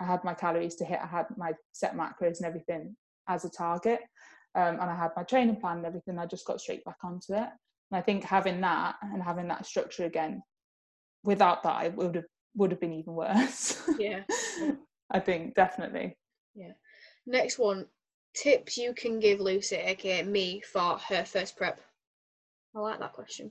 I 0.00 0.04
had 0.04 0.22
my 0.22 0.32
calories 0.34 0.76
to 0.76 0.84
hit. 0.84 1.00
I 1.02 1.06
had 1.06 1.26
my 1.36 1.52
set 1.72 1.96
macros 1.96 2.38
and 2.38 2.46
everything 2.46 2.96
as 3.28 3.44
a 3.44 3.50
target, 3.50 4.00
um, 4.54 4.78
and 4.80 4.90
I 4.90 4.94
had 4.94 5.10
my 5.16 5.24
training 5.24 5.56
plan 5.60 5.78
and 5.78 5.86
everything. 5.86 6.18
I 6.18 6.26
just 6.26 6.46
got 6.46 6.60
straight 6.60 6.84
back 6.84 6.98
onto 7.02 7.34
it. 7.34 7.48
And 7.94 8.00
I 8.00 8.02
think 8.04 8.24
having 8.24 8.60
that 8.62 8.96
and 9.02 9.22
having 9.22 9.46
that 9.46 9.66
structure 9.66 10.04
again, 10.04 10.42
without 11.22 11.62
that, 11.62 11.86
it 11.86 11.94
would 11.94 12.16
have 12.16 12.24
would 12.56 12.72
have 12.72 12.80
been 12.80 12.92
even 12.92 13.14
worse. 13.14 13.80
yeah 14.00 14.22
I 15.12 15.20
think 15.20 15.54
definitely. 15.54 16.16
Yeah. 16.56 16.72
Next 17.24 17.56
one 17.56 17.86
tips 18.34 18.76
you 18.76 18.92
can 18.94 19.20
give 19.20 19.38
lucy 19.38 19.76
aka 19.76 20.24
me 20.24 20.60
for 20.60 20.98
her 21.08 21.24
first 21.24 21.56
prep 21.56 21.80
i 22.74 22.80
like 22.80 22.98
that 22.98 23.12
question 23.12 23.48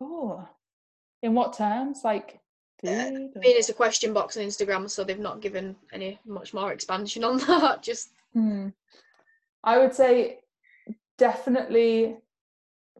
Oh, 0.00 0.48
in 1.20 1.34
what 1.34 1.54
terms? 1.54 2.02
Like 2.04 2.38
food. 2.80 2.90
I 2.90 3.10
mean, 3.10 3.32
it's 3.56 3.70
a 3.70 3.74
question 3.74 4.12
box 4.12 4.36
on 4.36 4.44
Instagram, 4.44 4.88
so 4.88 5.02
they've 5.02 5.18
not 5.18 5.40
given 5.40 5.74
any 5.92 6.20
much 6.24 6.54
more 6.54 6.72
expansion 6.72 7.24
on 7.24 7.38
that. 7.48 7.82
Just 7.82 8.10
Hmm. 8.34 8.68
I 9.64 9.78
would 9.78 9.94
say 9.94 10.40
definitely 11.18 12.18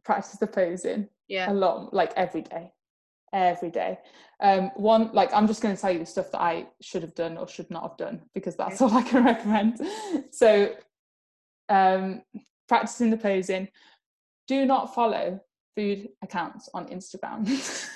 practice 0.05 0.39
the 0.39 0.47
posing 0.47 1.09
yeah, 1.29 1.51
a 1.51 1.55
lot, 1.55 1.93
like 1.95 2.13
every 2.17 2.43
day, 2.43 2.73
every 3.33 3.71
day. 3.71 3.99
Um, 4.41 4.71
one, 4.77 5.11
like 5.13 5.33
I'm 5.33 5.47
just 5.47 5.63
going 5.63 5.75
to 5.75 5.81
tell 5.81 5.91
you 5.91 5.99
the 5.99 6.07
stuff 6.07 6.31
that 6.33 6.41
I 6.41 6.67
should 6.81 7.03
have 7.03 7.15
done 7.15 7.37
or 7.37 7.49
should 7.49 7.71
not 7.71 7.83
have 7.83 7.97
done 7.97 8.23
because 8.35 8.57
that's 8.57 8.81
all 8.81 8.93
I 8.93 9.03
can 9.03 9.25
recommend. 9.33 9.81
So, 10.31 10.75
um, 11.69 12.23
practicing 12.69 13.11
the 13.11 13.17
posing. 13.17 13.69
Do 14.47 14.67
not 14.67 14.95
follow 14.95 15.41
food 15.75 16.09
accounts 16.23 16.69
on 16.75 16.87
Instagram. 16.89 17.47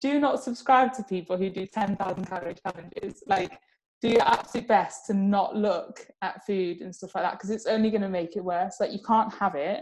do 0.00 0.20
not 0.20 0.42
subscribe 0.42 0.92
to 0.94 1.02
people 1.02 1.36
who 1.36 1.50
do 1.50 1.66
10,000 1.66 2.24
calorie 2.24 2.54
challenges. 2.64 3.22
Like, 3.26 3.58
do 4.00 4.08
your 4.08 4.22
absolute 4.22 4.68
best 4.68 5.06
to 5.06 5.14
not 5.14 5.56
look 5.56 6.06
at 6.22 6.44
food 6.44 6.82
and 6.82 6.94
stuff 6.94 7.14
like 7.14 7.24
that 7.24 7.32
because 7.32 7.50
it's 7.50 7.66
only 7.66 7.90
going 7.90 8.02
to 8.02 8.08
make 8.08 8.36
it 8.36 8.44
worse. 8.44 8.76
Like, 8.78 8.92
you 8.92 9.00
can't 9.04 9.32
have 9.34 9.54
it. 9.54 9.80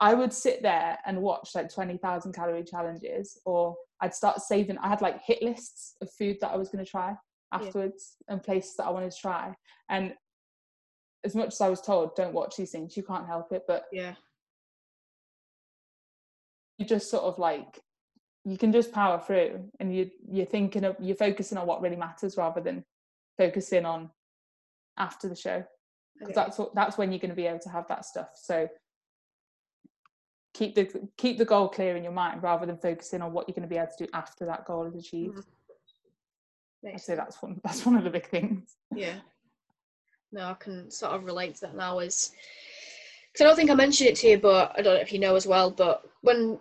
I 0.00 0.14
would 0.14 0.32
sit 0.32 0.62
there 0.62 0.98
and 1.06 1.22
watch 1.22 1.50
like 1.54 1.72
20,000 1.72 2.32
calorie 2.32 2.64
challenges, 2.64 3.40
or 3.44 3.76
I'd 4.00 4.14
start 4.14 4.40
saving. 4.40 4.78
I 4.78 4.88
had 4.88 5.00
like 5.00 5.22
hit 5.22 5.42
lists 5.42 5.96
of 6.02 6.10
food 6.12 6.36
that 6.40 6.50
I 6.50 6.56
was 6.56 6.68
going 6.68 6.84
to 6.84 6.90
try 6.90 7.14
afterwards 7.52 8.16
and 8.28 8.42
places 8.42 8.76
that 8.76 8.84
I 8.86 8.90
wanted 8.90 9.12
to 9.12 9.18
try. 9.18 9.54
And 9.88 10.14
as 11.24 11.34
much 11.34 11.48
as 11.54 11.60
I 11.60 11.68
was 11.70 11.80
told, 11.80 12.14
don't 12.14 12.34
watch 12.34 12.56
these 12.56 12.70
things, 12.72 12.96
you 12.96 13.02
can't 13.02 13.26
help 13.26 13.52
it. 13.52 13.62
But 13.66 13.84
yeah, 13.90 14.14
you 16.78 16.84
just 16.86 17.10
sort 17.10 17.24
of 17.24 17.38
like 17.38 17.80
you 18.44 18.56
can 18.56 18.72
just 18.72 18.92
power 18.92 19.18
through 19.18 19.64
and 19.80 19.94
you 19.94 20.10
you're 20.30 20.46
thinking 20.46 20.84
of 20.84 20.96
you're 21.00 21.16
focusing 21.16 21.58
on 21.58 21.66
what 21.66 21.80
really 21.80 21.96
matters 21.96 22.36
rather 22.36 22.60
than 22.60 22.84
focusing 23.38 23.84
on 23.84 24.10
after 24.98 25.28
the 25.28 25.34
show 25.36 25.64
because 26.18 26.36
Okay. 26.36 26.44
that's 26.46 26.58
what 26.58 26.74
that's 26.74 26.96
when 26.98 27.10
you're 27.10 27.18
going 27.18 27.30
to 27.30 27.34
be 27.36 27.46
able 27.46 27.58
to 27.58 27.68
have 27.70 27.88
that 27.88 28.04
stuff 28.04 28.28
so 28.34 28.68
keep 30.58 30.74
the 30.74 30.84
keep 31.16 31.36
the 31.38 31.44
goal 31.44 31.68
clear 31.68 31.96
in 31.96 32.02
your 32.02 32.12
mind 32.12 32.42
rather 32.42 32.66
than 32.66 32.76
focusing 32.78 33.20
on 33.22 33.32
what 33.32 33.46
you're 33.46 33.54
going 33.54 33.68
to 33.68 33.74
be 33.74 33.76
able 33.76 33.90
to 33.96 34.04
do 34.04 34.10
after 34.14 34.46
that 34.46 34.64
goal 34.64 34.86
is 34.86 34.94
achieved 34.94 35.44
Mhm. 36.84 36.94
i'd 36.94 37.00
say 37.00 37.14
that's 37.14 37.42
one 37.42 37.60
that's 37.64 37.84
one 37.86 37.96
of 37.96 38.04
the 38.04 38.10
big 38.10 38.28
things 38.28 38.76
Yeah. 38.94 39.18
No, 40.32 40.42
I 40.50 40.54
can 40.54 40.90
sort 40.90 41.12
of 41.12 41.24
relate 41.24 41.54
to 41.56 41.60
that 41.62 41.76
now. 41.76 42.00
Is 42.00 42.32
because 43.32 43.44
I 43.44 43.48
don't 43.48 43.56
think 43.56 43.70
I 43.70 43.74
mentioned 43.74 44.10
it 44.10 44.16
to 44.16 44.28
you, 44.28 44.38
but 44.38 44.72
I 44.76 44.82
don't 44.82 44.94
know 44.96 45.00
if 45.00 45.12
you 45.12 45.20
know 45.20 45.36
as 45.36 45.46
well. 45.46 45.70
But 45.70 46.02
when 46.22 46.58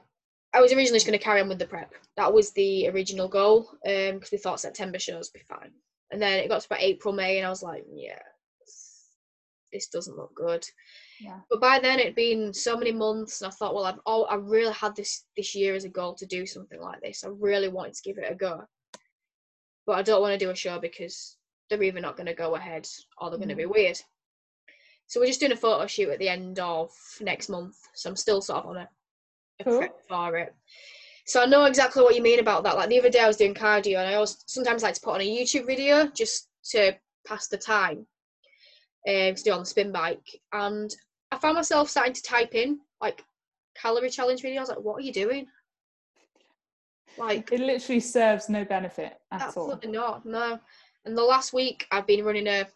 I 0.53 0.61
was 0.61 0.71
originally 0.71 0.97
just 0.97 1.07
going 1.07 1.17
to 1.17 1.23
carry 1.23 1.41
on 1.41 1.49
with 1.49 1.59
the 1.59 1.65
prep, 1.65 1.91
that 2.15 2.31
was 2.31 2.51
the 2.51 2.87
original 2.89 3.27
goal. 3.27 3.67
Um, 3.85 4.15
because 4.15 4.31
we 4.31 4.37
thought 4.37 4.59
September 4.59 4.99
shows 4.99 5.31
would 5.33 5.39
be 5.39 5.45
fine, 5.55 5.71
and 6.11 6.21
then 6.21 6.33
it 6.39 6.47
got 6.47 6.61
to 6.61 6.67
about 6.67 6.81
April, 6.81 7.13
May, 7.13 7.37
and 7.37 7.47
I 7.47 7.49
was 7.49 7.63
like, 7.63 7.83
yeah, 7.91 8.21
this 9.75 9.87
doesn't 9.87 10.17
look 10.17 10.33
good. 10.33 10.65
yeah 11.19 11.39
But 11.49 11.61
by 11.61 11.79
then 11.79 11.99
it'd 11.99 12.15
been 12.15 12.53
so 12.53 12.77
many 12.77 12.91
months, 12.91 13.41
and 13.41 13.51
I 13.51 13.51
thought, 13.51 13.75
well, 13.75 13.85
I've 13.85 13.99
oh, 14.05 14.23
I 14.23 14.35
really 14.35 14.73
had 14.73 14.95
this 14.95 15.25
this 15.35 15.53
year 15.53 15.75
as 15.75 15.83
a 15.83 15.89
goal 15.89 16.15
to 16.15 16.25
do 16.25 16.45
something 16.45 16.81
like 16.81 17.01
this. 17.01 17.23
I 17.23 17.29
really 17.29 17.67
wanted 17.67 17.93
to 17.95 18.01
give 18.03 18.17
it 18.17 18.31
a 18.31 18.35
go, 18.35 18.63
but 19.85 19.97
I 19.97 20.01
don't 20.01 20.21
want 20.21 20.31
to 20.33 20.43
do 20.45 20.51
a 20.51 20.55
show 20.55 20.79
because 20.79 21.37
they're 21.69 21.83
either 21.83 21.99
not 21.99 22.15
going 22.15 22.27
to 22.27 22.33
go 22.33 22.55
ahead 22.55 22.87
or 23.17 23.29
they're 23.29 23.39
going 23.39 23.49
to 23.49 23.55
be 23.55 23.63
mm. 23.63 23.73
weird. 23.73 23.99
So 25.07 25.19
we're 25.19 25.27
just 25.27 25.39
doing 25.39 25.51
a 25.51 25.57
photo 25.57 25.85
shoot 25.87 26.09
at 26.09 26.19
the 26.19 26.29
end 26.29 26.59
of 26.59 26.91
next 27.21 27.49
month. 27.49 27.75
So 27.93 28.09
I'm 28.09 28.15
still 28.15 28.41
sort 28.41 28.63
of 28.63 28.69
on 28.71 28.77
a, 28.77 28.89
a 29.59 29.63
Cool. 29.63 29.77
prep 29.79 29.99
for 30.07 30.37
it. 30.37 30.55
So 31.27 31.41
I 31.41 31.45
know 31.45 31.65
exactly 31.65 32.03
what 32.03 32.15
you 32.15 32.21
mean 32.21 32.39
about 32.39 32.63
that. 32.63 32.75
Like 32.75 32.89
the 32.89 32.99
other 32.99 33.09
day 33.09 33.19
I 33.19 33.27
was 33.27 33.37
doing 33.37 33.55
cardio, 33.55 33.97
and 33.99 34.07
I 34.07 34.15
always 34.15 34.43
sometimes 34.45 34.83
like 34.83 34.93
to 34.95 35.01
put 35.01 35.15
on 35.15 35.21
a 35.21 35.37
YouTube 35.37 35.65
video 35.65 36.07
just 36.07 36.49
to 36.71 36.95
pass 37.25 37.47
the 37.47 37.57
time 37.57 38.05
um, 39.07 39.35
to 39.35 39.43
do 39.43 39.51
on 39.51 39.59
the 39.59 39.65
spin 39.65 39.91
bike. 39.91 40.41
And 40.53 40.93
I 41.31 41.37
found 41.37 41.55
myself 41.55 41.89
starting 41.89 42.13
to 42.13 42.23
type 42.23 42.55
in 42.55 42.79
like 43.01 43.23
calorie 43.79 44.09
challenge 44.09 44.41
videos. 44.41 44.69
Like, 44.69 44.79
what 44.79 44.97
are 44.97 45.05
you 45.05 45.13
doing? 45.13 45.47
Like, 47.17 47.51
it 47.51 47.59
literally 47.59 47.99
serves 47.99 48.49
no 48.49 48.65
benefit 48.65 49.17
at 49.31 49.41
all 49.41 49.47
absolutely 49.47 49.91
not. 49.91 50.25
No. 50.25 50.59
And 51.05 51.17
the 51.17 51.23
last 51.23 51.53
week 51.53 51.87
I've 51.91 52.07
been 52.07 52.25
running 52.25 52.47
a. 52.47 52.67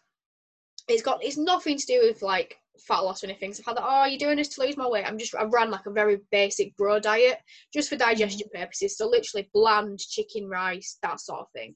It's 0.88 1.02
got. 1.02 1.22
It's 1.22 1.36
nothing 1.36 1.76
to 1.76 1.86
do 1.86 2.00
with 2.02 2.22
like 2.22 2.56
fat 2.86 3.00
loss 3.00 3.22
or 3.22 3.26
anything. 3.26 3.52
So 3.52 3.62
I've 3.62 3.66
had 3.66 3.76
that. 3.76 3.86
Oh, 3.86 4.04
you're 4.06 4.18
doing 4.18 4.36
this 4.36 4.48
to 4.48 4.62
lose 4.62 4.76
my 4.76 4.88
weight. 4.88 5.04
I'm 5.06 5.18
just. 5.18 5.34
I 5.34 5.44
ran 5.44 5.70
like 5.70 5.86
a 5.86 5.90
very 5.90 6.18
basic 6.30 6.76
bro 6.76 6.98
diet 7.00 7.38
just 7.72 7.88
for 7.88 7.96
digestion 7.96 8.48
purposes. 8.54 8.96
So 8.96 9.08
literally 9.08 9.50
bland 9.52 9.98
chicken 9.98 10.48
rice, 10.48 10.98
that 11.02 11.20
sort 11.20 11.40
of 11.40 11.46
thing. 11.54 11.74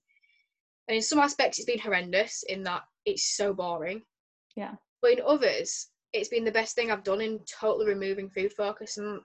And 0.88 0.96
in 0.96 1.02
some 1.02 1.18
aspects, 1.18 1.58
it's 1.58 1.66
been 1.66 1.78
horrendous 1.78 2.44
in 2.48 2.62
that 2.64 2.82
it's 3.04 3.36
so 3.36 3.52
boring. 3.52 4.02
Yeah. 4.56 4.74
But 5.02 5.12
in 5.12 5.20
others, 5.26 5.88
it's 6.12 6.28
been 6.28 6.44
the 6.44 6.52
best 6.52 6.74
thing 6.74 6.90
I've 6.90 7.04
done 7.04 7.20
in 7.20 7.40
totally 7.60 7.86
removing 7.86 8.30
food 8.30 8.52
focus 8.52 8.98
and 8.98 9.20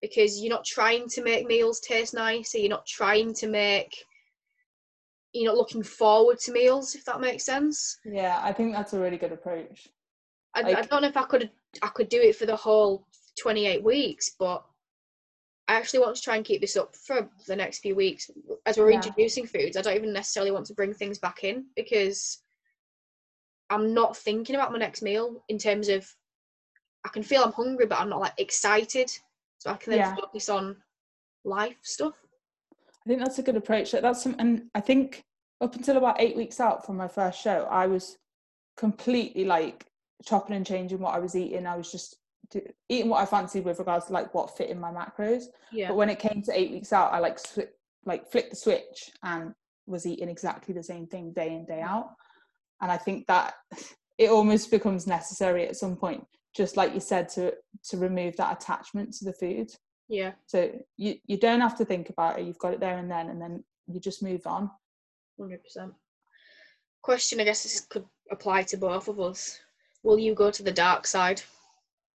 because 0.00 0.40
you're 0.40 0.50
not 0.52 0.64
trying 0.64 1.08
to 1.10 1.22
make 1.22 1.46
meals 1.46 1.78
taste 1.80 2.14
nicer, 2.14 2.58
you're 2.58 2.68
not 2.68 2.86
trying 2.86 3.32
to 3.34 3.46
make 3.46 3.94
you're 5.32 5.50
not 5.50 5.56
looking 5.56 5.82
forward 5.82 6.38
to 6.40 6.52
meals, 6.52 6.94
if 6.94 7.04
that 7.06 7.20
makes 7.20 7.44
sense. 7.44 7.98
yeah 8.04 8.40
i 8.42 8.52
think 8.52 8.72
that's 8.74 8.92
a 8.92 9.00
really 9.00 9.16
good 9.16 9.32
approach 9.32 9.88
I, 10.54 10.60
I 10.60 10.82
don't 10.82 11.00
know 11.02 11.08
if 11.08 11.16
I 11.16 11.24
could 11.24 11.50
I 11.80 11.88
could 11.88 12.08
do 12.10 12.20
it 12.20 12.36
for 12.36 12.44
the 12.46 12.56
whole 12.56 13.06
28 13.40 13.82
weeks, 13.82 14.32
but 14.38 14.62
I 15.68 15.74
actually 15.74 16.00
want 16.00 16.16
to 16.16 16.22
try 16.22 16.36
and 16.36 16.44
keep 16.44 16.60
this 16.60 16.76
up 16.76 16.94
for 16.94 17.30
the 17.46 17.56
next 17.56 17.78
few 17.78 17.94
weeks 17.94 18.30
as 18.66 18.76
we're 18.76 18.90
Yeah. 18.90 18.96
introducing 18.96 19.46
foods. 19.46 19.76
I 19.76 19.80
don't 19.80 19.96
even 19.96 20.12
necessarily 20.12 20.50
want 20.50 20.66
to 20.66 20.74
bring 20.74 20.92
things 20.92 21.18
back 21.18 21.44
in 21.44 21.66
because 21.76 22.41
I'm 23.72 23.94
not 23.94 24.16
thinking 24.16 24.54
about 24.54 24.70
my 24.70 24.78
next 24.78 25.02
meal 25.02 25.42
in 25.48 25.58
terms 25.58 25.88
of 25.88 26.06
I 27.04 27.08
can 27.08 27.22
feel 27.22 27.42
I'm 27.42 27.52
hungry, 27.52 27.86
but 27.86 27.98
I'm 27.98 28.10
not 28.10 28.20
like 28.20 28.34
excited, 28.38 29.10
so 29.58 29.70
I 29.70 29.76
can 29.76 29.90
then 29.90 30.00
Yeah. 30.00 30.14
focus 30.14 30.48
on 30.48 30.76
life 31.44 31.78
stuff. 31.82 32.14
I 33.04 33.08
think 33.08 33.20
that's 33.20 33.38
a 33.38 33.42
good 33.42 33.56
approach. 33.56 33.90
That's 33.90 34.22
some, 34.22 34.36
and 34.38 34.70
I 34.74 34.80
think 34.80 35.24
up 35.60 35.74
until 35.74 35.96
about 35.96 36.20
eight 36.20 36.36
weeks 36.36 36.60
out 36.60 36.86
from 36.86 36.96
my 36.96 37.08
first 37.08 37.40
show, 37.40 37.66
I 37.70 37.86
was 37.86 38.18
completely 38.76 39.44
like 39.44 39.86
chopping 40.24 40.54
and 40.54 40.66
changing 40.66 41.00
what 41.00 41.14
I 41.14 41.18
was 41.18 41.34
eating. 41.34 41.66
I 41.66 41.76
was 41.76 41.90
just 41.90 42.18
eating 42.88 43.08
what 43.08 43.22
I 43.22 43.26
fancied 43.26 43.64
with 43.64 43.78
regards 43.78 44.06
to 44.06 44.12
like 44.12 44.32
what 44.34 44.56
fit 44.56 44.70
in 44.70 44.78
my 44.78 44.92
macros. 44.92 45.44
Yeah, 45.72 45.88
But 45.88 45.96
when 45.96 46.10
it 46.10 46.18
came 46.18 46.42
to 46.42 46.56
eight 46.56 46.70
weeks 46.70 46.92
out, 46.92 47.12
I 47.12 47.18
like 47.18 47.38
swi- 47.38 47.68
like 48.04 48.30
flicked 48.30 48.50
the 48.50 48.56
switch 48.56 49.10
and 49.22 49.54
was 49.86 50.06
eating 50.06 50.28
exactly 50.28 50.74
the 50.74 50.82
same 50.82 51.06
thing 51.06 51.32
day 51.32 51.54
in 51.54 51.64
day 51.64 51.82
mm. 51.84 51.88
out. 51.88 52.10
And 52.82 52.90
I 52.90 52.96
think 52.98 53.26
that 53.28 53.54
it 54.18 54.28
almost 54.28 54.70
becomes 54.70 55.06
necessary 55.06 55.66
at 55.66 55.76
some 55.76 55.96
point, 55.96 56.26
just 56.54 56.76
like 56.76 56.92
you 56.92 57.00
said, 57.00 57.28
to 57.30 57.54
to 57.88 57.96
remove 57.96 58.36
that 58.36 58.60
attachment 58.60 59.14
to 59.14 59.24
the 59.24 59.32
food. 59.32 59.70
yeah, 60.08 60.32
So 60.46 60.70
you, 60.98 61.16
you 61.26 61.38
don't 61.38 61.60
have 61.60 61.78
to 61.78 61.84
think 61.84 62.10
about 62.10 62.38
it. 62.38 62.44
You've 62.44 62.58
got 62.58 62.74
it 62.74 62.80
there 62.80 62.98
and 62.98 63.10
then, 63.10 63.30
and 63.30 63.40
then 63.40 63.64
you 63.86 64.00
just 64.00 64.22
move 64.22 64.46
on. 64.46 64.70
hundred 65.40 65.62
percent. 65.62 65.92
Question, 67.02 67.40
I 67.40 67.44
guess 67.44 67.62
this 67.62 67.80
could 67.80 68.04
apply 68.30 68.62
to 68.64 68.76
both 68.76 69.08
of 69.08 69.18
us. 69.18 69.58
Will 70.02 70.18
you 70.18 70.34
go 70.34 70.50
to 70.50 70.62
the 70.62 70.72
dark 70.72 71.06
side? 71.06 71.42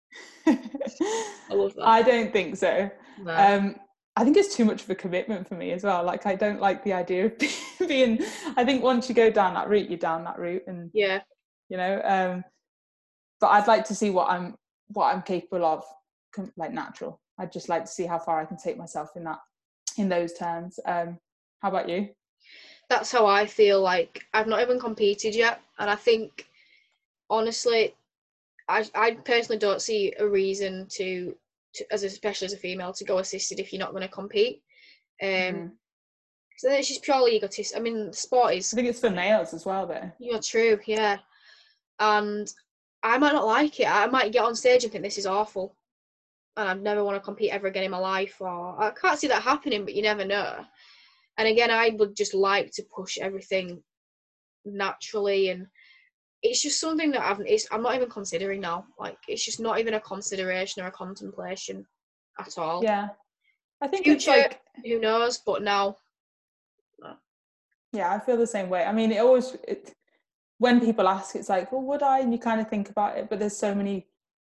I 0.48 1.54
love 1.54 1.76
that. 1.76 1.88
I 1.88 2.02
don't 2.02 2.34
think 2.34 2.58
so. 2.58 2.90
No. 3.22 3.34
Um, 3.34 3.76
I 4.16 4.24
think 4.24 4.38
it's 4.38 4.56
too 4.56 4.66
much 4.66 4.84
of 4.84 4.90
a 4.90 4.96
commitment 4.96 5.48
for 5.48 5.56
me 5.56 5.72
as 5.72 5.84
well. 5.84 6.04
Like 6.04 6.26
I 6.26 6.36
don't 6.36 6.62
like 6.62 6.84
the 6.84 6.94
idea 6.94 7.26
of 7.26 7.34
being. 7.88 8.20
I 8.56 8.64
think 8.64 8.84
once 8.84 9.10
you 9.10 9.16
go 9.16 9.32
down 9.32 9.54
that 9.56 9.70
route, 9.70 9.90
you're 9.90 9.98
down 9.98 10.24
that 10.26 10.40
route, 10.40 10.64
and 10.68 10.92
yeah, 10.94 11.22
you 11.70 11.78
know. 11.78 12.02
Um, 12.04 12.44
but 13.40 13.48
I'd 13.48 13.68
like 13.68 13.86
to 13.86 13.96
see 13.96 14.10
what 14.10 14.30
I'm 14.30 14.56
what 14.90 15.14
I'm 15.14 15.24
capable 15.24 15.66
of, 15.66 15.84
like 16.58 16.72
natural. 16.72 17.20
I'd 17.40 17.52
just 17.52 17.70
like 17.70 17.86
to 17.86 17.92
see 17.92 18.06
how 18.06 18.20
far 18.20 18.40
I 18.40 18.46
can 18.46 18.58
take 18.58 18.78
myself 18.78 19.10
in 19.16 19.24
that 19.24 19.40
in 19.98 20.10
those 20.10 20.34
terms. 20.34 20.80
Um, 20.86 21.18
how 21.62 21.70
about 21.70 21.90
you? 21.90 22.10
that's 22.90 23.12
how 23.12 23.26
I 23.26 23.46
feel. 23.46 23.82
Like 23.82 24.26
I've 24.34 24.48
not 24.48 24.62
even 24.62 24.80
competed 24.80 25.36
yet, 25.36 25.62
and 25.80 25.90
I 25.90 25.96
think 25.96 26.48
honestly, 27.30 27.96
I 28.68 28.86
I 28.96 29.12
personally 29.12 29.60
don't 29.60 29.82
see 29.82 30.14
a 30.18 30.28
reason 30.28 30.88
to, 30.92 31.36
to 31.76 31.86
as 31.94 32.04
especially 32.04 32.46
as 32.46 32.54
a 32.54 32.58
female 32.58 32.94
to 32.94 33.04
go 33.04 33.20
assisted 33.20 33.60
if 33.60 33.72
you're 33.72 33.80
not 33.80 33.92
going 33.92 34.04
to 34.04 34.08
compete. 34.10 34.64
Um, 35.22 35.28
Mhm. 35.30 35.72
so 36.58 36.70
then 36.70 36.80
it's 36.80 36.88
just 36.88 37.04
purely 37.04 37.36
egotistic. 37.36 37.78
I 37.78 37.82
mean, 37.82 38.12
sport 38.14 38.56
is 38.56 38.74
I 38.74 38.76
think 38.76 38.88
it's 38.90 39.00
for 39.00 39.10
males 39.10 39.54
as 39.54 39.66
well, 39.66 39.88
though. 39.88 40.12
You're 40.20 40.40
true, 40.42 40.80
yeah. 40.86 41.20
And 42.00 42.52
I 43.04 43.18
might 43.18 43.34
not 43.34 43.46
like 43.46 43.80
it. 43.80 43.88
I 43.88 44.08
might 44.08 44.32
get 44.32 44.44
on 44.46 44.56
stage 44.56 44.84
and 44.84 44.92
think 44.92 45.04
this 45.04 45.18
is 45.18 45.26
awful. 45.26 45.76
And 46.56 46.70
I 46.70 46.74
never 46.74 47.04
want 47.04 47.16
to 47.16 47.26
compete 47.26 47.52
ever 47.52 47.68
again 47.68 47.84
in 47.84 47.92
my 47.92 47.98
life. 47.98 48.40
Or 48.40 48.82
I 48.82 48.92
can't 48.92 49.20
see 49.20 49.28
that 49.28 49.42
happening, 49.42 49.84
but 49.86 49.94
you 49.96 50.02
never 50.04 50.24
know. 50.26 50.66
And 51.38 51.48
again, 51.48 51.72
I 51.72 51.90
would 51.90 52.16
just 52.16 52.34
like 52.34 52.72
to 52.74 52.84
push 52.96 53.18
everything 53.18 53.84
naturally. 54.66 55.50
And 55.50 55.68
it's 56.44 56.62
just 56.62 56.80
something 56.80 57.12
that 57.12 57.22
I've, 57.22 57.40
it's, 57.46 57.68
I'm 57.72 57.82
not 57.82 57.96
even 57.96 58.10
considering 58.10 58.62
now. 58.62 58.86
Like, 59.00 59.18
it's 59.28 59.44
just 59.44 59.62
not 59.62 59.80
even 59.80 59.94
a 59.94 60.00
consideration 60.02 60.84
or 60.84 60.88
a 60.88 60.92
contemplation 60.92 61.86
at 62.40 62.58
all. 62.58 62.84
Yeah, 62.84 63.10
I 63.82 63.88
think 63.88 64.06
it's 64.06 64.26
Future- 64.26 64.42
like 64.42 64.62
Who 64.86 65.00
knows? 65.00 65.40
But 65.46 65.64
now, 65.64 65.96
Yeah, 67.94 68.12
I 68.14 68.20
feel 68.20 68.38
the 68.38 68.46
same 68.48 68.70
way. 68.70 68.84
I 68.84 68.92
mean, 68.92 69.12
it 69.12 69.20
always 69.20 69.56
it, 69.68 69.94
when 70.58 70.80
people 70.82 71.08
ask, 71.08 71.36
it's 71.36 71.50
like, 71.50 71.72
well, 71.72 71.82
would 71.82 72.04
I? 72.04 72.20
And 72.20 72.34
you 72.34 72.40
kind 72.40 72.60
of 72.60 72.70
think 72.70 72.90
about 72.90 73.18
it, 73.18 73.30
but 73.30 73.40
there's 73.40 73.58
so 73.58 73.74
many 73.74 74.08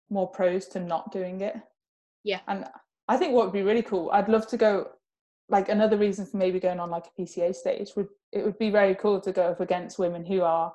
more 0.10 0.28
pros 0.28 0.68
to 0.70 0.80
not 0.80 1.12
doing 1.12 1.42
it. 1.42 1.56
Yeah. 2.24 2.40
And 2.48 2.66
I 3.08 3.18
think 3.18 3.34
what 3.34 3.46
would 3.46 3.54
be 3.54 3.62
really 3.62 3.84
cool, 3.84 4.10
I'd 4.12 4.30
love 4.30 4.48
to 4.48 4.58
go. 4.58 4.90
Like 5.48 5.70
another 5.70 5.96
reason 5.96 6.26
for 6.26 6.38
maybe 6.38 6.60
going 6.60 6.80
on 6.80 6.90
like 6.90 7.06
a 7.06 7.22
PCA 7.22 7.54
stage 7.54 7.92
would 7.96 8.08
it 8.32 8.44
would 8.44 8.58
be 8.58 8.72
very 8.72 8.96
cool 8.96 9.22
to 9.22 9.32
go 9.32 9.44
up 9.52 9.60
against 9.60 10.00
women 10.00 10.26
who 10.26 10.42
are 10.42 10.74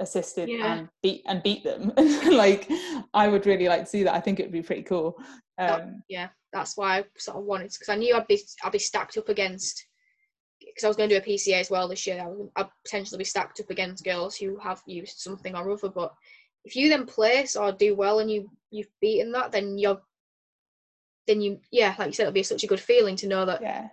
assisted 0.00 0.48
Yeah. 0.48 0.74
and 0.74 0.88
beat 1.02 1.22
and 1.26 1.42
beat 1.42 1.64
them. 1.64 1.92
like 2.30 2.68
I 3.14 3.28
would 3.28 3.46
really 3.46 3.68
like 3.68 3.80
to 3.80 3.86
see 3.86 4.02
that. 4.02 4.14
I 4.14 4.20
think 4.20 4.40
it 4.40 4.44
would 4.44 4.52
be 4.52 4.62
pretty 4.62 4.82
cool. 4.82 5.16
Um, 5.58 6.02
yeah, 6.08 6.28
that's 6.52 6.76
why 6.76 6.98
I 6.98 7.04
sort 7.16 7.38
of 7.38 7.44
wanted 7.44 7.72
because 7.72 7.88
I 7.88 7.96
knew 7.96 8.14
I'd 8.14 8.26
be 8.26 8.40
I'd 8.62 8.72
be 8.72 8.78
stacked 8.78 9.16
up 9.16 9.28
against 9.28 9.84
because 10.60 10.84
I 10.84 10.88
was 10.88 10.96
going 10.96 11.08
to 11.08 11.20
do 11.20 11.22
a 11.22 11.24
PCA 11.24 11.60
as 11.60 11.70
well 11.70 11.88
this 11.88 12.06
year. 12.06 12.20
I 12.22 12.28
would, 12.28 12.48
I'd 12.56 12.68
potentially 12.84 13.18
be 13.18 13.24
stacked 13.24 13.60
up 13.60 13.70
against 13.70 14.04
girls 14.04 14.36
who 14.36 14.58
have 14.58 14.82
used 14.86 15.18
something 15.18 15.54
or 15.54 15.70
other. 15.70 15.88
But 15.88 16.14
if 16.64 16.76
you 16.76 16.88
then 16.88 17.06
place 17.06 17.56
or 17.56 17.72
do 17.72 17.94
well 17.94 18.20
and 18.20 18.30
you 18.30 18.50
you've 18.70 18.90
beaten 19.00 19.32
that, 19.32 19.52
then 19.52 19.78
you're 19.78 20.00
then 21.26 21.40
you 21.40 21.60
yeah, 21.70 21.94
like 21.98 22.08
you 22.08 22.12
said, 22.12 22.24
it'll 22.24 22.32
be 22.32 22.42
such 22.42 22.64
a 22.64 22.68
good 22.68 22.80
feeling 22.80 23.16
to 23.16 23.28
know 23.28 23.44
that 23.44 23.62
yeah, 23.62 23.88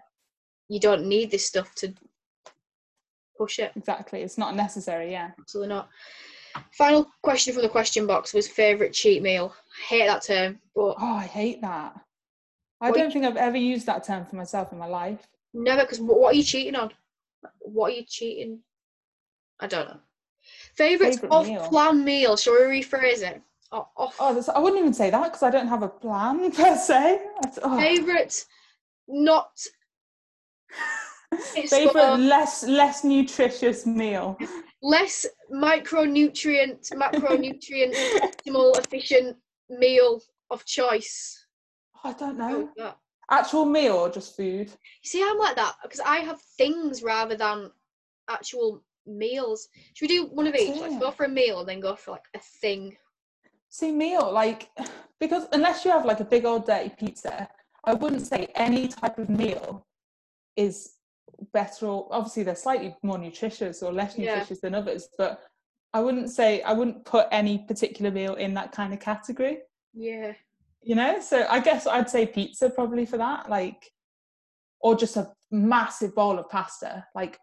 you 0.70 0.80
don't 0.80 1.06
need 1.06 1.32
this 1.32 1.48
stuff 1.48 1.74
to 1.76 1.94
Oh, 3.40 3.44
push 3.44 3.60
it. 3.60 3.72
exactly. 3.76 4.22
It's 4.22 4.38
not 4.38 4.56
necessary. 4.56 5.12
Yeah. 5.12 5.32
Absolutely 5.40 5.74
not. 5.74 5.90
Final 6.78 7.10
question 7.22 7.54
from 7.54 7.64
the 7.64 7.70
question 7.70 8.08
box 8.08 8.34
was 8.34 8.48
favourite 8.48 8.94
cheat 8.94 9.22
meal. 9.22 9.54
I 9.78 9.88
hate 9.96 10.08
that 10.08 10.24
term, 10.24 10.60
but 10.74 10.96
Oh, 11.00 11.16
I 11.16 11.26
hate 11.26 11.62
that. 11.62 11.96
I 12.82 12.90
What 12.90 12.98
you- 12.98 13.04
don't 13.04 13.12
think 13.12 13.26
I've 13.26 13.36
ever 13.38 13.58
used 13.58 13.86
that 13.88 14.04
term 14.06 14.26
for 14.26 14.36
myself 14.38 14.72
in 14.72 14.78
my 14.78 14.88
life. 14.88 15.28
never 15.54 15.84
because 15.84 16.00
what 16.02 16.34
are 16.34 16.38
you 16.38 16.44
cheating 16.44 16.76
on? 16.76 16.92
What 17.60 17.92
are 17.92 17.96
you 17.96 18.04
cheating? 18.08 18.62
I 19.60 19.68
don't 19.68 19.88
know. 19.88 20.00
Favourite 20.76 21.24
off-plan 21.32 22.04
meal. 22.04 22.36
Shall 22.38 22.54
we 22.54 22.82
rephrase 22.82 23.22
it? 23.22 23.42
O- 23.72 23.88
Off 23.98 24.16
Oh, 24.20 24.44
I 24.54 24.60
wouldn't 24.60 24.80
even 24.80 24.94
say 24.94 25.10
that 25.10 25.24
because 25.24 25.44
I 25.44 25.50
don't 25.50 25.68
have 25.68 25.82
a 25.84 25.88
plan 25.90 26.52
per 26.52 26.76
se. 26.78 27.22
Oh. 27.64 27.78
favourite 27.80 28.46
not 29.08 29.52
Favorite 31.38 32.18
less 32.18 32.64
less 32.64 33.04
nutritious 33.04 33.86
meal. 33.86 34.38
less 34.82 35.26
micronutrient, 35.54 36.92
macronutrient, 36.94 37.96
optimal, 38.28 38.78
efficient 38.78 39.38
meal 39.70 40.22
of 40.50 40.66
choice. 40.66 41.46
Oh, 41.96 42.10
I 42.10 42.14
don't 42.14 42.38
know. 42.38 42.70
Actual 43.32 43.66
meal 43.66 43.94
or 43.94 44.10
just 44.10 44.36
food? 44.36 44.70
You 44.70 45.10
see, 45.10 45.24
I'm 45.24 45.40
like 45.40 45.56
that 45.56 45.76
because 45.82 46.00
I 46.00 46.18
have 46.18 46.40
things 46.58 47.02
rather 47.02 47.36
than 47.36 47.72
actual 48.30 48.84
meals. 49.08 49.68
Should 49.94 50.10
we 50.10 50.18
do 50.18 50.26
one 50.28 50.48
of 50.48 50.56
each? 50.56 50.80
Like 50.80 50.92
it. 50.92 51.00
go 51.00 51.12
for 51.12 51.26
a 51.26 51.30
meal 51.30 51.60
and 51.60 51.70
then 51.70 51.80
go 51.80 51.96
for 51.96 52.12
like 52.12 52.26
a 52.36 52.40
thing. 52.40 52.96
See, 53.70 53.92
meal 53.92 54.32
like 54.32 54.70
because 55.20 55.48
unless 55.52 55.86
you 55.86 55.92
have 55.92 56.06
like 56.06 56.20
a 56.20 56.26
big 56.26 56.46
old 56.46 56.66
dirty 56.68 56.90
pizza, 56.98 57.48
I 57.84 57.94
wouldn't 57.94 58.26
say 58.26 58.48
any 58.56 58.88
type 58.88 59.18
of 59.18 59.30
meal 59.30 59.86
is 60.56 60.95
better 61.54 61.88
or 61.88 62.08
obviously 62.12 62.44
they're 62.44 62.56
slightly 62.56 62.96
more 63.04 63.18
nutritious 63.18 63.82
or 63.84 63.92
less 63.94 64.18
Yeah. 64.18 64.32
nutritious 64.36 64.62
than 64.62 64.76
others, 64.76 65.10
but 65.18 65.42
I 65.94 66.02
wouldn't 66.02 66.30
say 66.30 66.62
I 66.64 66.74
wouldn't 66.74 67.06
put 67.06 67.28
any 67.32 67.60
particular 67.60 68.12
meal 68.12 68.36
in 68.36 68.54
that 68.56 68.72
kind 68.72 68.94
of 68.94 69.00
category. 69.00 69.60
Yeah. 69.94 70.34
you 70.84 70.94
know 70.94 71.20
so 71.22 71.48
i 71.50 71.60
guess 71.60 71.88
i'd 71.88 72.10
say 72.10 72.26
pizza 72.28 72.70
probably 72.70 73.06
for 73.06 73.18
that 73.18 73.50
like 73.50 73.90
or 74.82 74.94
just 74.96 75.16
a 75.18 75.32
massive 75.52 76.14
bowl 76.14 76.38
of 76.38 76.48
pasta 76.50 77.04
like 77.16 77.40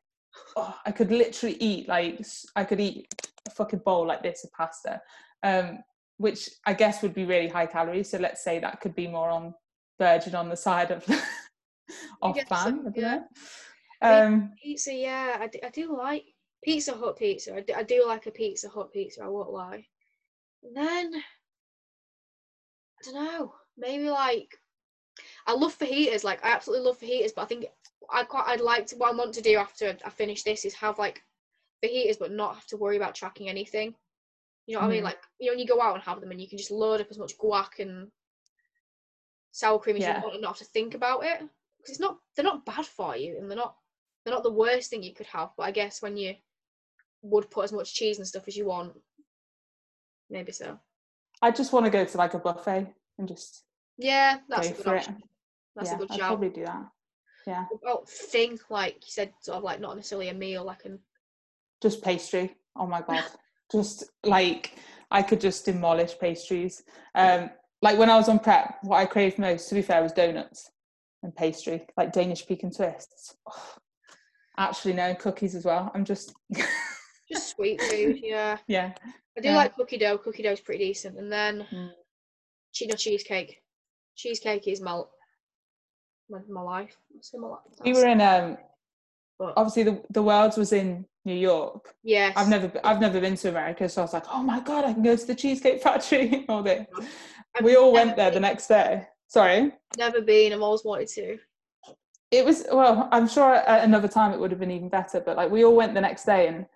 oh, 0.57 0.77
i 0.87 0.93
could 0.93 1.11
literally 1.11 1.57
eat 1.61 1.89
like 1.89 2.25
I 2.55 2.65
could 2.65 2.79
eat 2.79 3.13
a 3.49 3.51
fucking 3.51 3.81
bowl 3.81 4.07
like 4.07 4.23
this 4.23 4.45
of 4.45 4.53
pasta 4.53 5.01
um 5.43 5.79
which 6.19 6.51
i 6.67 6.73
guess 6.75 7.03
would 7.03 7.15
be 7.15 7.25
really 7.25 7.49
high 7.49 7.67
calories 7.67 8.11
so 8.11 8.19
let's 8.19 8.45
say 8.45 8.59
that 8.61 8.81
could 8.81 8.95
be 8.95 9.09
more 9.09 9.31
on 9.31 9.55
virgin 9.99 10.35
on 10.35 10.49
the 10.49 10.57
side 10.57 10.91
of 10.93 11.05
off 12.23 12.37
guess 12.37 12.49
so, 12.49 12.93
yeah. 12.95 13.21
Um 14.03 14.53
Pizza, 14.63 14.93
yeah, 14.93 15.39
I 15.41 15.47
do, 15.47 15.59
I 15.63 15.71
do 15.71 15.97
like 15.97 16.25
Pizza 16.63 16.93
Hut 16.93 17.17
pizza. 17.17 17.57
I 17.57 17.61
do, 17.61 17.75
I 17.75 17.83
do 17.83 18.05
like 18.07 18.27
a 18.27 18.31
Pizza 18.31 18.69
Hut 18.69 18.93
pizza. 18.93 19.23
I 19.23 19.29
won't 19.29 19.51
lie. 19.51 19.87
And 20.63 20.77
then 20.77 21.15
I 21.15 23.05
don't 23.05 23.15
know. 23.15 23.55
Maybe 23.77 24.09
like 24.11 24.59
I 25.47 25.55
love 25.55 25.77
fajitas. 25.79 26.25
Like 26.25 26.45
I 26.45 26.51
absolutely 26.53 26.87
love 26.87 27.01
fajitas. 27.01 27.35
But 27.35 27.43
I 27.43 27.47
think 27.47 27.67
I 28.11 28.25
quite 28.25 28.45
I'd 28.47 28.61
like 28.61 28.87
to. 28.87 28.97
What 28.97 29.13
I 29.13 29.17
want 29.17 29.35
to 29.35 29.41
do 29.43 29.57
after 29.57 29.97
I 30.05 30.11
finish 30.11 30.43
this 30.43 30.65
is 30.65 30.75
have 30.75 30.99
like 30.99 31.23
fajitas, 31.85 32.19
but 32.19 32.33
not 32.33 32.55
have 32.55 32.67
to 32.67 32.77
worry 32.77 32.97
about 32.97 33.15
tracking 33.15 33.49
anything. 33.49 33.95
You 34.67 34.77
know 34.77 34.83
what 34.83 34.87
I 34.87 34.91
mean? 34.91 35.01
Mhm. 35.03 35.07
Like 35.07 35.19
you 35.41 35.47
know 35.47 35.53
when 35.53 35.59
you 35.59 35.67
go 35.67 35.81
out 35.81 35.95
and 35.95 36.05
have 36.05 36.21
them, 36.21 36.31
and 36.31 36.41
you 36.41 36.49
can 36.49 36.59
just 36.59 36.71
load 36.71 37.01
up 37.01 37.11
as 37.11 37.19
much 37.19 37.37
guac 37.39 37.81
and 37.81 38.13
sour 39.51 39.79
cream 39.79 39.97
as 39.97 40.03
Yeah. 40.03 40.17
you 40.19 40.23
want, 40.23 40.35
and 40.35 40.43
not 40.43 40.57
have 40.57 40.59
to 40.67 40.73
think 40.73 40.95
about 40.95 41.25
it. 41.25 41.39
Because 41.41 41.91
it's 41.91 42.01
not 42.01 42.19
they're 42.37 42.45
not 42.45 42.65
bad 42.65 42.87
for 42.87 43.17
you, 43.17 43.37
and 43.39 43.51
they're 43.51 43.57
not 43.57 43.77
they're 44.25 44.35
not 44.35 44.43
the 44.43 44.53
worst 44.53 44.91
thing 44.91 45.03
you 45.03 45.15
could 45.15 45.27
have. 45.27 45.51
But 45.57 45.65
I 45.65 45.71
guess 45.71 46.03
when 46.03 46.17
you 46.17 46.35
would 47.23 47.51
put 47.51 47.65
as 47.65 47.73
much 47.73 47.95
cheese 47.95 48.19
and 48.19 48.27
stuff 48.27 48.49
as 48.49 48.57
you 48.57 48.67
want, 48.67 48.93
maybe 50.31 50.53
so. 50.53 50.79
i 51.43 51.51
just 51.51 51.73
want 51.73 51.85
to 51.85 51.91
go 51.91 52.05
to 52.05 52.17
like 52.17 52.35
a 52.35 52.39
buffet 52.39 52.87
and 53.19 53.29
just 53.29 53.65
Yeah, 53.99 54.39
that's 54.49 54.71
a 54.71 54.73
good 54.73 54.87
it. 54.87 54.95
option. 54.99 55.23
That's 55.77 55.91
yeah 55.91 55.97
a 55.97 55.99
good 55.99 56.11
i'd 56.13 56.21
probably 56.21 56.49
do 56.51 56.65
that. 56.65 56.87
Yeah. 57.47 57.65
About 57.83 58.09
thing 58.09 58.59
like 58.71 58.95
you 58.97 59.11
said, 59.11 59.33
sort 59.41 59.59
of 59.59 59.65
like 59.65 59.81
not 59.81 59.97
necessarily 59.97 60.29
a 60.29 60.35
meal, 60.35 60.65
like 60.65 60.85
an 60.85 60.99
just 61.83 62.03
pastry. 62.03 62.57
Oh 62.77 62.87
my 62.87 63.03
god. 63.03 63.25
Just 63.71 64.05
like 64.25 64.77
i 65.11 65.23
could 65.23 65.41
just 65.41 65.65
demolish 65.65 66.19
pastries. 66.19 66.83
Um 67.15 67.49
like 67.81 67.97
when 67.99 68.11
i 68.11 68.17
was 68.17 68.29
on 68.29 68.39
prep 68.39 68.77
what 68.83 68.99
i 68.99 69.07
craved 69.07 69.39
most 69.39 69.69
to 69.71 69.75
be 69.75 69.81
fair 69.83 70.03
was 70.03 70.13
donuts 70.13 70.71
and 71.23 71.35
pastry 71.35 71.87
like 71.97 72.13
danish 72.13 72.47
pecan 72.47 72.71
twists. 72.71 73.35
Oh, 73.49 73.75
actually 74.59 74.93
no 74.93 75.15
cookies 75.15 75.55
as 75.55 75.65
well 75.65 75.91
i'm 75.95 76.05
just 76.05 76.35
just 77.31 77.51
sweet 77.57 77.81
food. 77.81 78.19
Yeah, 78.23 78.59
yeah 78.67 78.93
I 79.37 79.41
do 79.41 79.49
Yeah. 79.49 79.57
like 79.57 79.75
cookie 79.75 79.97
dough. 79.97 80.19
Cookie 80.19 80.43
dough's 80.43 80.61
pretty 80.61 80.85
decent, 80.85 81.19
and 81.19 81.33
then 81.33 81.67
Mm. 81.73 81.91
cheesecake. 82.73 83.63
Cheesecake 84.17 84.69
is 84.69 84.81
my 84.83 85.03
my, 86.29 86.41
my 86.49 86.61
life. 86.61 86.97
My 87.35 87.49
life. 87.49 87.61
we 87.85 87.93
were 87.95 88.07
in 88.07 88.21
um 88.21 88.59
but, 89.39 89.55
obviously 89.57 89.83
the, 89.85 90.03
the 90.11 90.23
worlds 90.23 90.57
was 90.57 90.73
in 90.73 91.05
new 91.25 91.35
york 91.35 91.95
yes, 92.03 92.35
i've 92.37 92.49
never 92.49 92.71
i've 92.85 93.01
never 93.01 93.21
been 93.21 93.37
to 93.37 93.49
america 93.49 93.89
so 93.89 94.03
i 94.03 94.05
was 94.05 94.13
like 94.13 94.25
oh 94.31 94.43
my 94.43 94.61
god 94.61 94.85
i 94.85 94.93
can 94.93 95.03
go 95.03 95.17
to 95.17 95.27
the 95.27 95.35
cheesecake 95.35 95.83
factory 95.83 96.45
all 96.49 96.63
day 96.63 96.87
I've 97.55 97.65
we 97.65 97.77
all 97.77 97.93
went 97.93 98.17
there 98.17 98.31
the 98.31 98.41
next 98.41 98.67
day 98.67 99.07
sorry 99.29 99.73
Never 99.97 100.21
been. 100.21 100.53
I've 100.53 100.63
always 100.63 100.85
wanted 100.85 101.09
to. 101.09 101.39
It 102.33 102.45
was 102.45 102.65
well 102.73 103.09
i'm 103.13 103.29
sure 103.29 103.55
at 103.55 103.85
another 103.85 104.09
time 104.09 104.33
it 104.33 104.41
would 104.41 104.51
have 104.51 104.59
been 104.59 104.71
even 104.71 104.89
better 104.89 105.21
but 105.21 105.37
like 105.37 105.51
we 105.51 105.65
all 105.65 105.77
went 105.77 105.95
the 105.95 106.01
next 106.01 106.25
day 106.25 106.49
and 106.49 106.67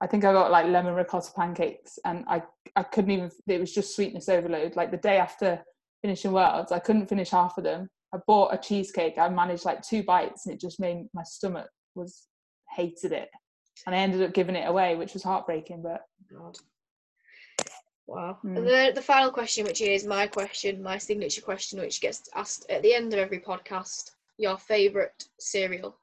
i 0.00 0.06
think 0.06 0.24
i 0.24 0.32
got 0.32 0.50
like 0.50 0.66
lemon 0.66 0.94
ricotta 0.94 1.30
pancakes 1.36 1.98
and 2.06 2.24
i 2.28 2.42
i 2.76 2.82
couldn't 2.82 3.10
even 3.10 3.30
it 3.46 3.60
was 3.60 3.74
just 3.74 3.94
sweetness 3.94 4.28
overload 4.28 4.76
like 4.76 4.90
the 4.90 4.96
day 4.96 5.18
after 5.18 5.60
finishing 6.00 6.32
worlds 6.32 6.72
i 6.72 6.78
couldn't 6.78 7.08
finish 7.08 7.30
half 7.30 7.58
of 7.58 7.64
them 7.64 7.90
i 8.14 8.18
bought 8.26 8.54
a 8.54 8.58
cheesecake 8.58 9.18
i 9.18 9.28
managed 9.28 9.64
like 9.64 9.82
two 9.82 10.02
bites 10.04 10.46
and 10.46 10.54
it 10.54 10.60
just 10.60 10.80
made 10.80 11.04
my 11.12 11.24
stomach 11.24 11.68
was 11.94 12.28
hated 12.70 13.12
it 13.12 13.28
and 13.86 13.94
i 13.94 13.98
ended 13.98 14.22
up 14.22 14.32
giving 14.32 14.56
it 14.56 14.68
away 14.68 14.94
which 14.94 15.12
was 15.12 15.24
heartbreaking 15.24 15.82
but 15.82 16.02
God. 16.32 16.56
Wow. 18.06 18.38
Mm. 18.44 18.56
And 18.56 18.66
then 18.66 18.94
the 18.94 19.02
final 19.02 19.30
question, 19.30 19.64
which 19.64 19.80
is 19.80 20.04
my 20.04 20.26
question, 20.26 20.82
my 20.82 20.98
signature 20.98 21.42
question, 21.42 21.78
which 21.78 22.00
gets 22.00 22.28
asked 22.34 22.68
at 22.68 22.82
the 22.82 22.92
end 22.92 23.12
of 23.12 23.20
every 23.20 23.38
podcast. 23.38 24.10
Your 24.40 24.56
favourite 24.56 25.22
cereal? 25.38 25.98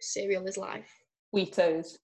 Cereal 0.00 0.46
is 0.46 0.56
life. 0.56 0.88
Weetos. 1.34 1.98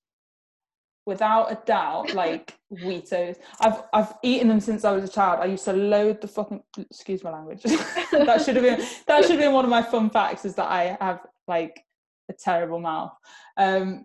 Without 1.07 1.53
a 1.53 1.59
doubt, 1.67 2.13
like 2.23 2.59
Weetos. 2.73 3.37
I've 3.61 3.85
I've 3.93 4.13
eaten 4.25 4.49
them 4.49 4.59
since 4.59 4.85
I 4.85 4.91
was 4.91 5.05
a 5.05 5.09
child. 5.09 5.39
I 5.41 5.47
used 5.47 5.65
to 5.67 5.73
load 5.73 6.21
the 6.21 6.27
fucking 6.27 6.65
excuse 6.79 7.23
my 7.23 7.31
language. 7.31 7.63
that 8.13 8.43
should 8.45 8.57
have 8.57 8.65
been 8.65 8.85
that 9.07 9.23
should 9.23 9.31
have 9.37 9.41
been 9.41 9.53
one 9.53 9.65
of 9.65 9.71
my 9.71 9.81
fun 9.83 10.11
facts 10.11 10.45
is 10.45 10.57
that 10.57 10.69
I 10.69 10.97
have 11.01 11.21
like 11.47 11.81
a 12.29 12.33
terrible 12.33 12.81
mouth. 12.81 13.13
Um 13.57 14.05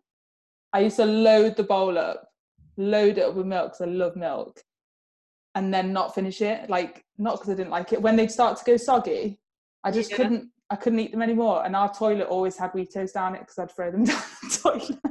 I 0.74 0.82
used 0.82 0.98
to 0.98 1.06
load 1.06 1.56
the 1.56 1.64
bowl 1.64 1.98
up, 1.98 2.24
load 2.78 3.18
it 3.18 3.24
up 3.24 3.34
with 3.34 3.48
milk 3.48 3.72
because 3.72 3.82
I 3.82 3.86
love 3.92 4.16
milk, 4.16 4.62
and 5.56 5.74
then 5.74 5.92
not 5.92 6.14
finish 6.14 6.40
it. 6.42 6.70
Like 6.70 7.04
not 7.18 7.34
because 7.40 7.50
I 7.50 7.56
didn't 7.56 7.72
like 7.72 7.94
it. 7.94 8.02
When 8.02 8.16
they'd 8.16 8.32
start 8.32 8.58
to 8.60 8.64
go 8.64 8.78
soggy, 8.78 9.40
I 9.84 9.90
just 9.90 10.12
Yeah. 10.12 10.18
couldn't 10.18 10.53
I 10.70 10.76
couldn't 10.76 11.00
eat 11.00 11.12
them 11.12 11.22
anymore. 11.22 11.66
And 11.66 11.76
our 11.76 11.94
toilet 11.94 12.28
always 12.28 12.58
had 12.58 12.72
Weetos 12.74 13.14
down 13.14 13.36
it 13.36 13.40
because 13.42 13.60
I'd 13.60 13.72
throw 13.72 13.92
them 13.92 14.04
down 14.06 14.22
the 14.42 14.60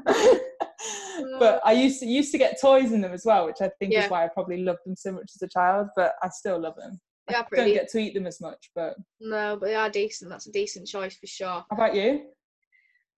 toilet. 0.06 0.40
but 1.38 1.60
I 1.64 1.72
used 1.72 2.00
to 2.00 2.06
used 2.06 2.32
to 2.32 2.38
get 2.38 2.60
toys 2.60 2.92
in 2.92 3.00
them 3.00 3.12
as 3.12 3.24
well, 3.24 3.46
which 3.46 3.60
I 3.60 3.70
think 3.78 3.92
Yeah. 3.92 4.04
is 4.04 4.10
why 4.10 4.24
I 4.24 4.28
probably 4.28 4.58
loved 4.62 4.80
them 4.84 4.96
so 4.96 5.12
much 5.12 5.30
as 5.34 5.42
a 5.42 5.48
child. 5.48 5.88
But 5.96 6.14
I 6.22 6.28
still 6.30 6.58
love 6.60 6.76
them. 6.76 7.00
Are 7.28 7.36
I 7.36 7.56
don't 7.56 7.72
get 7.72 7.88
to 7.90 7.98
eat 7.98 8.14
them 8.14 8.26
as 8.26 8.40
much. 8.40 8.70
But 8.74 8.96
No, 9.20 9.56
but 9.60 9.66
they 9.66 9.74
are 9.76 9.90
decent. 9.90 10.30
That's 10.30 10.46
a 10.48 10.52
decent 10.52 10.88
choice 10.88 11.16
for 11.16 11.26
sure. 11.26 11.64
how 11.70 11.76
about 11.76 11.94
you? 11.94 12.26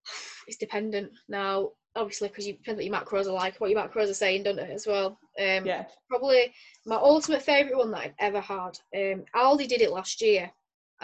It's 0.46 0.58
dependent. 0.58 1.10
Now, 1.28 1.70
obviously 1.96 2.28
because 2.28 2.46
you 2.46 2.52
depends 2.54 2.76
what 2.78 2.84
your 2.84 2.94
macros 2.94 3.26
are 3.26 3.32
like, 3.32 3.56
what 3.60 3.70
your 3.70 3.80
macros 3.80 4.10
are 4.10 4.14
saying, 4.14 4.42
don't 4.42 4.58
it, 4.58 4.70
as 4.70 4.86
well. 4.86 5.18
Um, 5.40 5.64
Yeah. 5.64 5.86
probably 6.10 6.52
my 6.84 6.96
ultimate 6.96 7.40
favourite 7.42 7.78
one 7.78 7.90
that 7.92 8.00
I've 8.02 8.14
ever 8.18 8.40
had. 8.40 8.78
Um, 8.94 9.24
Aldi 9.34 9.66
did 9.68 9.80
it 9.80 9.90
last 9.90 10.20
year, 10.20 10.50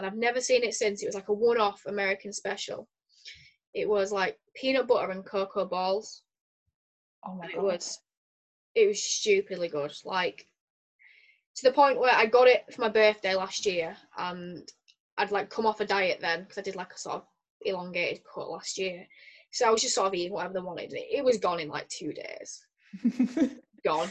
and 0.00 0.06
I've 0.06 0.16
never 0.16 0.40
seen 0.40 0.64
it 0.64 0.74
since. 0.74 1.02
It 1.02 1.06
was 1.06 1.14
like 1.14 1.28
a 1.28 1.32
one-off 1.34 1.82
American 1.86 2.32
special. 2.32 2.88
It 3.74 3.86
was 3.88 4.10
like 4.12 4.38
peanut 4.54 4.86
butter 4.88 5.10
and 5.12 5.24
cocoa 5.24 5.66
balls, 5.66 6.22
Oh 7.24 7.34
my 7.34 7.44
and 7.44 7.52
god. 7.54 7.58
it 7.60 7.62
was, 7.62 7.98
it 8.74 8.86
was 8.88 9.02
stupidly 9.02 9.68
good. 9.68 9.92
Like 10.04 10.46
to 11.56 11.62
the 11.68 11.74
point 11.74 12.00
where 12.00 12.14
I 12.14 12.24
got 12.26 12.48
it 12.48 12.64
for 12.72 12.80
my 12.80 12.88
birthday 12.88 13.34
last 13.34 13.66
year, 13.66 13.94
and 14.16 14.66
I'd 15.18 15.30
like 15.32 15.50
come 15.50 15.66
off 15.66 15.80
a 15.80 15.84
diet 15.84 16.18
then 16.22 16.42
because 16.42 16.56
I 16.56 16.62
did 16.62 16.76
like 16.76 16.92
a 16.94 16.98
sort 16.98 17.16
of 17.16 17.24
elongated 17.60 18.22
cut 18.24 18.50
last 18.50 18.78
year. 18.78 19.06
So 19.52 19.66
I 19.66 19.70
was 19.70 19.82
just 19.82 19.94
sort 19.94 20.06
of 20.06 20.14
eating 20.14 20.32
whatever 20.32 20.54
they 20.54 20.60
wanted. 20.60 20.92
It, 20.94 21.08
it 21.18 21.24
was 21.24 21.36
gone 21.38 21.60
in 21.60 21.68
like 21.68 21.88
two 21.88 22.12
days. 22.14 22.64
Gone. 23.84 24.08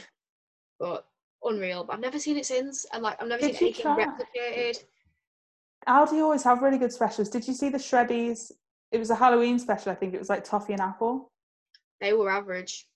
But 0.80 1.06
unreal. 1.44 1.84
But 1.84 1.94
I've 1.94 2.00
never 2.00 2.20
seen 2.20 2.38
it 2.38 2.46
since. 2.46 2.86
And 2.94 3.02
like 3.04 3.22
I've 3.22 3.28
never 3.28 3.42
Did 3.42 3.56
seen 3.56 3.68
anything 3.68 3.84
try? 3.84 4.06
replicated. 4.06 4.84
Aldi 5.88 6.22
always 6.22 6.44
have 6.44 6.62
really 6.62 6.78
good 6.78 6.92
specials. 6.92 7.30
Did 7.30 7.48
you 7.48 7.54
see 7.54 7.70
the 7.70 7.78
Shreddies? 7.78 8.52
It 8.92 8.98
was 8.98 9.10
a 9.10 9.16
Halloween 9.16 9.60
special. 9.60 9.92
I 9.92 9.96
think 9.96 10.14
it 10.14 10.20
was 10.20 10.30
like 10.30 10.44
toffee 10.44 10.74
and 10.74 10.82
apple. 10.82 11.32
They 12.02 12.14
were 12.14 12.30
average. 12.30 12.88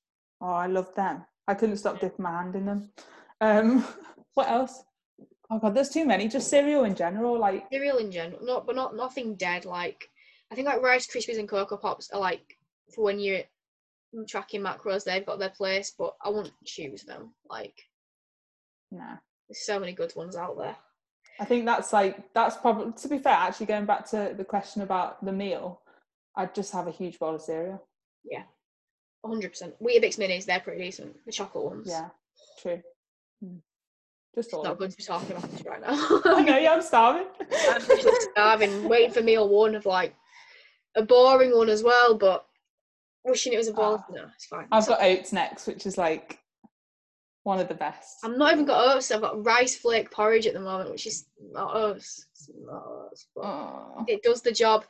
Oh, 0.42 0.48
I 0.48 0.68
loved 0.68 0.96
them. 0.96 1.26
I 1.48 1.54
couldn't 1.54 1.78
stop 1.78 2.00
dipping 2.00 2.24
my 2.24 2.32
hand 2.32 2.56
in 2.56 2.66
them. 2.66 2.90
Um, 3.42 3.86
what 4.34 4.50
else? 4.50 4.84
Oh 5.50 5.60
god, 5.60 5.76
there's 5.76 5.90
too 5.90 6.06
many. 6.06 6.28
Just 6.28 6.50
cereal 6.50 6.86
in 6.86 6.96
general. 6.96 7.40
Like 7.40 7.66
Cereal 7.72 7.98
in 7.98 8.12
general. 8.12 8.40
Not 8.44 8.66
but 8.66 8.76
not 8.76 8.96
nothing 8.96 9.36
dead. 9.36 9.66
Like 9.66 10.08
I 10.52 10.56
think 10.56 10.68
like 10.68 10.82
Rice 10.82 11.08
Krispies 11.08 11.38
and 11.38 11.48
Cocoa 11.48 11.78
Pops 11.78 12.10
are 12.12 12.20
like 12.20 12.58
for 12.94 13.04
when 13.04 13.20
you're 13.20 13.42
tracking 14.28 14.62
macros, 14.62 15.04
they've 15.04 15.26
got 15.26 15.40
their 15.40 15.50
place, 15.50 15.94
but 15.98 16.16
I 16.24 16.30
wouldn't 16.30 16.54
choose 16.66 17.04
them. 17.04 17.34
Like 17.50 17.76
nah. 18.92 19.18
there's 19.48 19.66
so 19.66 19.80
many 19.80 19.94
good 19.94 20.14
ones 20.16 20.36
out 20.36 20.58
there. 20.58 20.76
I 21.40 21.46
think 21.46 21.66
that's 21.66 21.92
like 21.94 22.34
that's 22.34 22.58
probably 22.58 22.94
to 22.94 23.08
be 23.08 23.18
fair. 23.18 23.34
Actually, 23.34 23.66
going 23.68 23.86
back 23.86 24.06
to 24.12 24.34
the 24.38 24.46
question 24.46 24.82
about 24.82 25.24
the 25.26 25.32
meal, 25.32 25.82
I'd 26.36 26.54
just 26.56 26.72
have 26.74 26.88
a 26.88 26.92
huge 26.92 27.20
bowl 27.20 27.36
of 27.36 27.42
cereal. 27.42 27.84
Yeah, 28.24 28.44
100%. 29.26 29.74
Weetabix 29.82 30.18
minis, 30.18 30.46
they're 30.46 30.60
pretty 30.60 30.84
decent. 30.84 31.16
The 31.26 31.32
chocolate 31.32 31.66
ones. 31.66 31.88
Yeah, 31.90 32.10
true. 32.62 32.82
Mm. 33.44 33.60
Just 34.36 34.52
it's 34.54 34.64
not 34.64 34.78
good 34.80 34.92
to 34.92 34.98
be 34.98 35.04
talking 35.04 35.36
about 35.36 35.52
this 35.52 35.64
right 35.66 35.82
now. 35.82 35.90
I 36.26 36.42
know. 36.42 36.58
Yeah, 36.58 36.74
I'm 36.74 36.82
starving. 36.82 37.28
I'm 37.70 37.82
starving, 38.32 38.90
waiting 38.90 39.12
for 39.12 39.22
meal 39.22 39.48
one 39.48 39.76
of 39.76 39.86
like 39.86 40.16
a 40.96 41.04
boring 41.04 41.56
one 41.56 41.70
as 41.70 41.84
well, 41.84 42.16
but 42.16 42.46
wishing 43.26 43.54
it 43.54 43.58
was 43.58 43.68
a 43.68 43.74
bowl. 43.74 43.98
Ah. 44.00 44.06
no, 44.12 44.26
it's 44.34 44.46
fine. 44.46 44.68
I've 44.72 44.86
So- 44.86 44.92
got 44.94 45.04
oats 45.04 45.34
next, 45.34 45.68
which 45.68 45.86
is 45.86 45.98
like 45.98 46.40
one 47.44 47.60
of 47.60 47.68
the 47.68 47.74
best. 47.76 48.20
I'm 48.24 48.38
not 48.38 48.54
even 48.54 48.66
got 48.66 48.96
oats. 48.96 49.12
I've 49.12 49.22
got 49.22 49.46
rice 49.46 49.76
flake 49.76 50.12
porridge 50.12 50.48
at 50.48 50.54
the 50.54 50.60
moment, 50.60 50.92
which 50.92 51.06
is 51.06 51.26
not 51.52 51.76
oats. 51.76 52.26
Not 52.66 52.84
oats, 52.88 53.28
but 53.36 54.06
it 54.08 54.24
does 54.24 54.42
the 54.42 54.52
job. 54.52 54.86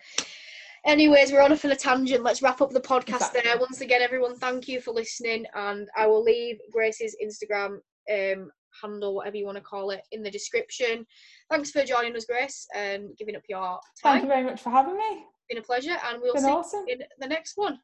Anyways, 0.86 1.32
we're 1.32 1.42
on 1.42 1.52
on 1.52 1.72
a 1.72 1.76
tangent. 1.76 2.24
Let's 2.24 2.42
wrap 2.42 2.62
up 2.62 2.72
the 2.72 2.82
podcast 2.82 3.32
there. 3.32 3.58
Once 3.58 3.82
again, 3.82 4.02
everyone, 4.02 4.36
thank 4.36 4.68
you 4.68 4.82
for 4.82 4.92
listening, 4.92 5.46
and 5.56 5.88
I 5.98 6.08
will 6.08 6.22
leave 6.22 6.60
Grace's 6.72 7.16
Instagram 7.24 7.80
um, 8.12 8.52
handle, 8.82 9.16
whatever 9.16 9.38
you 9.38 9.46
want 9.46 9.58
to 9.58 9.64
call 9.64 9.92
it, 9.92 10.02
in 10.12 10.24
the 10.24 10.30
description. 10.32 11.06
Thanks 11.50 11.72
for 11.72 11.84
joining 11.86 12.16
us, 12.16 12.26
Grace, 12.26 12.68
and 12.76 13.10
giving 13.18 13.36
up 13.36 13.44
your 13.48 13.80
time. 14.02 14.14
Thank 14.20 14.24
you 14.24 14.30
very 14.30 14.44
much 14.44 14.62
for 14.62 14.72
having 14.72 14.98
me. 14.98 15.04
It's 15.10 15.46
been 15.50 15.58
a 15.60 15.62
pleasure, 15.62 15.98
and 16.10 16.22
we'll 16.22 16.34
Been 16.34 16.44
see 16.44 16.50
awesome. 16.50 16.84
you 16.88 16.96
in 16.96 17.04
the 17.20 17.28
next 17.28 17.54
one. 17.56 17.80